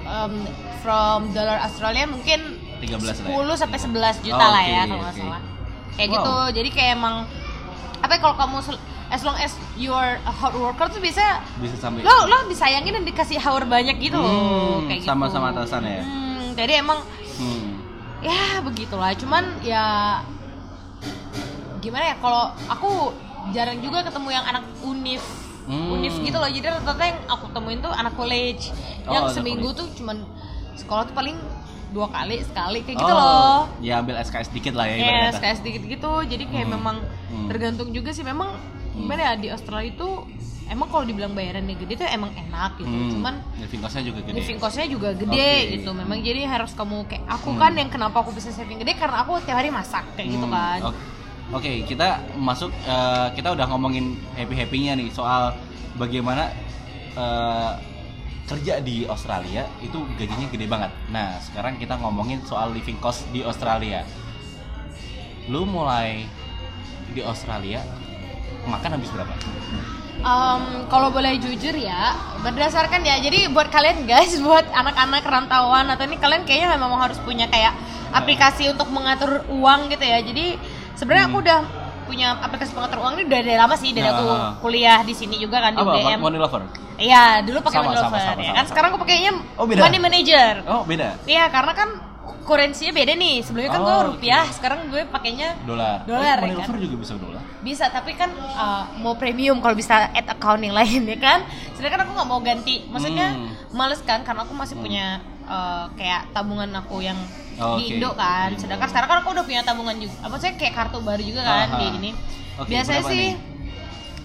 um, 0.00 0.42
from 0.80 1.30
dollar 1.30 1.58
Australia 1.60 2.02
mungkin 2.04 2.58
13 2.78 2.98
lah 2.98 3.14
10 3.14 3.26
ya. 3.28 3.54
sampai 3.56 3.78
11 3.78 3.94
juta 4.24 4.38
Oh, 4.38 4.48
lah 4.48 4.58
oke, 4.60 4.70
ya 4.70 4.82
kalau 4.82 4.98
nggak 5.00 5.12
oke. 5.12 5.20
salah 5.20 5.40
kayak 5.92 6.08
Wow. 6.08 6.14
gitu 6.16 6.34
jadi 6.56 6.68
kayak 6.72 6.90
emang 6.94 7.16
apa 8.00 8.12
ya, 8.12 8.18
kalau 8.18 8.34
kamu 8.34 8.58
as 9.10 9.20
long 9.20 9.34
as 9.36 9.50
you 9.74 9.90
are 9.90 10.16
a 10.20 10.32
hard 10.32 10.54
worker 10.54 10.86
tuh 10.88 10.98
bisa 10.98 11.42
Bisa 11.56 11.76
sampai 11.76 12.00
lo 12.00 12.16
lo 12.24 12.46
disayangin 12.46 12.94
dan 12.94 13.04
dikasih 13.04 13.38
hour 13.38 13.62
banyak 13.64 13.98
gitu 13.98 14.14
loh 14.14 14.30
Hmm, 14.78 14.86
kayak 14.86 14.98
gitu 15.00 15.08
sama-sama 15.08 15.50
atasan 15.50 15.82
ya? 15.82 16.02
hmm, 16.02 16.54
jadi 16.54 16.72
emang 16.78 17.02
Hmm. 17.34 17.80
ya 18.20 18.60
begitulah 18.60 19.10
cuman 19.14 19.44
ya 19.60 19.84
gimana 21.80 22.04
ya 22.06 22.16
kalau 22.18 22.42
aku 22.66 22.90
jarang 23.50 23.80
juga 23.80 24.02
ketemu 24.02 24.28
yang 24.30 24.44
anak 24.46 24.64
univ 24.80 25.22
Hmm. 25.62 25.92
univ 25.92 26.10
gitu 26.18 26.34
loh 26.34 26.46
jadi 26.46 26.66
rata-rata 26.72 27.04
yang 27.04 27.20
aku 27.26 27.46
temuin 27.48 27.78
tuh 27.78 27.90
anak 27.90 28.12
college 28.12 28.74
Oh, 29.02 29.12
yang 29.12 29.24
seminggu 29.28 29.70
college. 29.70 29.78
tuh 29.80 29.88
cuman 29.96 30.16
sekolah 30.74 31.02
tuh 31.04 31.14
paling 31.14 31.36
dua 31.90 32.06
kali 32.06 32.42
sekali 32.42 32.82
kayak 32.82 32.96
gitu 32.96 33.06
Oh, 33.06 33.14
loh 33.14 33.60
Ya 33.78 33.98
ambil 33.98 34.18
SKS 34.18 34.50
dikit 34.50 34.74
lah 34.74 34.84
ya 34.84 34.96
ya. 34.98 35.30
SKS 35.30 35.60
dikit 35.60 35.82
gitu 35.84 36.10
jadi 36.24 36.42
kayak 36.44 36.64
Hmm. 36.64 36.74
memang 36.74 36.96
Hmm. 37.28 37.46
tergantung 37.46 37.90
juga 37.90 38.10
sih 38.10 38.22
memang 38.22 38.50
gimana 39.02 39.20
ya 39.22 39.32
di 39.34 39.48
Australia 39.48 39.88
itu 39.88 40.08
emang 40.66 40.86
kalau 40.86 41.02
dibilang 41.02 41.32
bayarannya 41.32 41.74
gede 41.74 41.94
tuh 41.98 42.06
emang 42.06 42.30
enak 42.30 42.78
gitu 42.78 42.86
Hmm. 42.88 43.10
cuman 43.10 43.34
living 43.58 43.80
cost-nya 43.80 44.04
juga 44.04 44.20
gede. 44.22 44.36
living 44.36 44.58
cost-nya 44.58 44.86
juga 44.86 45.10
gede 45.12 45.50
Oke. 45.58 45.72
gitu 45.74 45.90
memang 45.92 46.18
jadi 46.20 46.40
harus 46.46 46.72
kamu 46.72 46.96
kayak 47.04 47.24
aku 47.26 47.48
Hmm. 47.50 47.58
kan 47.58 47.72
yang 47.74 47.88
kenapa 47.88 48.16
aku 48.18 48.30
bisa 48.30 48.48
saving 48.48 48.78
gede 48.78 48.94
karena 48.94 49.20
aku 49.20 49.40
tiap 49.40 49.58
hari 49.58 49.68
masak 49.68 50.06
kayak 50.14 50.28
gitu 50.30 50.46
Hmm, 50.46 50.54
kan 50.54 50.78
Oke, 50.84 50.98
Oke, 51.50 51.82
kita 51.84 52.08
masuk 52.38 52.70
eh, 52.80 53.28
kita 53.34 53.50
udah 53.50 53.66
ngomongin 53.66 54.14
happy-happynya 54.32 54.94
nih 54.94 55.10
soal 55.10 55.50
bagaimana 55.96 56.54
eh, 57.12 57.72
kerja 58.46 58.78
di 58.78 59.02
Australia 59.04 59.66
itu 59.78 59.98
gajinya 60.14 60.46
gede 60.48 60.66
banget. 60.66 60.90
Nah, 61.08 61.38
sekarang 61.40 61.74
kita 61.76 61.94
ngomongin 61.96 62.42
soal 62.42 62.70
living 62.70 62.98
cost 62.98 63.26
di 63.30 63.42
Australia. 63.42 64.02
Lu 65.46 65.62
mulai 65.64 66.26
di 67.08 67.20
Australia 67.20 67.82
makan 68.62 68.90
habis 68.94 69.08
berapa? 69.08 69.32
Em, 70.20 70.62
kalau 70.86 71.08
boleh 71.08 71.32
jujur 71.36 71.72
ya 71.72 72.12
berdasarkan 72.38 73.00
ya 73.00 73.16
jadi 73.18 73.48
buat 73.48 73.68
kalian 73.68 74.04
guys 74.04 74.36
buat 74.42 74.68
anak-anak 74.68 75.24
rantauan 75.24 75.88
atau 75.88 76.04
ini 76.04 76.16
kalian 76.16 76.44
kayaknya 76.44 76.76
memang 76.76 77.00
harus 77.00 77.16
punya 77.18 77.48
kayak 77.48 77.72
aplikasi 78.10 78.68
untuk 78.68 78.90
mengatur 78.90 79.48
uang 79.48 79.88
gitu 79.88 80.02
ya 80.02 80.20
jadi 80.20 80.60
sebenarnya 80.92 81.24
aku 81.26 81.38
Hmm. 81.38 81.44
udah 81.46 81.60
punya 82.04 82.28
aplikasi 82.36 82.74
pengatur 82.74 82.98
uang 83.00 83.12
ini 83.14 83.24
udah 83.24 83.40
dari 83.40 83.56
lama 83.56 83.74
sih 83.74 83.90
dari 83.90 84.08
aku 84.08 84.24
Ah. 84.26 84.52
kuliah 84.58 85.00
di 85.00 85.14
sini 85.14 85.38
juga 85.38 85.62
kan 85.62 85.72
di 85.72 85.80
Apa? 85.80 85.94
UGM 85.94 86.18
Money 86.18 86.36
Lover? 86.36 86.62
Iya, 86.98 87.40
dulu 87.40 87.62
pakai 87.62 87.80
Money 87.80 87.96
Lover 87.96 88.02
sama, 88.02 88.18
ya 88.18 88.24
sama, 88.26 88.42
kan. 88.42 88.52
sama. 88.52 88.68
Sekarang 88.68 88.88
aku 88.90 88.98
pakainya 89.00 89.32
Oh, 89.56 89.64
beda? 89.64 89.80
Money 89.80 89.98
Manager. 90.02 90.52
Oh, 90.66 90.82
beda. 90.82 91.16
Iya, 91.24 91.48
karena 91.48 91.72
kan 91.72 91.88
kurensinya 92.50 92.90
beda 92.92 93.14
nih. 93.14 93.36
Sebelumnya 93.40 93.70
kan 93.70 93.80
Oh, 93.80 93.86
gue 93.86 93.96
rupiah, 94.10 94.42
sekarang 94.50 94.90
gue 94.90 95.06
pakainya 95.06 95.54
Dolar. 95.62 96.02
Dolar, 96.02 96.36
Oh, 96.36 96.46
ya 96.48 96.54
kan? 96.58 96.74
Juga 96.74 96.96
bisa 96.98 97.14
dolar. 97.14 97.42
bisa 97.60 97.84
tapi 97.86 98.12
kan 98.12 98.26
uh, 98.34 98.90
mau 98.96 99.14
premium 99.14 99.60
kalau 99.60 99.72
bisa 99.72 100.10
add 100.10 100.26
account 100.26 100.58
yang 100.58 100.74
lain 100.80 101.06
ya 101.06 101.14
kan. 101.16 101.38
Sedangkan 101.72 102.02
aku 102.02 102.10
nggak 102.12 102.28
mau 102.28 102.40
ganti. 102.40 102.82
Maksudnya 102.84 103.28
Hmm. 103.30 103.54
males 103.70 104.02
kan 104.02 104.20
karena 104.20 104.42
aku 104.42 104.52
masih 104.52 104.74
Hmm. 104.74 104.82
punya 104.82 105.06
uh, 105.44 105.86
kayak 105.94 106.26
tabungan 106.30 106.66
aku 106.74 106.98
yang 107.00 107.16
Oh, 107.54 107.76
di 107.76 107.86
oke. 107.86 107.92
Indo 107.94 108.10
kan. 108.12 108.50
Sedangkan 108.56 108.88
sekarang 108.88 109.06
kan 109.06 109.18
aku 109.20 109.28
udah 109.30 109.44
punya 109.44 109.62
tabungan 109.62 109.94
juga. 109.94 110.16
Apa 110.20 110.34
sih 110.36 110.50
kayak 110.52 110.74
kartu 110.74 110.98
baru 110.98 111.20
juga 111.20 111.40
kan 111.40 111.68
Aha. 111.68 111.78
di 111.78 111.86
ini. 111.94 112.10
Oke, 112.56 112.72
Biasanya 112.72 113.02
sih 113.06 113.16
nih? 113.30 113.32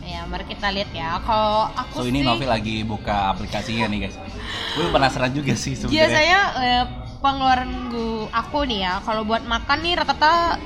Ya, 0.05 0.21
mari 0.23 0.45
kita 0.45 0.69
lihat 0.69 0.89
ya. 0.91 1.17
Kalau 1.19 1.65
aku 1.67 1.95
So 1.97 2.05
ini 2.05 2.21
sih 2.21 2.25
Novi 2.25 2.45
lagi 2.45 2.75
buka 2.81 3.31
aplikasinya 3.31 3.85
nih 3.87 3.99
guys. 4.01 4.15
Gue 4.71 4.87
penasaran 4.87 5.29
juga 5.29 5.53
sih 5.53 5.73
sebenarnya. 5.73 5.97
biasanya 5.97 6.39
eh, 6.61 6.83
pengeluaran 7.25 7.89
gue 7.89 8.29
aku 8.29 8.69
nih 8.69 8.85
ya 8.85 8.93
kalau 9.01 9.25
buat 9.25 9.41
makan 9.49 9.77
nih 9.81 9.97
rata-rata 9.97 10.61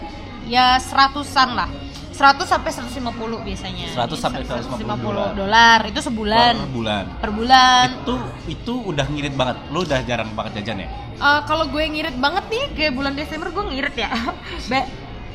ya 0.51 0.75
seratusan 0.75 1.55
lah 1.55 1.71
100 2.11 2.35
sampai 2.43 2.67
150 2.67 3.47
biasanya 3.47 3.87
100 3.95 4.11
sampai 4.19 4.43
150 4.43 4.75
dolar. 4.99 5.31
dolar 5.39 5.79
itu 5.87 6.03
sebulan 6.03 6.53
per 6.59 6.67
bulan. 6.75 7.03
per 7.23 7.31
bulan 7.31 7.87
Itu 8.03 8.15
itu 8.51 8.73
udah 8.91 9.07
ngirit 9.07 9.39
banget. 9.39 9.55
Lu 9.71 9.87
udah 9.87 10.03
jarang 10.03 10.27
banget 10.35 10.59
jajan 10.59 10.83
ya? 10.83 10.89
Eh, 11.15 11.41
kalau 11.47 11.71
gue 11.71 11.79
ngirit 11.79 12.19
banget 12.19 12.43
nih 12.51 12.63
kayak 12.75 12.91
bulan 12.99 13.15
Desember 13.15 13.47
gue 13.55 13.63
ngirit 13.71 13.95
ya 13.95 14.11
Be, 14.71 14.83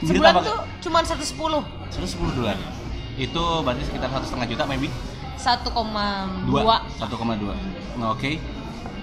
Ngirit 0.04 0.08
sebulan 0.12 0.34
apa? 0.36 0.44
tuh 0.44 0.58
cuma 0.84 0.98
110 1.00 1.24
110 1.24 2.36
dolar. 2.36 2.56
Itu 3.16 3.64
berarti 3.64 3.82
sekitar 3.88 4.12
satu 4.12 4.24
setengah 4.28 4.46
juta 4.52 4.64
maybe 4.68 4.92
1,2 5.40 5.72
dua 6.52 6.84
1,2. 7.00 7.96
Nah, 7.96 8.12
Oke. 8.12 8.36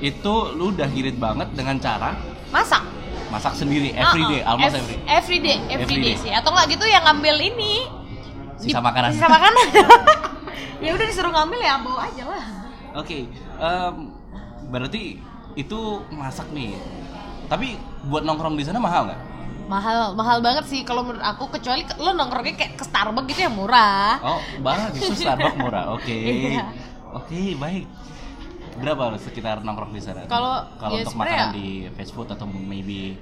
Itu 0.02 0.34
lu 0.52 0.70
udah 0.72 0.88
ngirit 0.88 1.16
banget 1.16 1.48
dengan 1.54 1.78
cara 1.78 2.18
masak 2.50 2.84
masak 3.30 3.56
sendiri 3.56 3.94
every 3.94 4.28
day, 4.28 4.42
Uh-uh. 4.42 4.52
almost 4.52 4.74
Ev- 4.74 4.82
every. 4.82 4.98
every 5.08 5.40
day 5.40 5.58
every 5.70 5.96
Every 5.96 6.20
sih 6.20 6.32
atau 6.32 6.52
enggak 6.52 6.68
gitu 6.70 6.84
yang 6.86 7.00
ngambil 7.02 7.36
ini 7.40 7.88
Sisa 8.58 8.78
makanan. 8.78 9.10
sisa 9.10 9.26
makanan 9.26 9.66
ya 10.84 10.92
udah 10.92 11.06
disuruh 11.06 11.32
ngambil 11.32 11.60
ya 11.60 11.80
bawa 11.80 12.02
aja 12.04 12.24
lah 12.26 12.46
Oke, 12.92 13.24
em, 13.56 13.96
berarti 14.68 15.16
itu 15.54 15.80
masak 16.10 16.52
nih. 16.52 16.76
Tapi 17.48 17.80
buat 18.04 18.20
nongkrong 18.22 18.54
di 18.54 18.64
sana 18.64 18.78
mahal 18.78 19.08
nggak? 19.08 19.22
mahal 19.64 20.12
mahal 20.12 20.44
banget 20.44 20.68
sih 20.68 20.84
kalau 20.84 21.00
menurut 21.02 21.24
aku 21.24 21.48
kecuali 21.50 21.82
ke- 21.82 21.96
lo 21.96 22.12
nongkrongnya 22.12 22.60
kayak 22.60 22.74
ke 22.76 22.84
Starbucks 22.84 23.24
gitu 23.26 23.40
yang 23.42 23.56
murah 23.56 24.20
Oh, 24.20 24.44
bahkan 24.60 24.92
justru 24.92 25.16
Starbucks 25.18 25.56
murah. 25.56 25.96
Oke. 25.96 26.12
Iya. 26.52 26.68
Oke, 27.14 27.56
baik. 27.56 27.88
Berapa 28.82 29.14
sekitar 29.16 29.62
nongkrong 29.62 29.94
di 29.94 30.02
sana? 30.02 30.26
Kalau- 30.26 30.66
kalau 30.76 30.98
ya 30.98 31.06
untuk 31.06 31.16
makanan 31.16 31.54
di 31.54 31.86
fast 31.94 32.12
food 32.12 32.28
atau 32.28 32.46
maybe 32.46 33.16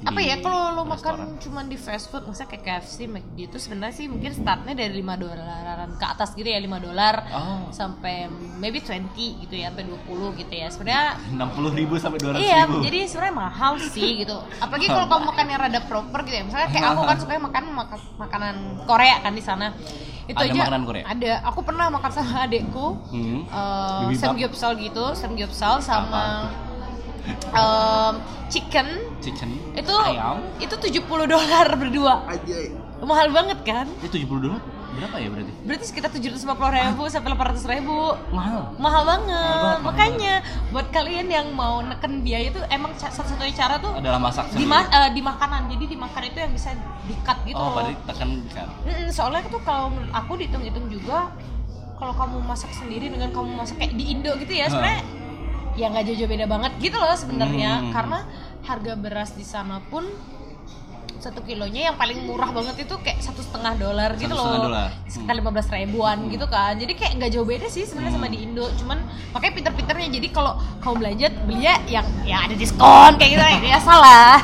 apa 0.00 0.16
ya 0.18 0.40
kalau 0.40 0.72
lo 0.72 0.88
restoran? 0.88 1.28
makan 1.28 1.36
cuman 1.38 1.64
di 1.66 1.76
fast 1.76 2.08
food 2.08 2.24
misalnya 2.24 2.50
kayak 2.50 2.64
KFC 2.80 3.04
McD 3.04 3.36
itu 3.44 3.56
sebenarnya 3.56 3.92
sih 3.94 4.08
mungkin 4.08 4.32
startnya 4.32 4.72
dari 4.72 4.96
5 4.96 5.12
dolaran 5.14 5.90
ke 5.92 6.06
atas 6.06 6.32
gitu 6.32 6.46
ya 6.46 6.56
5 6.56 6.72
dolar 6.80 7.14
Oh. 7.30 7.68
sampai 7.68 8.24
maybe 8.56 8.80
20 8.80 9.04
gitu 9.38 9.52
ya 9.52 9.68
sampai 9.68 9.84
20 9.84 10.40
gitu 10.40 10.52
ya 10.52 10.66
sebenarnya 10.66 11.04
60 11.30 11.76
ribu 11.76 11.94
sampai 11.96 12.16
200 12.18 12.40
Iya, 12.40 12.60
ribu. 12.64 12.80
jadi 12.80 12.98
sebenarnya 13.04 13.36
mahal 13.36 13.72
sih 13.78 14.10
gitu. 14.18 14.36
Apalagi 14.56 14.88
kalau 14.88 15.06
kamu 15.06 15.24
makan 15.26 15.44
yang 15.46 15.60
rada 15.60 15.80
proper 15.82 16.20
gitu 16.22 16.34
ya. 16.34 16.44
Misalnya 16.44 16.68
kayak 16.70 16.86
aku 16.90 17.02
kan 17.04 17.16
suka 17.22 17.32
makan 17.36 17.64
maka- 17.70 18.08
makanan 18.16 18.54
Korea 18.84 19.16
kan 19.20 19.32
di 19.32 19.44
sana. 19.44 19.68
itu 20.30 20.38
ada 20.38 20.46
aja 20.46 20.62
makanan 20.62 20.82
Korea 20.86 21.04
ada 21.10 21.32
aku 21.42 21.60
pernah 21.60 21.90
makan 21.90 22.10
sama 22.14 22.46
adekku 22.46 22.86
hmm. 23.10 23.50
uh, 23.50 24.06
samgyeopsal 24.14 24.78
gitu 24.78 25.10
samgyeopsal 25.10 25.82
sama 25.82 26.46
um, 27.52 28.14
chicken. 28.48 28.88
Chicken. 29.20 29.50
Itu 29.76 29.94
ayam. 29.94 30.42
itu 30.58 30.74
70 30.74 31.04
dolar 31.26 31.66
berdua. 31.76 32.24
Aja 32.26 32.56
mahal 33.00 33.32
banget 33.32 33.58
kan? 33.64 33.86
Itu 34.04 34.20
70 34.20 34.44
dolar? 34.44 34.60
Berapa 34.90 35.16
ya 35.22 35.28
berarti? 35.30 35.52
Berarti 35.64 35.84
sekitar 35.86 36.10
750 36.10 36.50
ribu 36.50 37.02
sampai 37.06 37.30
800 37.32 37.72
ribu. 37.78 38.12
Mahal. 38.34 38.74
Mahal 38.76 39.02
banget, 39.06 39.30
banget, 39.30 39.56
mahal 39.56 39.78
makanya 39.86 40.34
buat 40.74 40.86
kalian 40.90 41.26
yang 41.30 41.46
mau 41.54 41.78
neken 41.80 42.26
biaya 42.26 42.50
itu 42.50 42.60
emang 42.68 42.90
satu-satunya 42.98 43.54
cara 43.54 43.78
tuh 43.78 43.94
adalah 43.96 44.18
masak 44.18 44.50
di, 44.50 44.66
sendiri. 44.66 44.68
ma- 44.68 44.90
eh, 44.90 45.10
di 45.14 45.22
makanan. 45.22 45.70
Jadi 45.70 45.84
di 45.88 45.96
makan 45.96 46.22
itu 46.26 46.38
yang 46.42 46.52
bisa 46.52 46.70
di 47.06 47.14
cut 47.26 47.38
gitu 47.42 47.58
oh 47.58 47.70
berarti 47.74 47.94
tekan 48.06 48.28
kan 48.54 48.68
Mm-mm, 48.86 49.08
soalnya 49.10 49.42
tuh 49.50 49.62
kalau 49.66 49.90
menurut 49.90 50.12
aku 50.14 50.32
dihitung-hitung 50.38 50.86
juga 50.86 51.34
kalau 51.98 52.14
kamu 52.14 52.38
masak 52.46 52.70
sendiri 52.70 53.10
dengan 53.10 53.34
kamu 53.34 53.50
masak 53.58 53.76
kayak 53.82 53.98
di 53.98 54.04
Indo 54.14 54.32
gitu 54.38 54.52
ya 54.54 54.70
sebenarnya 54.70 55.02
ya 55.80 55.88
nggak 55.88 56.04
jauh-jauh 56.06 56.28
beda 56.28 56.46
banget 56.46 56.72
gitu 56.78 56.96
loh 56.96 57.16
sebenarnya. 57.16 57.70
Hmm. 57.80 57.92
karena 57.92 58.18
harga 58.60 58.92
beras 58.94 59.32
di 59.32 59.42
sana 59.42 59.80
pun 59.88 60.04
satu 61.20 61.44
kilonya 61.44 61.92
yang 61.92 61.96
paling 62.00 62.24
murah 62.24 62.48
banget 62.48 62.88
itu 62.88 62.96
kayak 63.04 63.20
satu 63.20 63.44
setengah 63.44 63.76
dolar 63.76 64.16
gitu 64.16 64.32
loh. 64.32 64.56
dolar. 64.72 64.88
sekitar 65.04 65.36
lima 65.36 65.52
belas 65.52 65.68
ribuan 65.68 66.16
gitu 66.32 66.48
kan. 66.48 66.72
Jadi 66.80 66.96
kayak 66.96 67.12
nggak 67.20 67.30
jauh 67.36 67.44
beda 67.44 67.68
sih 67.68 67.84
sebenarnya 67.84 68.16
sama 68.16 68.24
Hmm. 68.24 68.32
di 68.32 68.38
Indo. 68.40 68.64
Cuman 68.80 68.98
makanya 69.36 69.52
pinter-pinternya. 69.52 70.08
Jadi 70.16 70.28
kalau 70.32 70.56
kamu 70.80 70.94
belanja 70.96 71.26
beli 71.44 71.68
ya 71.68 71.76
yang 71.84 72.06
ya 72.24 72.48
ada 72.48 72.56
diskon 72.56 73.20
kayak 73.20 73.30
gitu 73.36 73.44
ya 73.68 73.78
salah 73.84 74.40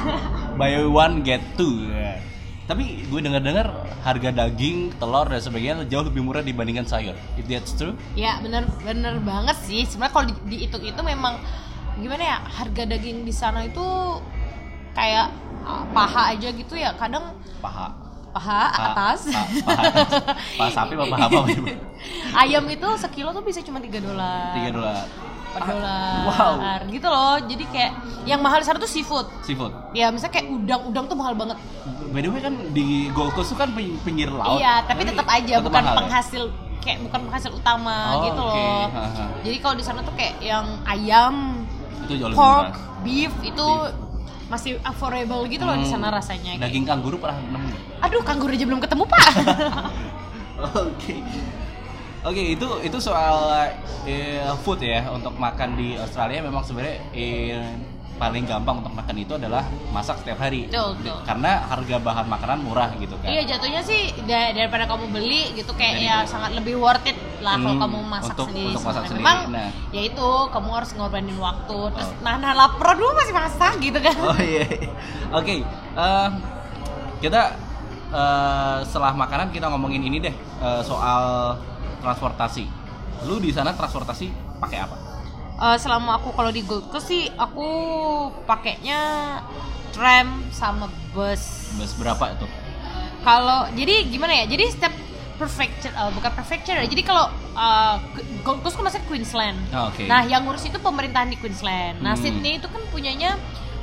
buy 0.61 0.77
one 0.85 1.25
get 1.25 1.41
two. 1.57 1.81
ya. 1.89 2.06
Tapi 2.67 3.07
gue 3.07 3.21
dengar-dengar 3.21 3.71
harga 4.01 4.31
daging 4.37 4.91
telur 4.93 5.25
dan 5.25 5.39
sebagainya 5.39 5.87
jauh 5.87 6.03
lebih 6.03 6.19
murah 6.21 6.41
dibandingkan 6.41 6.83
sayur 6.83 7.15
if 7.35 7.47
that's 7.47 7.71
true 7.71 7.95
Ya 8.13 8.39
bener 8.39 8.67
bener 8.81 9.19
banget 9.21 9.55
sih. 9.61 9.83
Sebenarnya 9.83 10.13
kalau 10.13 10.27
di- 10.27 10.43
dihitung 10.49 10.83
itu 10.83 11.01
memang 11.01 11.39
gimana 11.97 12.23
ya 12.23 12.37
harga 12.43 12.83
daging 12.85 13.23
di 13.23 13.31
sana 13.31 13.63
itu 13.63 13.87
kayak 14.93 15.31
uh, 15.63 15.87
paha 15.91 16.35
aja 16.35 16.49
gitu 16.51 16.75
ya. 16.75 16.91
Kadang 16.93 17.39
paha 17.59 17.95
paha 18.29 18.61
Pa- 18.69 18.85
atas. 18.91 19.21
pa- 19.27 19.49
paha 19.65 19.83
atas. 19.87 20.11
paha 20.59 20.71
sapi 20.71 20.93
apa 20.93 21.05
paha 21.07 21.25
apa 21.25 21.39
Ayam 22.43 22.67
itu 22.67 22.89
sekilo 22.99 23.31
tuh 23.31 23.41
bisa 23.41 23.63
cuma 23.63 23.79
3 23.79 23.89
dolar. 23.97 24.53
tiga 24.53 24.71
dolar 24.73 25.05
4 25.59 25.67
dolar. 25.67 26.21
wow 26.27 26.53
Gitu 26.87 27.07
loh. 27.07 27.37
Jadi 27.41 27.65
kayak 27.67 27.93
yang 28.25 28.39
mahal 28.39 28.59
di 28.59 28.67
sana 28.67 28.77
tuh 28.77 28.87
seafood. 28.87 29.27
seafood 29.41 29.73
Ya 29.93 30.09
misalnya 30.09 30.35
kayak 30.35 30.49
udang, 30.49 30.81
udang 30.87 31.05
tuh 31.07 31.15
mahal 31.15 31.35
banget. 31.35 31.57
by 32.07 32.19
the 32.19 32.29
way 32.29 32.39
kan 32.39 32.55
di 32.71 32.87
Gold 33.11 33.33
Coast 33.33 33.51
tuh 33.51 33.59
kan 33.59 33.71
ping- 33.71 33.99
pinggir 34.01 34.29
laut 34.29 34.57
iya, 34.57 34.81
tapi 34.83 35.03
tetap 35.03 35.27
aja 35.27 35.55
tetap 35.55 35.65
bukan 35.65 35.83
mahal 35.83 35.93
ya? 35.93 35.99
penghasil 35.99 36.43
kayak 36.79 36.99
bukan 37.03 37.21
penghasil 37.25 37.51
utama 37.53 37.97
Oh, 38.13 38.23
gitu 38.25 38.41
oke. 38.41 38.55
loh. 38.55 38.85
Ha-ha. 38.89 39.25
Jadi 39.41 39.57
kalau 39.59 39.75
di 39.75 39.85
sana 39.85 40.01
tuh 40.01 40.15
kayak 40.15 40.35
yang 40.39 40.67
ayam, 40.85 41.35
itu 42.01 42.15
jauh 42.17 42.31
lebih 42.31 42.39
pork, 42.39 42.73
beef 43.03 43.33
itu 43.43 43.67
masih 44.47 44.79
affordable 44.81 45.43
gitu 45.45 45.63
loh 45.63 45.75
di 45.75 45.83
Hmm, 45.83 45.93
sana 45.93 46.09
rasanya. 46.09 46.55
Kayak- 46.55 46.63
daging 46.65 46.85
kanguru 46.85 47.19
pernah 47.19 47.37
nemu 47.43 47.69
Aduh, 47.99 48.23
kanguru 48.23 48.53
aja 48.53 48.65
belum 48.65 48.79
ketemu 48.79 49.05
pak. 49.05 49.25
Oke. 50.81 51.15
Oke, 52.27 52.43
itu 52.53 52.67
itu 52.83 52.99
soal 52.99 53.39
eh, 54.03 54.43
food 54.61 54.83
ya 54.83 55.07
untuk 55.09 55.35
makan 55.37 55.79
di 55.79 55.95
Australia 55.95 56.43
memang 56.43 56.59
sebenarnya 56.61 56.99
eh, 57.15 57.71
paling 58.17 58.43
gampang 58.43 58.81
untuk 58.81 58.91
makan 58.91 59.15
itu 59.15 59.37
adalah 59.37 59.63
masak 59.93 60.19
setiap 60.19 60.41
hari. 60.41 60.67
Betul, 60.67 60.97
betul. 60.99 61.21
Karena 61.23 61.63
harga 61.63 61.97
bahan 62.01 62.27
makanan 62.27 62.59
murah 62.65 62.91
gitu 62.97 63.15
kan. 63.15 63.29
iya 63.29 63.47
jatuhnya 63.47 63.79
sih 63.81 64.09
da- 64.25 64.51
daripada 64.51 64.89
kamu 64.89 65.13
beli 65.13 65.53
gitu 65.53 65.71
kayak 65.71 65.95
Dari 65.95 66.03
ya 66.03 66.17
itu. 66.19 66.33
sangat 66.33 66.51
lebih 66.57 66.75
worth 66.77 67.05
it 67.05 67.15
lah 67.39 67.55
kalau 67.55 67.77
Hmm, 67.77 67.83
kamu 67.85 67.99
masak 68.03 68.33
untuk- 68.33 68.49
sendiri. 68.51 68.69
untuk 68.73 68.83
masak 68.83 69.03
sendiri, 69.05 69.23
Memang 69.23 69.39
nah. 69.53 69.71
ya 69.93 70.03
itu 70.03 70.29
kamu 70.49 70.69
harus 70.73 70.91
ngorbanin 70.97 71.39
waktu. 71.39 71.79
Terus 71.93 72.09
Oh. 72.09 72.23
nah 72.25 72.35
nah 72.37 72.53
lapar 72.57 72.91
dulu 72.97 73.13
masih 73.15 73.35
masak 73.37 73.73
gitu 73.79 73.99
kan. 74.01 74.17
Oh 74.19 74.39
iya. 74.43 74.65
Oke, 75.31 75.55
eh, 75.95 76.29
kita 77.21 77.41
eh, 78.09 78.77
setelah 78.83 79.13
makanan 79.15 79.53
kita 79.53 79.69
ngomongin 79.69 80.01
ini 80.01 80.19
deh 80.21 80.35
eh, 80.59 80.81
soal 80.83 81.55
transportasi. 82.07 82.65
Lu 83.27 83.43
di 83.43 83.51
sana 83.51 83.75
transportasi 83.75 84.31
pakai 84.57 84.79
apa? 84.79 84.97
Eh, 85.57 85.77
selama 85.77 86.17
aku 86.17 86.31
kalau 86.31 86.49
di 86.49 86.63
Gold 86.63 86.87
Coast 86.87 87.11
sih 87.11 87.27
aku 87.29 87.67
pakainya 88.47 89.01
tram 89.91 90.47
sama 90.51 90.87
bus. 91.11 91.75
Bus 91.75 91.93
berapa 91.97 92.31
itu? 92.31 92.47
Kalau 93.21 93.67
jadi 93.75 94.07
gimana 94.07 94.33
ya? 94.33 94.47
Jadi 94.47 94.65
setiap 94.69 94.95
prefecture 95.37 95.91
eh, 95.91 96.11
bukan 96.13 96.31
prefecture 96.31 96.77
ya. 96.77 96.87
Jadi 96.87 97.03
kalau 97.03 97.27
eh, 97.57 97.97
Gold 98.41 98.63
Coast 98.63 98.77
kan 98.77 98.87
masih 98.87 99.03
Queensland. 99.05 99.59
Oh, 99.73 99.91
Oke. 99.91 100.07
Nah, 100.07 100.23
yang 100.23 100.47
ngurus 100.47 100.63
itu 100.63 100.79
pemerintahan 100.79 101.27
di 101.27 101.37
Queensland. 101.37 101.99
Nah, 101.99 102.15
Hmm. 102.15 102.23
Sydney 102.23 102.61
itu 102.61 102.69
kan 102.69 102.85
punyanya 102.93 103.35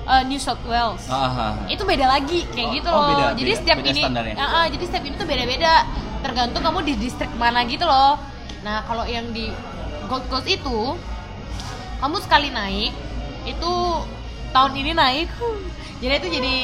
eh, 0.06 0.24
New 0.24 0.38
South 0.38 0.62
Wales. 0.64 1.10
Ah, 1.10 1.18
ah, 1.18 1.32
ah. 1.34 1.54
Itu 1.66 1.84
beda 1.84 2.06
lagi 2.06 2.46
kayak 2.48 2.70
Oh, 2.70 2.76
gitu 2.78 2.88
oh, 2.88 2.96
loh. 2.96 3.08
beda, 3.10 3.26
jadi 3.34 3.50
beda. 3.50 3.60
setiap 3.60 3.78
Beda 3.82 3.90
ini. 3.90 4.02
Ah, 4.38 4.46
ah, 4.46 4.66
jadi 4.70 4.84
setiap 4.86 5.04
ini 5.04 5.16
tuh 5.18 5.26
beda-beda. 5.26 5.74
Tergantung 6.24 6.64
kamu 6.64 6.80
di 6.88 6.94
distrik 6.96 7.30
mana 7.36 7.68
gitu 7.68 7.84
loh. 7.84 8.16
Nah, 8.64 8.88
kalau 8.88 9.04
yang 9.04 9.30
di 9.36 9.52
Gold 10.08 10.26
Coast 10.32 10.48
itu 10.48 10.96
kamu 12.00 12.18
sekali 12.24 12.50
naik 12.52 12.96
itu 13.44 13.72
tahun 14.56 14.74
ini 14.80 14.92
naik. 14.96 15.30
Jadi 16.04 16.14
itu 16.20 16.28
jadi 16.36 16.56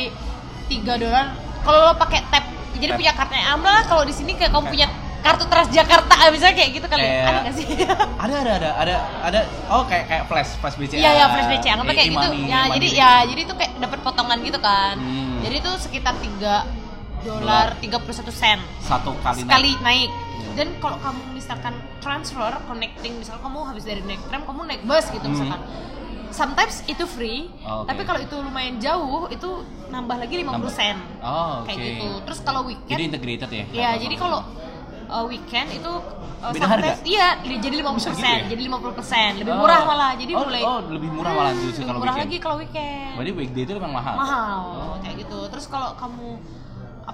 3 0.68 1.00
dolar. 1.00 1.32
Kalau 1.64 1.80
lo 1.80 1.94
pakai 1.96 2.20
tap 2.28 2.44
jadi 2.80 2.96
punya 2.96 3.12
kartunya 3.12 3.46
Amla 3.52 3.72
lah 3.72 3.84
kalau 3.88 4.04
di 4.08 4.16
sini 4.16 4.40
kayak 4.40 4.56
kamu 4.56 4.72
punya 4.72 4.88
kartu 5.20 5.44
Transjakarta 5.52 6.16
misalnya 6.34 6.56
kayak 6.56 6.70
gitu 6.80 6.88
kali. 6.88 7.04
Ada 7.04 7.40
nggak 7.44 7.56
sih? 7.60 7.66
ada 8.24 8.36
ada 8.40 8.52
ada 8.56 8.70
ada 8.80 8.96
ada 9.24 9.40
oh 9.68 9.84
kayak 9.84 10.06
kayak 10.08 10.24
flash 10.32 10.56
flash 10.60 10.76
BCA 10.80 11.00
Iya 11.00 11.12
ya 11.12 11.26
flash 11.28 11.48
BC 11.52 11.66
anggapnya 11.68 11.96
kayak 12.00 12.10
gitu. 12.16 12.30
Ya 12.48 12.60
jadi 12.72 12.88
ya 12.96 13.12
jadi 13.28 13.42
tuh 13.44 13.56
kayak 13.60 13.72
dapat 13.84 14.00
potongan 14.00 14.38
gitu 14.44 14.60
kan. 14.64 14.96
Hmm. 14.96 15.44
Jadi 15.44 15.56
tuh 15.60 15.76
sekitar 15.80 16.16
3 16.16 16.79
dolar 17.22 17.76
31 17.78 18.00
sen 18.32 18.60
satu 18.80 19.12
kali 19.20 19.42
sekali 19.42 19.72
naik. 19.74 19.80
naik. 19.82 20.12
Dan 20.52 20.68
kalau 20.78 20.98
kamu 20.98 21.20
misalkan 21.34 21.72
transfer 22.00 22.48
connecting 22.64 23.14
misal 23.16 23.38
kamu 23.38 23.60
habis 23.66 23.84
dari 23.84 24.02
naik 24.02 24.20
tram 24.26 24.44
kamu 24.44 24.62
naik 24.66 24.82
bus 24.84 25.06
gitu 25.08 25.22
Hmm. 25.22 25.34
misalkan. 25.34 25.62
Sometimes 26.30 26.86
itu 26.86 27.04
free, 27.06 27.50
Oh, 27.60 27.82
oke. 27.82 27.90
tapi 27.90 28.02
kalau 28.04 28.22
itu 28.22 28.36
lumayan 28.38 28.78
jauh 28.78 29.26
itu 29.28 29.50
nambah 29.88 30.14
lagi 30.16 30.38
50 30.38 30.46
Nambah. 30.62 30.70
sen. 30.70 30.98
oh 31.20 31.54
oke 31.60 31.68
Kayak 31.68 31.80
gitu. 31.82 32.10
Terus 32.22 32.40
kalau 32.40 32.62
jadi 32.62 32.70
weekend 32.72 33.00
integrated 33.04 33.50
ya 33.52 33.66
Ya, 33.74 33.90
jadi 33.98 34.14
kalau 34.16 34.40
uh, 35.08 35.26
weekend 35.26 35.74
itu 35.74 35.90
uh, 35.90 36.54
Beda 36.54 36.70
sometimes- 36.70 37.02
harga? 37.02 37.04
Iya, 37.04 37.28
jadi 37.42 37.76
50%, 37.82 37.98
Bisa 37.98 38.10
gitu 38.14 38.22
ya? 38.22 38.46
jadi 38.48 38.62
50%, 38.64 39.32
lebih 39.36 39.52
Oh. 39.52 39.60
murah 39.60 39.82
malah. 39.84 40.12
Jadi 40.14 40.32
oh, 40.32 40.46
mulai 40.46 40.62
oh 40.62 40.80
lebih 40.88 41.10
murah 41.10 41.32
malah 41.34 41.52
Hmm, 41.52 41.64
justru 41.66 41.82
kalau 41.84 41.98
murah 41.98 42.14
weekend 42.14 42.30
lagi 42.30 42.38
kalau 42.40 42.56
weekend. 42.58 43.12
berarti 43.12 43.32
weekday 43.34 43.62
itu 43.64 43.74
memang 43.74 43.92
mahal 43.92 44.16
Mahal 44.16 44.60
kayak 45.02 45.16
gitu. 45.20 45.40
Terus 45.50 45.66
kalau 45.66 45.90
kamu 45.96 46.28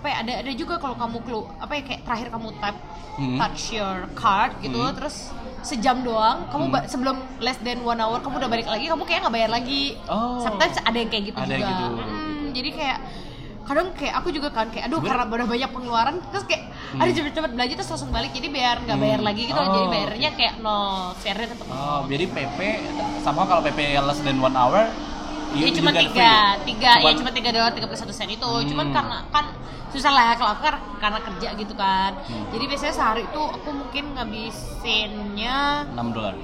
apa 0.05 0.13
ya 0.13 0.21
ada 0.21 0.33
ada 0.39 0.51
juga 0.53 0.77
kalau 0.77 0.93
kamu 0.93 1.17
kelu 1.19 1.41
apa 1.57 1.71
ya 1.71 1.81
kayak 1.81 2.01
terakhir 2.05 2.27
kamu 2.29 2.49
tap 2.61 2.77
Hmm. 3.15 3.39
touch 3.39 3.73
your 3.73 4.05
card 4.13 4.53
gitu 4.59 4.77
Hmm. 4.77 4.93
terus 4.93 5.33
sejam 5.63 5.97
doang 5.99 6.45
kamu 6.45 6.67
Hmm. 6.67 6.85
sebelum 6.85 7.15
less 7.39 7.57
than 7.59 7.81
one 7.81 7.97
hour 7.97 8.19
kamu 8.19 8.37
udah 8.37 8.49
balik 8.51 8.67
lagi 8.67 8.85
kamu 8.85 9.01
kayak 9.01 9.25
nggak 9.25 9.33
bayar 9.33 9.49
lagi 9.49 9.97
Oh. 10.05 10.37
sometimes 10.37 10.77
ada 10.77 10.93
yang 10.93 11.09
kayak 11.09 11.23
gitu 11.25 11.39
Ada 11.39 11.49
juga 11.49 11.65
gitu. 11.65 11.85
Hmm, 11.97 12.45
jadi 12.51 12.69
kayak 12.71 12.97
kadang 13.65 13.87
kayak 13.93 14.13
aku 14.13 14.29
juga 14.29 14.49
kan 14.51 14.69
kayak 14.69 14.85
aduh 14.85 14.99
Sebenarnya- 14.99 15.25
karena 15.25 15.35
udah 15.35 15.47
banyak 15.49 15.69
pengeluaran 15.71 16.15
terus 16.29 16.45
kayak 16.45 16.63
Hmm. 16.85 16.99
aduh 17.01 17.13
cepet-cepet 17.15 17.51
belanja 17.51 17.73
terus 17.73 17.89
langsung 17.89 18.11
balik 18.11 18.29
jadi 18.29 18.47
biar 18.47 18.75
nggak 18.83 18.97
bayar 18.99 19.17
Hmm. 19.17 19.27
lagi 19.27 19.41
gitu 19.43 19.57
jadi 19.57 19.79
Oh, 19.81 19.89
bayarnya 19.89 20.29
kayak 20.35 20.53
nol 20.61 20.85
share-nya 21.17 21.47
tetap 21.49 21.65
oh 21.67 22.01
jadi 22.05 22.25
PP 22.27 22.59
sama 23.23 23.41
kalau 23.47 23.61
PP 23.63 23.79
less 23.97 24.21
than 24.21 24.37
one 24.37 24.53
hour 24.53 24.85
Ya 25.55 25.65
you- 25.65 25.73
cuma 25.73 25.91
tiga, 25.91 26.31
tiga, 26.61 26.91
ya 26.93 27.01
Cuman- 27.01 27.19
cuma 27.19 27.31
tiga 27.31 27.49
dolar 27.49 27.71
tiga 27.71 27.87
puluh 27.87 27.97
satu 27.97 28.11
sen 28.11 28.27
itu. 28.27 28.43
Cuman 28.43 28.91
Hmm. 28.91 28.95
karena 28.95 29.17
kan 29.29 29.45
susah 29.87 30.11
lah 30.11 30.35
kalau 30.35 30.51
aku 30.51 30.61
kan 30.61 30.75
karena 30.99 31.19
kerja 31.21 31.49
gitu 31.55 31.73
kan. 31.73 32.11
Hmm. 32.21 32.45
Jadi 32.51 32.63
biasanya 32.67 32.93
sehari 32.93 33.23
itu 33.23 33.39
aku 33.39 33.69
mungkin 33.71 34.03
ngabisinnya 34.13 35.87
6 35.95 36.11
dolar 36.11 36.35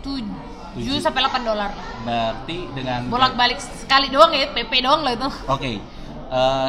tujuh 0.00 1.00
sampai 1.00 1.24
8 1.24 1.42
dolar. 1.42 1.70
berarti 2.00 2.70
dengan 2.70 3.10
Bolak 3.10 3.34
balik 3.34 3.58
sekali 3.58 4.06
doang 4.06 4.30
ya, 4.30 4.46
PP 4.48 4.72
doang 4.78 5.02
lah 5.02 5.12
itu. 5.12 5.26
Oke, 5.48 5.82
eh, 6.30 6.68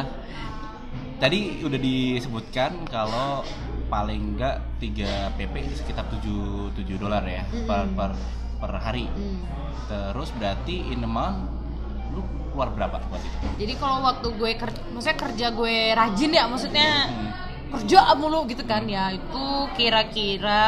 tadi 1.16 1.62
udah 1.62 1.78
disebutkan 1.78 2.82
kalau 2.84 3.46
paling 3.86 4.34
enggak 4.34 4.58
3 4.82 5.30
PP 5.32 5.54
sekitar 5.72 6.10
7 6.10 6.74
7 6.74 6.98
dolar 6.98 7.22
ya 7.22 7.46
per, 7.64 7.86
Mm-mm. 7.86 7.94
per 7.94 8.10
per 8.58 8.72
hari. 8.74 9.06
Hmm. 9.06 9.38
Terus 9.86 10.34
berarti 10.34 10.90
in 10.90 11.00
a 11.00 11.08
month 11.08 11.57
lu 12.10 12.20
keluar 12.48 12.68
berapa 12.70 12.96
buat 13.02 13.20
itu? 13.20 13.36
Jadi 13.58 13.72
kalau 13.76 14.02
waktu 14.02 14.28
gue 14.30 14.50
kerja, 14.56 14.80
maksudnya 14.88 15.18
kerja 15.18 15.46
gue 15.50 15.76
rajin 15.92 16.30
ya, 16.32 16.44
maksudnya 16.44 16.88
Hmm. 17.06 17.30
kerja 17.70 17.98
mulu 18.14 18.46
gitu 18.46 18.62
kan 18.62 18.84
ya, 18.84 19.10
itu 19.10 19.44
kira-kira 19.74 20.64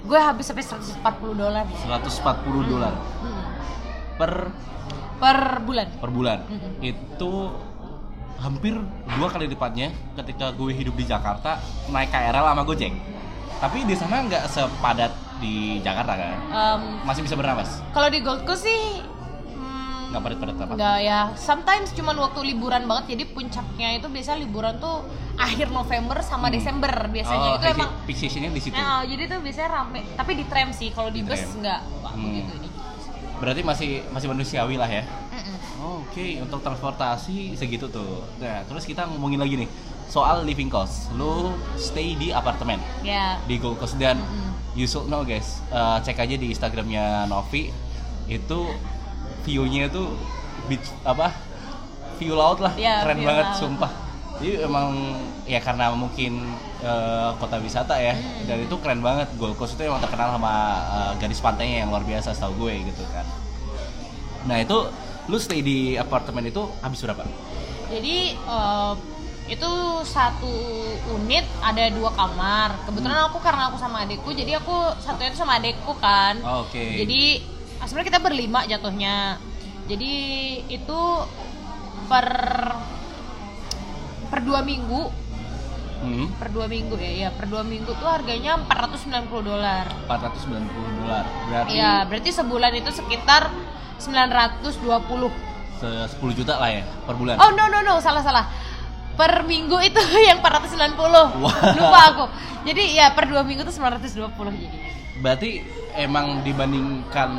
gue 0.00 0.16
habis 0.16 0.44
sampai 0.44 0.62
140 0.62 1.02
dolar 1.34 1.64
140 1.68 2.08
dolar 2.64 2.94
Hmm. 3.20 3.44
per 4.16 4.32
per 5.18 5.38
bulan. 5.60 5.86
per 5.98 6.10
bulan. 6.10 6.38
Mm-mm. 6.46 6.78
Itu 6.80 7.50
hampir 8.38 8.78
dua 9.10 9.26
kali 9.26 9.46
lipatnya 9.46 9.90
ketika 10.14 10.50
gue 10.50 10.70
hidup 10.70 10.94
di 10.94 11.04
Jakarta 11.04 11.58
naik 11.88 12.08
KRL 12.08 12.46
sama 12.46 12.62
Gojek. 12.62 12.94
Tapi 13.58 13.82
di 13.82 13.98
sana 13.98 14.22
nggak 14.22 14.46
sepadat 14.46 15.10
di 15.36 15.82
Jakarta 15.82 16.14
kan? 16.14 16.38
Em, 16.46 16.82
Masih 17.02 17.20
bisa 17.20 17.34
bernapas? 17.34 17.82
kalau 17.90 18.06
di 18.06 18.22
Gold 18.22 18.46
Coast 18.46 18.62
sih 18.62 19.02
hmm, 19.02 19.17
Nggak 20.08 20.20
padat-padat 20.22 20.56
apa? 20.56 20.72
Enggak 20.72 20.98
ya, 21.00 21.20
sometimes 21.34 21.88
cuman 21.92 22.16
waktu 22.18 22.40
liburan 22.46 22.82
banget 22.84 23.12
jadi 23.12 23.24
puncaknya 23.26 23.88
itu 23.94 24.08
biasa 24.08 24.36
liburan 24.36 24.76
tuh 24.78 25.04
akhir 25.36 25.68
November 25.68 26.18
sama 26.20 26.48
Hmm. 26.48 26.56
Desember 26.56 26.92
biasanya 27.06 27.48
oh, 27.50 27.56
itu 27.56 27.66
emang 27.68 27.90
peak 28.08 28.16
seasonnya 28.16 28.50
di 28.50 28.62
situ. 28.62 28.74
Nah, 28.74 29.04
jadi 29.04 29.22
tuh 29.28 29.38
biasanya 29.38 29.68
rame, 29.70 30.00
tapi 30.16 30.32
di 30.34 30.44
tram 30.44 30.72
sih 30.72 30.88
kalau 30.90 31.08
di, 31.08 31.20
Di 31.20 31.28
bus 31.28 31.42
Wah, 31.60 31.78
Hmm. 32.08 32.24
begitu 32.24 32.52
ini. 32.56 32.68
Berarti 33.38 33.60
masih 33.62 33.90
masih 34.08 34.26
manusiawi 34.26 34.74
lah 34.74 34.88
ya. 34.88 35.04
Mm-mm. 35.04 35.56
Oh, 35.78 36.02
Oke, 36.02 36.40
untuk 36.40 36.58
transportasi 36.58 37.54
segitu 37.54 37.86
tuh. 37.86 38.26
Nah, 38.38 38.64
terus 38.64 38.82
kita 38.82 39.06
ngomongin 39.06 39.38
lagi 39.38 39.54
nih 39.56 39.70
soal 40.08 40.42
living 40.42 40.66
cost. 40.66 41.12
Lu 41.14 41.52
stay 41.76 42.16
di 42.16 42.32
apartemen 42.32 42.80
Ya. 43.00 43.38
di 43.44 43.54
Gold 43.56 43.78
Coast 43.78 43.94
dan 43.94 44.18
Mm-mm. 44.18 44.50
you 44.72 44.88
should 44.88 45.06
know 45.06 45.22
guys, 45.22 45.62
eh, 45.68 45.98
cek 46.02 46.18
aja 46.18 46.34
di 46.34 46.50
Instagramnya 46.50 47.28
Novi 47.28 47.70
itu 48.26 48.60
view-nya 49.42 49.86
itu 49.86 50.02
beach 50.66 50.88
apa 51.02 51.32
view 52.16 52.34
laut 52.34 52.58
lah, 52.58 52.74
Iya, 52.74 53.02
keren 53.02 53.20
banget 53.22 53.46
laut. 53.48 53.58
sumpah. 53.58 53.92
Jadi 54.38 54.62
emang 54.62 54.90
ya 55.44 55.58
karena 55.58 55.90
mungkin 55.92 56.46
eh, 56.78 57.30
kota 57.34 57.58
wisata 57.58 57.94
ya 57.96 58.14
Hmm. 58.14 58.46
dan 58.46 58.58
itu 58.60 58.74
keren 58.78 59.00
banget 59.00 59.26
Gold 59.34 59.54
Coast 59.54 59.74
itu 59.74 59.82
emang 59.82 59.98
terkenal 59.98 60.30
sama 60.32 60.54
eh, 60.88 61.12
garis 61.18 61.38
pantainya 61.38 61.82
yang 61.82 61.90
luar 61.90 62.02
biasa 62.02 62.30
setahu 62.32 62.54
gue 62.60 62.86
gitu 62.86 63.02
kan. 63.08 63.26
Nah 64.46 64.58
itu 64.58 64.78
lu 65.26 65.36
stay 65.36 65.60
di 65.60 65.78
apartemen 65.94 66.44
itu 66.44 66.62
habis 66.78 67.00
berapa? 67.00 67.26
Jadi 67.88 68.16
eh, 68.32 68.92
itu 69.48 69.70
satu 70.04 70.52
unit 71.10 71.42
ada 71.58 71.88
dua 71.90 72.12
kamar. 72.12 72.78
Kebetulan 72.84 73.18
Hmm. 73.18 73.28
aku 73.28 73.38
karena 73.40 73.62
aku 73.66 73.76
sama 73.76 74.04
adekku, 74.04 74.30
jadi 74.30 74.58
aku 74.58 74.74
satunya 74.98 75.28
itu 75.28 75.38
sama 75.38 75.56
adekku 75.56 75.92
kan. 75.96 76.36
Oh, 76.42 76.62
Oke. 76.62 77.00
Jadi 77.00 77.22
ah, 77.40 77.57
sebenarnya 77.88 78.08
kita 78.10 78.20
berlima 78.20 78.60
jatuhnya. 78.62 79.40
Jadi 79.88 80.12
itu 80.68 81.00
per 82.06 82.28
per 84.28 84.40
dua 84.40 84.60
minggu 84.60 85.26
Hmm, 85.98 86.30
per 86.38 86.54
dua 86.54 86.70
minggu 86.70 86.94
ya 86.94 87.26
ya 87.26 87.28
per 87.34 87.50
dua 87.50 87.66
minggu 87.66 87.90
tuh 87.90 88.06
harganya 88.06 88.54
490 88.62 89.10
dolar 89.42 89.82
490 90.06 90.62
dolar. 90.94 91.26
Berarti 91.50 91.74
ya 91.74 92.06
berarti 92.06 92.30
sebulan 92.30 92.70
itu 92.72 92.94
sekitar 92.94 93.50
920 93.98 95.26
se- 95.74 96.06
10 96.14 96.38
juta 96.38 96.54
lah 96.54 96.70
ya 96.70 96.86
per 97.02 97.18
bulan. 97.18 97.34
oh 97.36 97.50
no 97.50 97.66
no 97.66 97.82
no 97.82 97.98
salah 97.98 98.22
salah 98.22 98.46
per 99.14 99.42
minggu 99.42 99.74
itu 99.80 99.98
yang 100.30 100.38
490 100.38 100.94
Wah. 101.42 101.54
lupa 101.74 102.00
aku 102.08 102.24
jadi 102.62 102.82
ya 102.94 103.06
per 103.10 103.26
dua 103.26 103.42
minggu 103.42 103.66
tuh 103.66 103.74
920 103.74 104.22
jadi 104.54 104.78
Berarti 105.18 105.62
emang 105.92 106.46
dibandingkan 106.46 107.30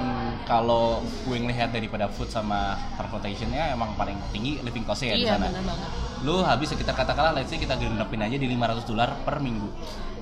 kalau 0.44 1.00
gue 1.24 1.38
ngelihat 1.38 1.70
daripada 1.70 2.08
food 2.08 2.28
sama 2.28 2.76
transportationnya 2.94 3.72
emang 3.72 3.96
paling 3.96 4.20
tinggi 4.30 4.60
living 4.60 4.84
costnya 4.84 5.14
ya 5.14 5.16
di 5.16 5.22
iya 5.22 5.34
sana. 5.34 5.48
benar 5.48 5.64
banget 5.66 5.90
Lu 6.20 6.36
habis 6.44 6.68
sekitar 6.68 6.92
katakanlah 6.94 7.32
let's 7.34 7.48
say 7.48 7.56
kita 7.56 7.74
genepin 7.74 8.20
aja 8.20 8.36
di 8.36 8.48
500 8.50 8.84
dolar 8.84 9.16
per 9.24 9.40
minggu. 9.40 9.72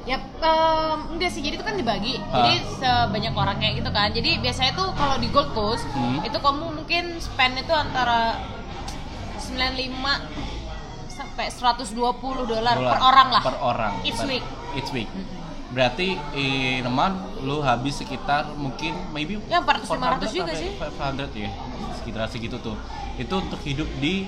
Ya, 0.05 0.21
em, 0.21 0.99
enggak 1.11 1.33
sih. 1.33 1.41
Jadi 1.41 1.57
itu 1.57 1.65
kan 1.65 1.73
dibagi. 1.73 2.15
Jadi 2.15 2.53
sebanyak 2.77 3.33
orang 3.33 3.57
kayak 3.57 3.81
gitu 3.81 3.89
kan. 3.89 4.07
Jadi 4.07 4.37
biasanya 4.37 4.71
tuh 4.71 4.93
kalau 4.93 5.17
di 5.17 5.27
Gold 5.27 5.51
Coast 5.51 5.83
Hmm. 5.89 6.21
itu 6.21 6.37
kamu 6.37 6.65
mungkin 6.75 7.17
spend 7.17 7.57
itu 7.57 7.73
antara 7.73 8.37
95 9.37 10.21
sampai 11.09 11.49
120 11.49 11.97
dolar 12.45 12.75
per 12.77 12.99
orang 12.99 13.27
lah. 13.31 13.41
Per 13.41 13.57
orang. 13.59 13.93
Each 14.03 14.15
Per- 14.15 14.29
week. 14.29 14.45
Each 14.75 14.91
week. 14.91 15.09
Mm-mm. 15.09 15.36
Berarti 15.67 16.15
month 16.87 17.43
lu 17.43 17.59
habis 17.59 17.99
sekitar 17.99 18.55
mungkin 18.55 18.95
maybe 19.11 19.35
Ya, 19.51 19.59
400, 19.59 20.31
500 20.31 20.31
juga 20.31 20.53
sih. 20.55 20.71
500 20.79 21.31
ya. 21.35 21.49
Sekitar 21.99 22.21
segitu 22.31 22.57
tuh. 22.63 22.77
Itu 23.19 23.43
untuk 23.43 23.59
hidup 23.67 23.89
di 23.99 24.27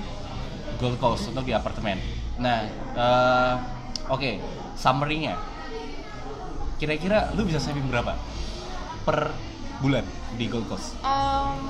Gold 0.76 1.00
Coast 1.00 1.32
untuk 1.32 1.44
di 1.44 1.52
apartemen. 1.56 1.96
Nah, 2.40 2.64
eh, 2.96 3.54
oke, 4.08 4.30
summary-nya. 4.76 5.36
Kira-kira 6.80 7.28
lu 7.36 7.44
bisa 7.44 7.60
saving 7.60 7.84
berapa 7.88 8.16
per 9.04 9.32
bulan 9.80 10.04
di 10.36 10.44
Gold 10.48 10.68
Coast 10.68 10.96
Em, 11.00 11.60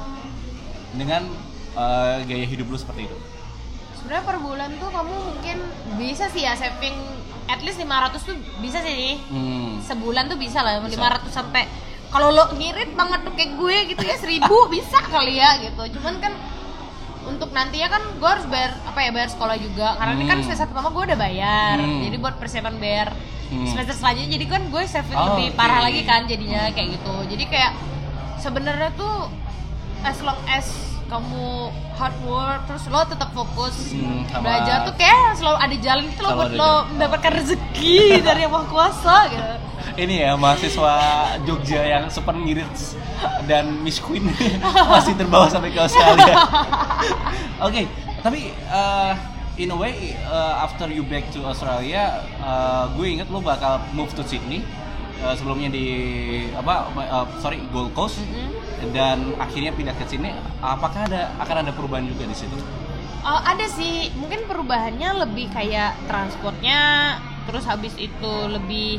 dengan 0.94 1.26
eh, 1.74 2.16
gaya 2.26 2.46
hidup 2.46 2.70
lu 2.70 2.78
seperti 2.78 3.06
itu? 3.10 3.16
Sebenarnya 4.00 4.24
per 4.24 4.38
bulan 4.38 4.70
tuh 4.74 4.88
kamu 4.88 5.12
mungkin 5.22 5.56
bisa 5.94 6.26
sih 6.26 6.42
ya 6.42 6.52
saving 6.54 6.96
at 7.46 7.60
least 7.60 7.76
500 7.76 8.16
tuh 8.18 8.34
bisa 8.58 8.80
sih. 8.80 9.20
Hmm. 9.26 9.78
Sebulan 9.80 10.26
tuh 10.26 10.36
bisa 10.36 10.60
lah 10.60 10.80
Bisa. 10.80 10.96
500 10.96 11.28
sampai 11.30 11.68
kalau 12.08 12.28
lo 12.28 12.50
ngirit 12.52 12.90
banget 12.92 13.22
tuh 13.22 13.32
kayak 13.32 13.52
gue 13.54 13.76
gitu 13.88 14.02
ya 14.02 14.16
1000 14.16 14.40
bisa 14.74 14.98
kali 15.04 15.36
ya 15.36 15.60
gitu. 15.60 15.82
Cuman 15.94 16.16
kan 16.18 16.32
untuk 17.22 17.50
nantinya 17.50 17.88
kan 17.90 18.02
gue 18.16 18.28
harus 18.28 18.46
bayar 18.46 18.72
apa 18.82 18.98
ya 18.98 19.10
bayar 19.10 19.28
sekolah 19.28 19.56
juga 19.56 19.92
karena 19.94 20.12
ini 20.14 20.24
kan 20.24 20.36
Hmm. 20.36 20.44
semester 20.46 20.66
pertama 20.66 20.88
gue 20.88 21.04
udah 21.04 21.18
bayar 21.20 21.76
Hmm. 21.76 22.00
jadi 22.02 22.16
buat 22.16 22.34
persiapan 22.34 22.74
bayar 22.76 23.08
Hmm. 23.46 23.66
semester 23.66 23.92
selanjutnya 23.92 24.30
jadi 24.32 24.46
kan 24.48 24.62
gue 24.64 24.82
saving 24.84 25.14
Oh, 25.14 25.26
lebih 25.30 25.52
oke. 25.52 25.58
parah 25.58 25.84
lagi 25.84 26.02
kan 26.02 26.24
jadinya 26.24 26.72
kayak 26.72 26.96
gitu 26.96 27.14
jadi 27.28 27.44
kayak 27.44 27.72
sebenarnya 28.38 28.90
tuh 28.94 29.28
as 30.00 30.16
long 30.22 30.40
as 30.48 30.89
kamu 31.10 31.68
hard 31.92 32.16
work 32.22 32.60
terus 32.64 32.86
lo 32.86 33.02
tetap 33.02 33.28
fokus 33.30 33.90
Hmm, 33.90 34.22
sama- 34.24 34.46
belajar 34.46 34.86
tuh 34.86 34.94
kayak 34.94 35.34
selalu 35.34 35.58
ada 35.58 35.76
jalan 35.76 36.04
itu 36.06 36.20
lo 36.20 36.30
buat 36.32 36.52
lo 36.52 36.72
mendapatkan 36.88 37.32
rezeki 37.36 37.96
dari 38.26 38.40
yang 38.40 38.52
maha 38.52 38.66
kuasa 38.66 39.14
gitu 39.28 39.52
Ini 39.92 40.14
ya 40.22 40.32
mahasiswa 40.32 40.94
Jogja 41.42 41.82
yang 41.82 42.04
super 42.06 42.32
ngirit 42.32 42.70
dan 43.44 43.82
Miss 43.82 43.98
Queen 43.98 44.22
masih 44.92 45.12
terbawa 45.12 45.44
sampai 45.44 45.68
ke 45.68 45.80
Australia. 45.82 46.40
Oke, 47.66 47.84
tapi 48.18 48.54
uh, 48.66 49.12
in 49.56 49.68
a 49.68 49.76
way 49.76 50.14
uh, 50.22 50.62
after 50.62 50.86
you 50.86 51.02
back 51.02 51.28
to 51.28 51.42
Australia, 51.42 52.22
uh, 52.38 52.88
gue 52.90 53.06
inget 53.10 53.28
lo 53.28 53.42
bakal 53.42 53.82
move 53.90 54.08
to 54.14 54.22
Sydney. 54.22 54.62
Uh, 55.18 55.34
sebelumnya 55.34 55.68
di 55.68 55.84
apa 56.50 56.88
uh, 56.94 57.26
sorry 57.36 57.60
Gold 57.68 57.92
Coast 57.92 58.16
Mm-mm. 58.22 58.56
Dan 58.90 59.36
akhirnya 59.36 59.72
pindah 59.76 59.94
ke 59.94 60.04
sini. 60.08 60.32
Apakah 60.64 61.06
ada 61.06 61.30
akan 61.40 61.56
ada 61.68 61.72
perubahan 61.76 62.08
juga 62.08 62.24
di 62.24 62.36
situ? 62.36 62.56
Oh, 63.20 63.40
ada 63.44 63.68
sih, 63.68 64.08
mungkin 64.16 64.48
perubahannya 64.48 65.28
lebih 65.28 65.52
kayak 65.52 65.92
transportnya, 66.08 67.14
terus 67.44 67.68
habis 67.68 67.92
itu 68.00 68.32
lebih 68.48 68.96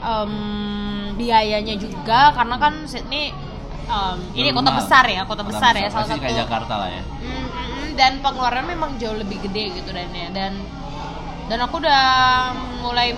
em, 0.00 0.32
biayanya 1.20 1.76
juga, 1.76 2.32
karena 2.32 2.56
kan 2.56 2.88
Sydney 2.88 3.36
em, 3.92 4.18
ini 4.32 4.56
kota 4.56 4.72
besar 4.72 5.04
ya, 5.04 5.28
kota, 5.28 5.44
besar, 5.44 5.76
ya, 5.76 5.92
salah 5.92 6.08
satu. 6.08 6.24
kayak 6.24 6.48
Jakarta 6.48 6.74
lah 6.80 6.88
ya. 6.88 7.02
Mm, 7.04 7.28
mm, 7.28 7.44
mm, 7.52 7.88
dan 8.00 8.12
pengeluaran 8.24 8.64
memang 8.64 8.96
jauh 8.96 9.20
lebih 9.20 9.36
gede 9.44 9.84
gitu 9.84 9.92
dan 9.92 10.08
ya 10.16 10.28
dan 10.32 10.52
dan 11.52 11.58
aku 11.60 11.76
udah 11.78 12.02
mulai 12.80 13.12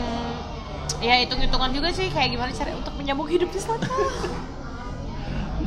ya 0.99 1.15
hitung-hitungan 1.23 1.71
juga 1.71 1.95
sih 1.95 2.11
kayak 2.11 2.35
gimana 2.35 2.51
cara 2.51 2.75
untuk 2.75 2.91
menyambung 2.99 3.31
hidup 3.31 3.55
di 3.55 3.61
sana. 3.63 3.87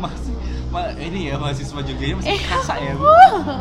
masih 0.01 0.33
ma, 0.73 0.89
ini 0.97 1.29
ya 1.29 1.35
mahasiswa 1.37 1.79
Jogja 1.79 2.15
masih 2.17 2.33
Eh. 2.33 2.41
kerasa 2.41 2.73
ya. 2.75 2.93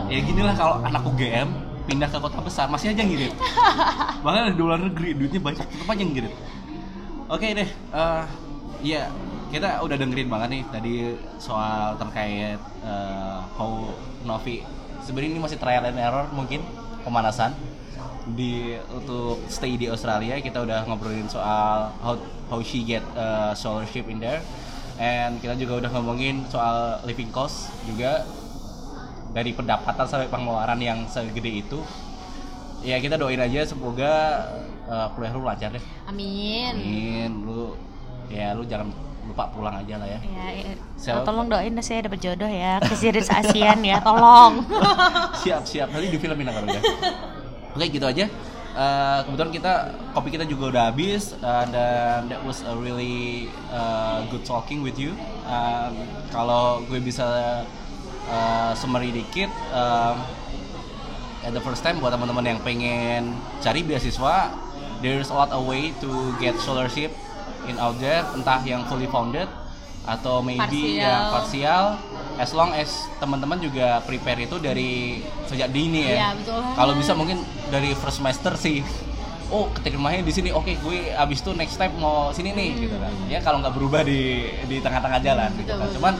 Ya 0.08 0.18
gini 0.24 0.40
lah 0.40 0.54
kalau 0.56 0.80
anak 0.80 1.04
UGM 1.04 1.48
pindah 1.84 2.08
ke 2.08 2.16
kota 2.16 2.40
besar 2.40 2.66
masih 2.66 2.90
aja 2.90 3.02
ngirit. 3.04 3.34
Bahkan 4.24 4.56
di 4.56 4.62
luar 4.62 4.80
negeri 4.80 5.12
duitnya 5.12 5.40
banyak 5.40 5.66
tetap 5.66 5.86
aja 5.86 6.04
ngirit. 6.04 6.34
Oke 7.28 7.46
deh 7.52 7.68
eh 7.68 8.24
ya 8.80 9.12
kita 9.50 9.82
udah 9.82 9.96
dengerin 9.98 10.30
banget 10.30 10.48
nih 10.50 10.62
tadi 10.70 10.94
soal 11.36 11.98
terkait 11.98 12.56
eh, 12.82 13.38
how 13.54 13.90
Novi. 14.24 14.62
Sebenarnya 15.04 15.30
ini 15.34 15.40
masih 15.42 15.58
trial 15.58 15.84
and 15.84 15.98
error 15.98 16.26
mungkin 16.32 16.62
pemanasan. 17.02 17.52
Di 18.30 18.76
untuk 18.92 19.42
stay 19.48 19.74
di 19.74 19.88
Australia 19.88 20.38
kita 20.38 20.62
udah 20.62 20.86
ngobrolin 20.86 21.26
soal 21.26 21.90
how 21.98 22.14
how 22.46 22.60
she 22.62 22.84
get 22.84 23.02
uh, 23.16 23.50
scholarship 23.56 24.06
in 24.06 24.20
there 24.22 24.38
and 25.00 25.40
kita 25.40 25.56
juga 25.56 25.80
udah 25.80 25.90
ngomongin 25.96 26.44
soal 26.52 27.00
living 27.08 27.32
cost 27.32 27.72
juga. 27.88 28.28
Dari 29.30 29.54
pendapatan 29.54 30.04
sampai 30.10 30.26
pengeluaran 30.26 30.76
yang 30.82 31.06
segede 31.06 31.62
itu. 31.62 31.78
Ya 32.82 32.98
kita 32.98 33.14
doain 33.14 33.38
aja 33.38 33.62
semoga 33.62 34.42
uh, 34.90 35.06
kuliah 35.14 35.32
lu 35.32 35.46
lancar 35.46 35.70
deh. 35.70 35.84
Amin. 36.04 36.74
Amin. 36.76 37.30
Lu 37.46 37.78
ya 38.28 38.52
lu 38.52 38.66
jangan 38.66 38.90
lupa 39.24 39.46
pulang 39.54 39.78
aja 39.78 40.02
lah 40.02 40.08
ya. 40.10 40.20
Ya, 40.26 40.46
ya. 40.50 40.72
Siapa? 40.98 41.22
tolong 41.22 41.46
doain 41.46 41.70
deh 41.70 41.84
saya 41.86 42.10
dapat 42.10 42.18
jodoh 42.18 42.50
ya. 42.50 42.82
Ke 42.82 42.92
series 42.98 43.30
ASEAN 43.30 43.80
ya, 43.86 44.02
tolong. 44.02 44.66
siap 45.46 45.62
siap. 45.62 45.94
Nanti 45.94 46.10
di 46.10 46.18
filmin 46.18 46.50
kalau 46.50 46.66
udah 46.74 46.82
oke 47.78 47.86
gitu 47.86 48.06
aja 48.06 48.26
Eh, 48.70 49.18
kebetulan 49.26 49.50
kita 49.50 49.72
kopi 50.14 50.30
kita 50.30 50.46
juga 50.46 50.70
udah 50.70 50.84
habis 50.94 51.34
eh, 51.34 51.64
dan 51.74 52.30
that 52.30 52.38
was 52.46 52.62
a 52.62 52.70
really 52.78 53.50
uh, 53.74 54.22
good 54.30 54.46
talking 54.46 54.78
with 54.86 54.94
you. 54.94 55.10
Um, 55.42 56.06
kalau 56.30 56.78
gue 56.86 57.02
bisa 57.02 57.26
uh, 58.30 58.72
summary 58.78 59.10
dikit 59.10 59.50
um, 59.74 60.22
at 61.42 61.50
the 61.50 61.58
first 61.58 61.82
time 61.82 61.98
buat 61.98 62.14
teman-teman 62.14 62.46
yang 62.46 62.60
pengen 62.62 63.34
cari 63.58 63.82
beasiswa 63.82 64.54
there's 65.02 65.32
a 65.32 65.36
lot 65.36 65.50
of 65.50 65.66
way 65.66 65.90
to 65.98 66.30
get 66.38 66.54
scholarship 66.62 67.10
in 67.66 67.74
out 67.82 67.98
there 67.98 68.22
entah 68.38 68.62
yang 68.62 68.86
fully 68.86 69.10
founded 69.10 69.50
atau 70.08 70.40
maybe 70.40 70.60
Parsial. 70.60 70.96
yang 70.96 71.22
parsial. 71.32 71.84
As 72.40 72.50
long 72.56 72.72
as 72.72 73.04
teman-teman 73.20 73.60
juga 73.60 74.00
prepare 74.08 74.48
itu 74.48 74.56
dari 74.56 75.20
sejak 75.44 75.68
dini 75.68 76.08
ya. 76.08 76.16
Iya, 76.16 76.28
betul. 76.40 76.56
Banget. 76.56 76.76
kalau 76.80 76.92
bisa 76.96 77.12
mungkin 77.12 77.38
dari 77.68 77.92
first 77.92 78.24
semester 78.24 78.56
sih. 78.56 78.80
Oh 79.52 79.68
keterimanya 79.76 80.24
di 80.24 80.32
sini. 80.32 80.48
Oke 80.54 80.78
gue 80.80 81.12
abis 81.12 81.44
itu 81.44 81.52
next 81.52 81.76
step 81.76 81.92
mau 82.00 82.32
sini 82.32 82.56
nih 82.56 82.88
gitu 82.88 82.96
kan. 82.96 83.12
Ya 83.28 83.44
kalau 83.44 83.60
nggak 83.60 83.74
berubah 83.76 84.00
di 84.06 84.48
di 84.70 84.80
tengah-tengah 84.80 85.20
jalan 85.20 85.50
gitu 85.60 85.68
Betul, 85.68 85.76
kan. 85.76 85.84
Betul. 85.84 85.96
cuman 86.00 86.14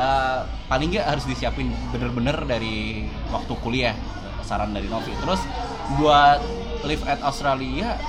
uh, 0.00 0.38
paling 0.70 0.88
nggak 0.96 1.06
harus 1.12 1.24
disiapin 1.28 1.68
bener-bener 1.92 2.36
dari 2.48 3.04
waktu 3.28 3.52
kuliah. 3.60 3.96
Saran 4.46 4.72
dari 4.72 4.88
Novi. 4.88 5.12
Terus 5.14 5.44
buat 6.00 6.40
live 6.88 7.04
at 7.04 7.20
Australia 7.20 8.00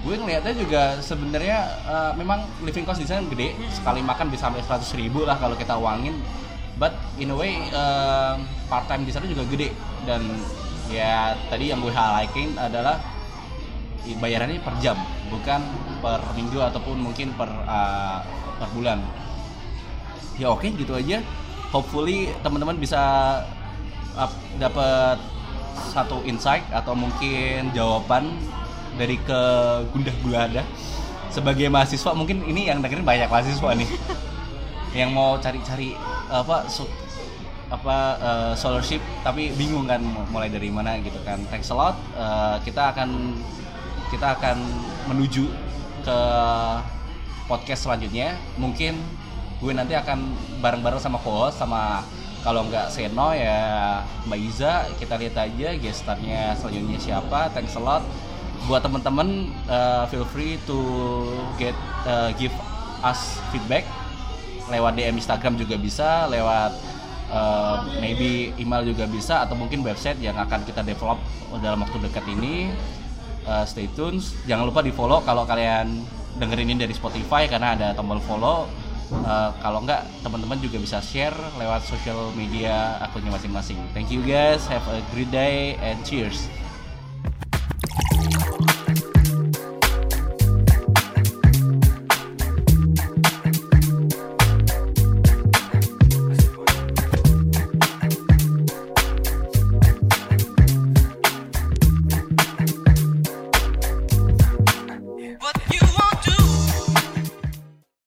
gue 0.00 0.14
ngelihatnya 0.16 0.54
juga 0.56 0.82
sebenarnya 1.04 1.58
uh, 1.84 2.12
memang 2.16 2.40
living 2.64 2.88
cost 2.88 3.04
di 3.04 3.08
sana 3.08 3.20
gede. 3.28 3.52
Sekali 3.68 4.00
makan 4.00 4.32
bisa 4.32 4.48
sampai 4.48 4.64
100 4.64 5.00
ribu 5.00 5.28
lah 5.28 5.36
kalau 5.36 5.52
kita 5.56 5.76
uangin. 5.76 6.16
But 6.80 6.96
in 7.20 7.28
a 7.28 7.36
way 7.36 7.60
uh, 7.76 8.40
part 8.72 8.88
time 8.88 9.04
di 9.04 9.12
sana 9.12 9.28
juga 9.28 9.44
gede. 9.44 9.76
Dan 10.08 10.24
ya 10.88 11.36
tadi 11.52 11.68
yang 11.68 11.84
gue 11.84 11.92
highlighting 11.92 12.56
adalah 12.56 12.96
bayarannya 14.10 14.58
per 14.64 14.74
jam 14.80 14.96
bukan 15.28 15.60
per 16.00 16.18
minggu 16.32 16.56
ataupun 16.56 16.96
mungkin 16.96 17.36
per 17.36 17.52
uh, 17.68 18.24
per 18.56 18.68
bulan. 18.72 19.04
Ya 20.40 20.48
oke 20.48 20.64
gitu 20.64 20.96
aja. 20.96 21.20
Hopefully 21.76 22.32
teman-teman 22.40 22.80
bisa 22.80 22.98
uh, 24.16 24.32
dapat 24.56 25.20
satu 25.92 26.24
insight 26.24 26.64
atau 26.72 26.96
mungkin 26.96 27.68
jawaban 27.76 28.32
dari 29.00 29.16
ke 29.16 29.40
gundah 29.96 30.12
gulada. 30.20 30.62
Sebagai 31.32 31.72
mahasiswa 31.72 32.12
mungkin 32.12 32.44
ini 32.44 32.68
yang 32.68 32.84
dengerin 32.84 33.06
banyak 33.08 33.32
mahasiswa 33.32 33.72
nih. 33.72 33.88
Yang 35.00 35.10
mau 35.14 35.38
cari-cari 35.38 35.94
apa 36.26 36.66
su- 36.66 36.90
apa 37.70 38.18
uh, 38.18 38.52
scholarship 38.58 38.98
tapi 39.22 39.54
bingung 39.54 39.86
kan 39.86 40.02
mulai 40.34 40.50
dari 40.50 40.66
mana 40.68 40.98
gitu 40.98 41.16
kan. 41.22 41.38
Thanks 41.48 41.70
a 41.70 41.76
lot. 41.78 41.94
Uh, 42.18 42.58
kita 42.66 42.90
akan 42.90 43.38
kita 44.10 44.34
akan 44.34 44.58
menuju 45.06 45.46
ke 46.02 46.18
podcast 47.46 47.86
selanjutnya. 47.86 48.34
Mungkin 48.58 48.98
gue 49.62 49.72
nanti 49.72 49.94
akan 49.94 50.34
bareng-bareng 50.58 50.98
sama 50.98 51.22
co 51.22 51.46
sama 51.54 52.02
kalau 52.42 52.66
nggak 52.66 52.90
Seno 52.90 53.36
ya 53.36 54.00
Mbak 54.26 54.40
Iza 54.40 54.72
kita 54.96 55.14
lihat 55.20 55.36
aja 55.38 55.68
gestarnya 55.78 56.58
selanjutnya 56.58 56.98
siapa. 56.98 57.54
Thanks 57.54 57.78
a 57.78 57.82
lot 57.82 58.02
buat 58.68 58.84
teman-teman 58.84 59.48
uh, 59.68 60.04
feel 60.10 60.26
free 60.28 60.60
to 60.68 60.76
get 61.56 61.76
uh, 62.04 62.32
give 62.36 62.52
us 63.00 63.40
feedback 63.52 63.88
lewat 64.70 64.94
DM 64.96 65.18
Instagram 65.18 65.58
juga 65.58 65.74
bisa 65.80 66.30
lewat 66.30 66.72
uh, 67.30 67.86
maybe 67.98 68.54
email 68.58 68.86
juga 68.86 69.06
bisa 69.10 69.42
atau 69.46 69.58
mungkin 69.58 69.82
website 69.82 70.18
yang 70.22 70.38
akan 70.38 70.62
kita 70.66 70.82
develop 70.86 71.18
dalam 71.62 71.82
waktu 71.82 71.98
dekat 72.02 72.26
ini. 72.30 72.70
Uh, 73.48 73.64
stay 73.64 73.88
tune. 73.96 74.20
Jangan 74.46 74.68
lupa 74.68 74.84
di 74.84 74.92
follow 74.92 75.24
kalau 75.24 75.48
kalian 75.48 76.04
dengerin 76.38 76.70
ini 76.70 76.86
dari 76.86 76.94
Spotify 76.94 77.50
karena 77.50 77.74
ada 77.74 77.88
tombol 77.96 78.22
follow. 78.22 78.70
Uh, 79.10 79.50
kalau 79.58 79.82
enggak 79.82 80.06
teman-teman 80.22 80.54
juga 80.62 80.78
bisa 80.78 81.02
share 81.02 81.34
lewat 81.58 81.82
social 81.82 82.30
media 82.38 82.94
akunnya 83.02 83.34
masing-masing. 83.34 83.80
Thank 83.90 84.14
you 84.14 84.22
guys. 84.22 84.70
Have 84.70 84.86
a 84.86 85.02
great 85.10 85.34
day 85.34 85.74
and 85.82 85.98
cheers 86.06 86.46